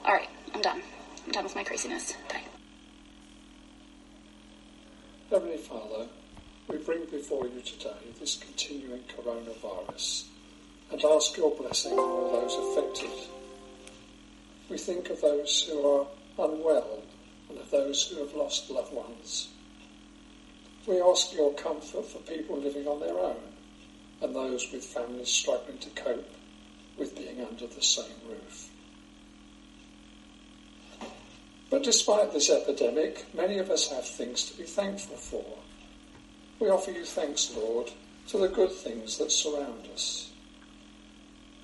All 0.04 0.12
right, 0.12 0.28
I'm 0.52 0.60
done. 0.60 0.82
I'm 1.24 1.30
done 1.30 1.44
with 1.44 1.54
my 1.54 1.62
craziness. 1.62 2.14
Bye. 2.28 2.49
Heavenly 5.30 5.58
Father, 5.58 6.08
we 6.66 6.78
bring 6.78 7.04
before 7.04 7.46
you 7.46 7.60
today 7.60 7.94
this 8.18 8.34
continuing 8.34 9.02
coronavirus 9.02 10.24
and 10.90 11.04
ask 11.04 11.36
your 11.36 11.54
blessing 11.54 11.92
on 11.92 11.98
all 12.00 12.32
those 12.32 12.56
affected. 12.56 13.28
We 14.68 14.76
think 14.76 15.08
of 15.08 15.20
those 15.20 15.68
who 15.70 15.86
are 15.86 16.06
unwell 16.36 17.04
and 17.48 17.58
of 17.58 17.70
those 17.70 18.08
who 18.08 18.18
have 18.18 18.34
lost 18.34 18.70
loved 18.70 18.92
ones. 18.92 19.50
We 20.88 21.00
ask 21.00 21.32
your 21.32 21.54
comfort 21.54 22.06
for 22.06 22.18
people 22.18 22.58
living 22.58 22.88
on 22.88 22.98
their 22.98 23.16
own 23.16 23.54
and 24.20 24.34
those 24.34 24.72
with 24.72 24.84
families 24.84 25.28
struggling 25.28 25.78
to 25.78 25.90
cope 25.90 26.34
with 26.98 27.14
being 27.14 27.40
under 27.40 27.68
the 27.68 27.82
same 27.82 28.18
roof. 28.28 28.69
But 31.70 31.84
despite 31.84 32.32
this 32.32 32.50
epidemic, 32.50 33.24
many 33.32 33.58
of 33.58 33.70
us 33.70 33.90
have 33.90 34.04
things 34.04 34.44
to 34.50 34.58
be 34.58 34.64
thankful 34.64 35.16
for. 35.16 35.44
We 36.58 36.68
offer 36.68 36.90
you 36.90 37.04
thanks, 37.04 37.54
Lord, 37.56 37.92
for 38.26 38.38
the 38.38 38.48
good 38.48 38.72
things 38.72 39.18
that 39.18 39.30
surround 39.30 39.86
us. 39.94 40.32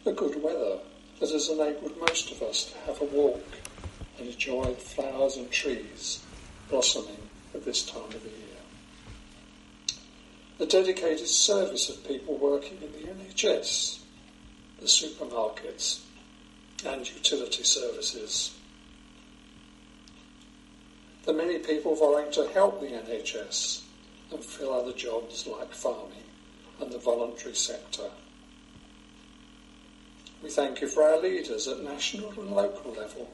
The 0.05 0.13
good 0.13 0.41
weather 0.41 0.79
that 1.19 1.31
has 1.31 1.49
enabled 1.49 1.99
most 1.99 2.31
of 2.31 2.41
us 2.41 2.67
to 2.67 2.79
have 2.87 3.01
a 3.01 3.05
walk 3.07 3.45
and 4.19 4.29
enjoy 4.29 4.65
the 4.65 4.81
flowers 4.81 5.37
and 5.37 5.51
trees 5.51 6.23
blossoming 6.71 7.29
at 7.53 7.65
this 7.65 7.85
time 7.85 8.05
of 8.05 8.23
the 8.23 8.31
year. 8.31 8.47
The 10.59 10.67
dedicated 10.67 11.27
service 11.27 11.89
of 11.91 12.07
people 12.07 12.39
working 12.39 12.79
in 12.81 12.93
the 12.93 13.09
NHS, 13.09 13.99
the 14.79 14.87
supermarkets, 14.87 16.03
and 16.85 17.09
utility 17.11 17.65
services 17.65 18.56
the 21.27 21.33
many 21.33 21.59
people 21.59 21.97
vying 21.97 22.31
to 22.31 22.47
help 22.55 22.81
the 22.81 22.87
NHS 22.87 23.83
and 24.31 24.43
fill 24.43 24.73
other 24.73 24.93
jobs 24.93 25.45
like 25.47 25.75
farming 25.75 26.23
and 26.81 26.93
the 26.93 26.99
voluntary 26.99 27.55
sector. 27.55 28.11
We 30.41 30.51
thank 30.51 30.81
you 30.81 30.87
for 30.87 31.03
our 31.03 31.21
leaders 31.21 31.67
at 31.67 31.83
national 31.83 32.31
and 32.31 32.53
local 32.53 32.93
level 32.93 33.29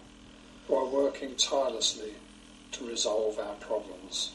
who 0.66 0.74
are 0.74 0.86
working 0.86 1.36
tirelessly 1.36 2.14
to 2.72 2.86
resolve 2.86 3.38
our 3.38 3.54
problems. 3.56 4.32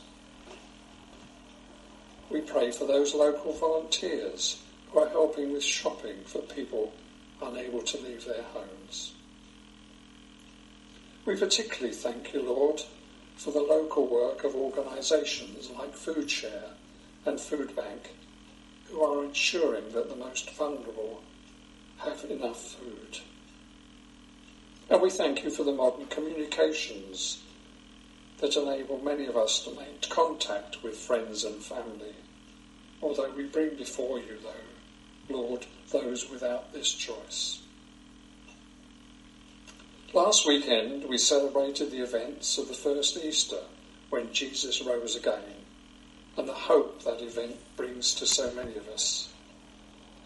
We 2.30 2.42
pray 2.42 2.72
for 2.72 2.86
those 2.86 3.16
local 3.16 3.54
volunteers 3.54 4.62
who 4.92 5.00
are 5.00 5.10
helping 5.10 5.52
with 5.52 5.64
shopping 5.64 6.18
for 6.26 6.40
people 6.40 6.94
unable 7.42 7.82
to 7.82 7.98
leave 8.02 8.26
their 8.26 8.44
homes. 8.54 9.14
We 11.26 11.36
particularly 11.36 11.96
thank 11.96 12.34
you, 12.34 12.44
Lord, 12.44 12.82
for 13.38 13.52
the 13.52 13.62
local 13.62 14.08
work 14.08 14.44
of 14.44 14.56
organisations 14.56 15.70
like 15.78 15.96
FoodShare 15.96 16.72
and 17.26 17.40
Food 17.40 17.76
Bank, 17.76 18.16
who 18.86 19.02
are 19.02 19.24
ensuring 19.24 19.92
that 19.94 20.10
the 20.10 20.16
most 20.16 20.50
vulnerable 20.52 21.22
have 22.00 22.24
enough 22.26 22.62
food. 22.62 23.20
And 24.90 25.02
we 25.02 25.10
thank 25.10 25.44
you 25.44 25.52
for 25.52 25.64
the 25.64 25.72
modern 25.72 26.08
communications 26.08 27.44
that 28.40 28.56
enable 28.56 29.00
many 29.00 29.26
of 29.26 29.36
us 29.36 29.64
to 29.64 29.76
make 29.76 30.10
contact 30.10 30.84
with 30.84 30.96
friends 30.96 31.44
and 31.44 31.62
family, 31.62 32.16
although 33.02 33.32
we 33.32 33.44
bring 33.44 33.76
before 33.76 34.20
you, 34.20 34.38
though, 34.42 35.36
Lord, 35.36 35.66
those 35.92 36.30
without 36.30 36.74
this 36.74 36.92
choice. 36.94 37.62
Last 40.28 40.46
weekend 40.46 41.06
we 41.06 41.18
celebrated 41.18 41.90
the 41.90 42.04
events 42.04 42.58
of 42.58 42.68
the 42.68 42.74
first 42.74 43.16
Easter 43.16 43.62
when 44.10 44.34
Jesus 44.34 44.82
rose 44.82 45.16
again 45.16 45.64
and 46.36 46.50
the 46.50 46.54
hope 46.54 47.02
that 47.06 47.22
event 47.22 47.56
brings 47.78 48.14
to 48.16 48.28
so 48.28 48.52
many 48.52 48.76
of 48.76 48.90
us. 48.90 49.30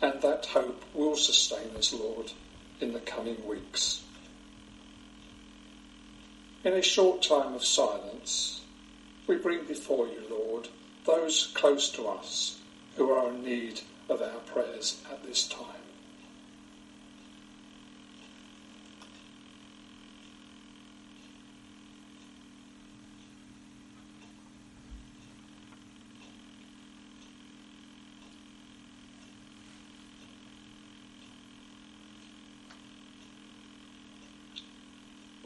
And 0.01 0.19
that 0.23 0.47
hope 0.47 0.83
will 0.95 1.15
sustain 1.15 1.75
us, 1.77 1.93
Lord, 1.93 2.31
in 2.79 2.93
the 2.93 2.99
coming 2.99 3.45
weeks. 3.45 4.01
In 6.63 6.73
a 6.73 6.81
short 6.81 7.21
time 7.21 7.53
of 7.53 7.63
silence, 7.63 8.61
we 9.27 9.35
bring 9.35 9.65
before 9.65 10.07
you, 10.07 10.23
Lord, 10.31 10.69
those 11.05 11.51
close 11.53 11.91
to 11.91 12.07
us 12.07 12.59
who 12.95 13.11
are 13.11 13.29
in 13.29 13.43
need 13.43 13.81
of 14.09 14.23
our 14.23 14.39
prayers 14.47 14.99
at 15.11 15.23
this 15.23 15.47
time. 15.47 15.80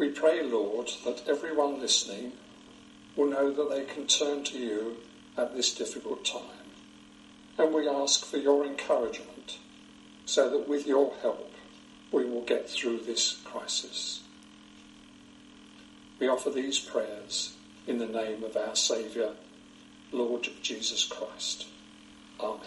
We 0.05 0.11
pray, 0.11 0.43
Lord, 0.43 0.91
that 1.03 1.27
everyone 1.27 1.79
listening 1.79 2.33
will 3.15 3.25
know 3.25 3.51
that 3.51 3.71
they 3.71 3.85
can 3.85 4.05
turn 4.05 4.43
to 4.43 4.59
you 4.59 4.97
at 5.35 5.55
this 5.55 5.73
difficult 5.73 6.23
time. 6.23 6.69
And 7.57 7.73
we 7.73 7.89
ask 7.89 8.23
for 8.23 8.37
your 8.37 8.63
encouragement 8.67 9.57
so 10.27 10.47
that 10.47 10.69
with 10.69 10.85
your 10.85 11.11
help 11.23 11.51
we 12.11 12.23
will 12.23 12.43
get 12.43 12.69
through 12.69 12.99
this 12.99 13.41
crisis. 13.45 14.21
We 16.19 16.27
offer 16.27 16.51
these 16.51 16.77
prayers 16.77 17.55
in 17.87 17.97
the 17.97 18.05
name 18.05 18.43
of 18.43 18.55
our 18.55 18.75
Saviour, 18.75 19.31
Lord 20.11 20.47
Jesus 20.61 21.03
Christ. 21.03 21.65
Amen. 22.39 22.61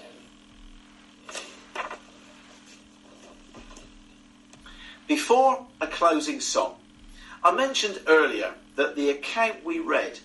Before 5.06 5.64
a 5.80 5.86
closing 5.86 6.40
song, 6.40 6.74
I 7.42 7.52
mentioned 7.52 8.00
earlier 8.06 8.54
that 8.76 8.96
the 8.96 9.10
account 9.10 9.64
we 9.64 9.78
read 9.78 10.18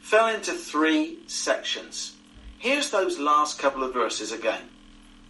fell 0.00 0.28
into 0.28 0.52
three 0.52 1.18
sections. 1.26 2.16
Here's 2.58 2.90
those 2.90 3.18
last 3.18 3.58
couple 3.58 3.82
of 3.82 3.92
verses 3.92 4.32
again. 4.32 4.62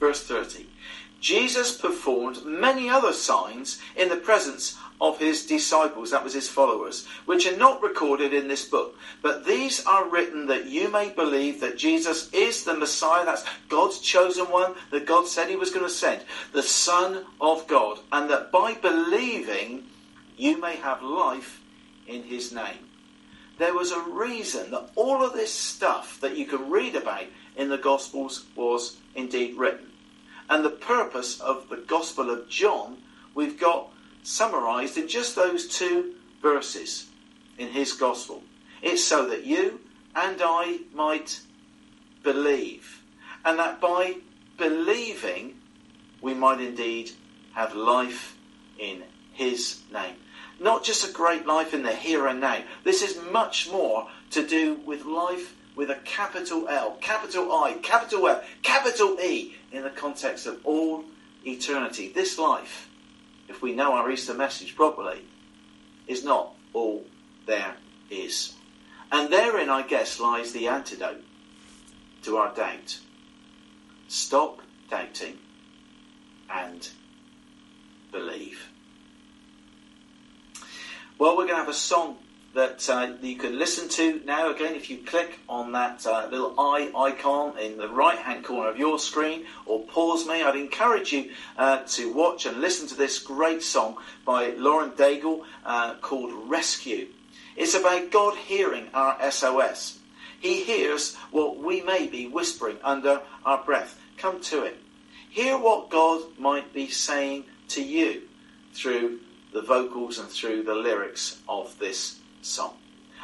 Verse 0.00 0.22
30. 0.22 0.66
Jesus 1.20 1.76
performed 1.76 2.44
many 2.44 2.88
other 2.88 3.12
signs 3.12 3.80
in 3.96 4.08
the 4.08 4.16
presence 4.16 4.78
of 5.00 5.18
his 5.18 5.46
disciples, 5.46 6.10
that 6.10 6.24
was 6.24 6.34
his 6.34 6.48
followers, 6.48 7.06
which 7.26 7.46
are 7.46 7.56
not 7.56 7.82
recorded 7.82 8.32
in 8.32 8.48
this 8.48 8.64
book. 8.64 8.96
But 9.22 9.44
these 9.44 9.84
are 9.84 10.08
written 10.08 10.46
that 10.46 10.66
you 10.66 10.90
may 10.90 11.10
believe 11.10 11.60
that 11.60 11.78
Jesus 11.78 12.32
is 12.32 12.64
the 12.64 12.74
Messiah, 12.74 13.24
that's 13.24 13.44
God's 13.68 14.00
chosen 14.00 14.46
one, 14.46 14.74
that 14.90 15.06
God 15.06 15.26
said 15.26 15.48
he 15.48 15.56
was 15.56 15.70
going 15.70 15.86
to 15.86 15.90
send, 15.90 16.22
the 16.52 16.62
Son 16.62 17.24
of 17.40 17.66
God, 17.66 17.98
and 18.12 18.30
that 18.30 18.50
by 18.50 18.74
believing 18.74 19.84
you 20.38 20.60
may 20.60 20.76
have 20.76 21.02
life 21.02 21.60
in 22.06 22.22
his 22.22 22.52
name. 22.52 22.88
There 23.58 23.74
was 23.74 23.90
a 23.90 24.00
reason 24.00 24.70
that 24.70 24.90
all 24.94 25.24
of 25.24 25.32
this 25.32 25.52
stuff 25.52 26.20
that 26.20 26.36
you 26.36 26.46
can 26.46 26.70
read 26.70 26.94
about 26.94 27.24
in 27.56 27.68
the 27.68 27.78
Gospels 27.78 28.46
was 28.54 28.96
indeed 29.14 29.56
written. 29.56 29.88
And 30.48 30.64
the 30.64 30.70
purpose 30.70 31.40
of 31.40 31.68
the 31.68 31.76
Gospel 31.76 32.30
of 32.30 32.48
John, 32.48 32.98
we've 33.34 33.58
got 33.58 33.90
summarized 34.22 34.96
in 34.96 35.08
just 35.08 35.34
those 35.34 35.66
two 35.66 36.14
verses 36.40 37.08
in 37.58 37.68
his 37.68 37.92
Gospel. 37.92 38.42
It's 38.80 39.02
so 39.02 39.28
that 39.28 39.44
you 39.44 39.80
and 40.14 40.40
I 40.40 40.80
might 40.94 41.40
believe, 42.22 43.02
and 43.44 43.58
that 43.58 43.80
by 43.80 44.16
believing 44.56 45.54
we 46.20 46.34
might 46.34 46.60
indeed 46.60 47.10
have 47.54 47.74
life 47.74 48.36
in 48.78 49.02
his 49.32 49.80
name. 49.92 50.16
Not 50.58 50.84
just 50.84 51.08
a 51.08 51.12
great 51.12 51.46
life 51.46 51.72
in 51.72 51.82
the 51.82 51.94
here 51.94 52.26
and 52.26 52.40
now. 52.40 52.62
This 52.84 53.02
is 53.02 53.20
much 53.30 53.70
more 53.70 54.08
to 54.30 54.46
do 54.46 54.74
with 54.84 55.04
life 55.04 55.54
with 55.76 55.90
a 55.90 55.94
capital 56.04 56.66
L, 56.68 56.96
capital 57.00 57.52
I, 57.52 57.74
capital 57.74 58.26
L, 58.26 58.42
capital 58.62 59.16
E 59.20 59.54
in 59.70 59.84
the 59.84 59.90
context 59.90 60.46
of 60.46 60.58
all 60.64 61.04
eternity. 61.46 62.08
This 62.12 62.36
life, 62.36 62.90
if 63.48 63.62
we 63.62 63.72
know 63.72 63.92
our 63.92 64.10
Easter 64.10 64.34
message 64.34 64.74
properly, 64.74 65.24
is 66.08 66.24
not 66.24 66.52
all 66.72 67.04
there 67.46 67.76
is. 68.10 68.54
And 69.12 69.32
therein, 69.32 69.70
I 69.70 69.82
guess, 69.82 70.18
lies 70.18 70.52
the 70.52 70.66
antidote 70.66 71.22
to 72.24 72.36
our 72.36 72.52
doubt. 72.54 72.98
Stop 74.08 74.60
doubting 74.90 75.38
and 76.50 76.88
believe. 78.10 78.68
Well, 81.18 81.36
we're 81.36 81.46
going 81.46 81.56
to 81.56 81.64
have 81.64 81.68
a 81.68 81.74
song 81.74 82.16
that 82.54 82.88
uh, 82.88 83.14
you 83.20 83.34
can 83.34 83.58
listen 83.58 83.88
to 83.88 84.20
now. 84.24 84.52
Again, 84.52 84.76
if 84.76 84.88
you 84.88 84.98
click 84.98 85.40
on 85.48 85.72
that 85.72 86.06
uh, 86.06 86.28
little 86.30 86.54
eye 86.56 86.92
icon 86.96 87.58
in 87.58 87.76
the 87.76 87.88
right 87.88 88.18
hand 88.18 88.44
corner 88.44 88.68
of 88.68 88.78
your 88.78 89.00
screen 89.00 89.44
or 89.66 89.80
pause 89.80 90.28
me, 90.28 90.44
I'd 90.44 90.54
encourage 90.54 91.12
you 91.12 91.32
uh, 91.56 91.78
to 91.88 92.12
watch 92.12 92.46
and 92.46 92.60
listen 92.60 92.86
to 92.86 92.94
this 92.94 93.18
great 93.18 93.64
song 93.64 93.96
by 94.24 94.50
Lauren 94.50 94.92
Daigle 94.92 95.42
uh, 95.64 95.96
called 95.96 96.30
Rescue. 96.48 97.08
It's 97.56 97.74
about 97.74 98.12
God 98.12 98.36
hearing 98.36 98.86
our 98.94 99.32
SOS. 99.32 99.98
He 100.38 100.62
hears 100.62 101.16
what 101.32 101.58
we 101.58 101.80
may 101.80 102.06
be 102.06 102.28
whispering 102.28 102.78
under 102.84 103.22
our 103.44 103.64
breath. 103.64 104.00
Come 104.18 104.40
to 104.42 104.66
Him. 104.66 104.74
Hear 105.28 105.58
what 105.58 105.90
God 105.90 106.38
might 106.38 106.72
be 106.72 106.86
saying 106.86 107.46
to 107.70 107.82
you 107.82 108.22
through 108.72 109.18
the 109.52 109.62
vocals 109.62 110.18
and 110.18 110.28
through 110.28 110.62
the 110.62 110.74
lyrics 110.74 111.40
of 111.48 111.78
this 111.78 112.18
song. 112.42 112.74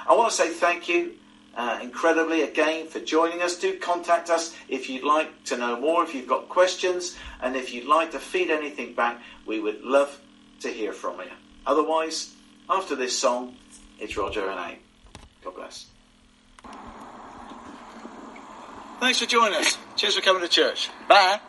I 0.07 0.15
want 0.15 0.31
to 0.31 0.37
say 0.37 0.51
thank 0.51 0.89
you 0.89 1.15
uh, 1.57 1.79
incredibly 1.83 2.43
again 2.43 2.87
for 2.87 3.01
joining 3.01 3.43
us. 3.43 3.59
Do 3.59 3.79
contact 3.79 4.31
us 4.31 4.55
if 4.69 4.89
you'd 4.89 5.05
like 5.05 5.45
to 5.45 5.57
know 5.57 5.79
more, 5.81 6.03
if 6.03 6.15
you've 6.15 6.29
got 6.29 6.49
questions, 6.49 7.17
and 7.41 7.57
if 7.57 7.73
you'd 7.73 7.87
like 7.87 8.11
to 8.13 8.19
feed 8.19 8.51
anything 8.51 8.95
back, 8.95 9.21
we 9.47 9.61
would 9.61 9.83
love 9.83 10.21
to 10.61 10.69
hear 10.69 10.93
from 10.93 11.21
you. 11.21 11.31
Otherwise, 11.67 12.35
after 12.69 12.97
this 12.97 13.17
song, 13.17 13.57
it's 13.99 14.17
Roger 14.17 14.49
and 14.49 14.59
A. 14.59 14.79
God 15.45 15.55
bless. 15.55 15.87
Thanks 19.01 19.21
for 19.21 19.27
joining 19.27 19.59
us. 19.59 19.77
Cheers 19.97 20.17
for 20.17 20.23
coming 20.23 20.43
to 20.43 20.49
church. 20.49 20.89
Bye. 21.09 21.41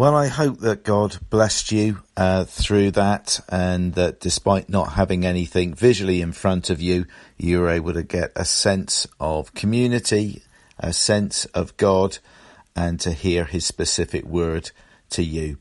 Well, 0.00 0.16
I 0.16 0.28
hope 0.28 0.60
that 0.60 0.82
God 0.82 1.18
blessed 1.28 1.72
you 1.72 1.98
uh, 2.16 2.44
through 2.44 2.92
that, 2.92 3.38
and 3.50 3.92
that 3.96 4.18
despite 4.18 4.70
not 4.70 4.94
having 4.94 5.26
anything 5.26 5.74
visually 5.74 6.22
in 6.22 6.32
front 6.32 6.70
of 6.70 6.80
you, 6.80 7.04
you 7.36 7.60
were 7.60 7.68
able 7.68 7.92
to 7.92 8.02
get 8.02 8.32
a 8.34 8.46
sense 8.46 9.06
of 9.20 9.52
community, 9.52 10.40
a 10.78 10.94
sense 10.94 11.44
of 11.44 11.76
God, 11.76 12.16
and 12.74 12.98
to 13.00 13.12
hear 13.12 13.44
His 13.44 13.66
specific 13.66 14.24
word 14.24 14.70
to 15.10 15.22
you. 15.22 15.58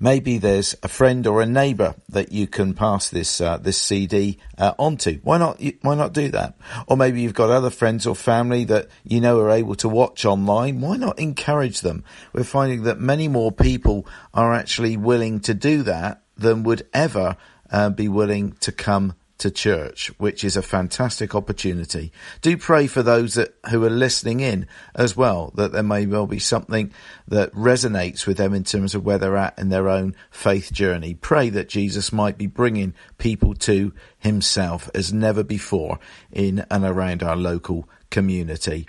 Maybe 0.00 0.38
there's 0.38 0.76
a 0.82 0.88
friend 0.88 1.26
or 1.26 1.42
a 1.42 1.46
neighbour 1.46 1.96
that 2.08 2.30
you 2.30 2.46
can 2.46 2.74
pass 2.74 3.08
this 3.08 3.40
uh, 3.40 3.58
this 3.58 3.80
CD 3.80 4.38
uh, 4.56 4.74
onto. 4.78 5.20
Why 5.22 5.38
not? 5.38 5.60
Why 5.82 5.96
not 5.96 6.12
do 6.12 6.28
that? 6.28 6.56
Or 6.86 6.96
maybe 6.96 7.20
you've 7.20 7.34
got 7.34 7.50
other 7.50 7.70
friends 7.70 8.06
or 8.06 8.14
family 8.14 8.64
that 8.64 8.88
you 9.02 9.20
know 9.20 9.40
are 9.40 9.50
able 9.50 9.74
to 9.76 9.88
watch 9.88 10.24
online. 10.24 10.80
Why 10.80 10.96
not 10.96 11.18
encourage 11.18 11.80
them? 11.80 12.04
We're 12.32 12.44
finding 12.44 12.84
that 12.84 13.00
many 13.00 13.26
more 13.26 13.50
people 13.50 14.06
are 14.32 14.54
actually 14.54 14.96
willing 14.96 15.40
to 15.40 15.54
do 15.54 15.82
that 15.82 16.22
than 16.36 16.62
would 16.62 16.86
ever 16.94 17.36
uh, 17.70 17.90
be 17.90 18.08
willing 18.08 18.52
to 18.60 18.72
come 18.72 19.14
to 19.38 19.50
church, 19.50 20.08
which 20.18 20.42
is 20.42 20.56
a 20.56 20.62
fantastic 20.62 21.34
opportunity. 21.34 22.12
Do 22.42 22.56
pray 22.56 22.86
for 22.86 23.02
those 23.02 23.34
that, 23.34 23.54
who 23.70 23.84
are 23.84 23.90
listening 23.90 24.40
in 24.40 24.66
as 24.94 25.16
well, 25.16 25.52
that 25.54 25.72
there 25.72 25.82
may 25.82 26.06
well 26.06 26.26
be 26.26 26.40
something 26.40 26.92
that 27.28 27.52
resonates 27.52 28.26
with 28.26 28.36
them 28.36 28.52
in 28.52 28.64
terms 28.64 28.94
of 28.94 29.04
where 29.04 29.18
they're 29.18 29.36
at 29.36 29.58
in 29.58 29.68
their 29.68 29.88
own 29.88 30.14
faith 30.30 30.72
journey. 30.72 31.14
Pray 31.14 31.50
that 31.50 31.68
Jesus 31.68 32.12
might 32.12 32.36
be 32.36 32.46
bringing 32.46 32.94
people 33.16 33.54
to 33.54 33.92
himself 34.18 34.90
as 34.94 35.12
never 35.12 35.44
before 35.44 35.98
in 36.32 36.64
and 36.70 36.84
around 36.84 37.22
our 37.22 37.36
local 37.36 37.88
community. 38.10 38.88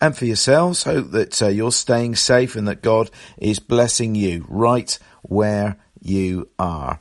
And 0.00 0.16
for 0.16 0.24
yourselves, 0.24 0.84
hope 0.84 1.10
that 1.12 1.42
uh, 1.42 1.48
you're 1.48 1.72
staying 1.72 2.16
safe 2.16 2.56
and 2.56 2.66
that 2.68 2.82
God 2.82 3.10
is 3.38 3.58
blessing 3.58 4.14
you 4.14 4.46
right 4.48 4.98
where 5.22 5.76
you 6.00 6.48
are 6.58 7.00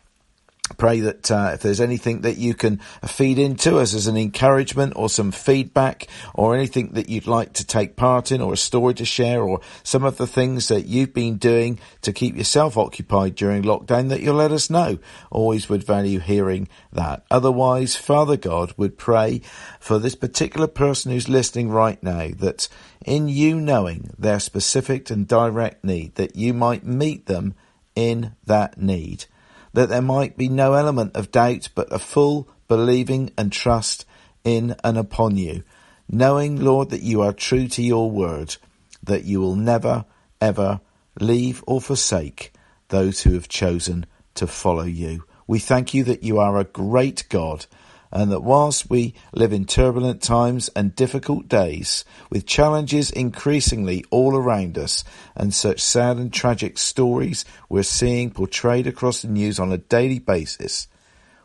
pray 0.78 0.99
that 1.01 1.32
uh, 1.32 1.51
if 1.53 1.61
there's 1.61 1.82
anything 1.82 2.22
that 2.22 2.38
you 2.38 2.53
can 2.53 2.78
feed 3.05 3.39
into 3.39 3.78
us 3.78 3.93
as 3.93 4.07
an 4.07 4.17
encouragement 4.17 4.93
or 4.95 5.09
some 5.09 5.32
feedback 5.32 6.07
or 6.34 6.55
anything 6.55 6.91
that 6.93 7.09
you'd 7.09 7.28
like 7.28 7.53
to 7.53 7.65
take 7.65 7.95
part 7.95 8.32
in 8.32 8.41
or 8.41 8.53
a 8.53 8.57
story 8.57 8.93
to 8.93 9.05
share 9.05 9.41
or 9.41 9.59
some 9.84 10.03
of 10.03 10.17
the 10.17 10.28
things 10.28 10.67
that 10.67 10.86
you've 10.86 11.13
been 11.13 11.38
doing 11.38 11.80
to 12.01 12.13
keep 12.13 12.36
yourself 12.36 12.78
occupied 12.78 13.36
during 13.36 13.63
lockdown 13.63 14.09
that 14.09 14.22
you'll 14.22 14.36
let 14.36 14.51
us 14.51 14.70
know. 14.70 14.99
Always 15.32 15.70
would 15.70 15.84
value 15.84 16.20
hearing 16.20 16.67
that. 16.91 17.26
Otherwise, 17.32 17.95
Father 17.95 18.38
God 18.38 18.74
would 18.78 18.97
pray 18.97 19.41
for 19.80 19.99
this 19.99 20.15
particular 20.15 20.67
person 20.67 21.11
who's 21.11 21.30
listening 21.30 21.70
right 21.70 22.01
now 22.03 22.30
that 22.38 22.67
in 23.05 23.28
you 23.28 23.59
knowing 23.59 24.11
their 24.17 24.39
specific 24.39 25.09
and 25.09 25.28
direct 25.28 25.84
need 25.84 26.15
that 26.15 26.36
you 26.36 26.53
might 26.53 26.86
meet 26.86 27.26
them 27.26 27.55
in 27.95 28.36
that 28.45 28.78
need 28.78 29.26
that 29.74 29.89
there 29.89 30.01
might 30.01 30.38
be 30.38 30.49
no 30.49 30.74
element 30.74 31.15
of 31.15 31.32
doubt, 31.32 31.70
but 31.76 31.91
a 31.91 31.99
full 31.99 32.47
believing 32.67 33.32
and 33.38 33.51
trust 33.51 34.05
in 34.43 34.76
and 34.84 34.97
upon 34.97 35.38
you, 35.38 35.63
knowing, 36.07 36.61
Lord, 36.61 36.89
that 36.89 37.01
you 37.01 37.22
are 37.22 37.34
true 37.34 37.67
to 37.70 37.84
your 37.84 38.09
word, 38.09 38.57
that 39.03 39.26
you 39.26 39.41
will 39.41 39.55
never, 39.55 40.05
ever 40.41 40.82
leave 41.20 41.63
or 41.67 41.82
forsake 41.82 42.53
those 42.89 43.22
who 43.22 43.34
have 43.34 43.47
chosen 43.47 44.05
to 44.36 44.47
follow 44.47 44.84
you. 44.84 45.24
We 45.47 45.59
thank 45.59 45.93
you 45.93 46.03
that 46.05 46.24
you 46.24 46.39
are 46.39 46.57
a 46.57 46.63
great 46.63 47.26
God 47.30 47.65
and 48.12 48.32
that 48.32 48.41
whilst 48.41 48.89
we 48.89 49.14
live 49.34 49.53
in 49.53 49.66
turbulent 49.66 50.22
times 50.22 50.70
and 50.70 50.95
difficult 50.95 51.47
days, 51.47 52.03
with 52.30 52.45
challenges 52.45 53.12
increasingly 53.12 54.03
all 54.10 54.36
around 54.36 54.78
us, 54.78 55.03
and 55.36 55.53
such 55.53 55.80
sad 55.80 56.18
and 56.18 56.34
tragic 56.34 56.78
stories 56.78 57.45
we're 57.70 57.84
seeing 57.84 58.32
portrayed 58.32 58.88
across 58.88 59.22
the 59.22 59.28
news 59.28 59.60
on 59.60 59.72
a 59.72 59.78
daily 59.78 60.20
basis, 60.20 60.88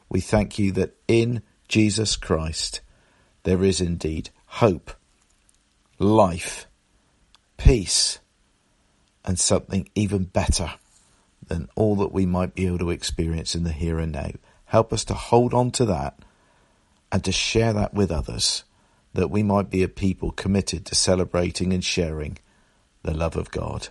we 0.09 0.21
thank 0.21 0.59
you 0.59 0.73
that 0.73 0.97
in 1.07 1.43
Jesus 1.69 2.17
Christ 2.17 2.81
there 3.43 3.63
is 3.63 3.81
indeed 3.81 4.31
hope, 4.47 4.93
life, 5.99 6.67
peace, 7.59 8.21
and 9.25 9.39
something 9.39 9.89
even 9.95 10.25
better 10.25 10.73
than 11.47 11.69
all 11.75 11.97
that 11.97 12.13
we 12.13 12.25
might 12.25 12.55
be 12.55 12.67
able 12.67 12.79
to 12.79 12.91
experience 12.91 13.55
in 13.55 13.65
the 13.65 13.73
here 13.73 13.99
and 13.99 14.13
now. 14.13 14.31
Help 14.67 14.93
us 14.93 15.05
to 15.05 15.15
hold 15.15 15.53
on 15.53 15.71
to 15.71 15.85
that 15.85 16.19
and 17.15 17.23
to 17.23 17.31
share 17.31 17.73
that 17.73 17.95
with 17.95 18.11
others, 18.11 18.65
that 19.13 19.31
we 19.31 19.45
might 19.45 19.71
be 19.71 19.85
a 19.85 19.89
people 19.89 20.33
committed 20.33 20.85
to 20.85 20.97
celebrating 20.97 21.73
and 21.73 21.85
sharing 21.85 22.37
the 23.05 23.15
love 23.15 23.37
of 23.37 23.53
God. 23.53 23.87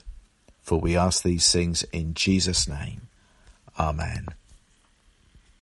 For 0.62 0.78
we 0.78 0.98
ask 0.98 1.24
these 1.24 1.50
things 1.50 1.84
in 1.94 2.16
Jesus' 2.16 2.68
name. 2.68 3.08
Amen. 3.80 4.28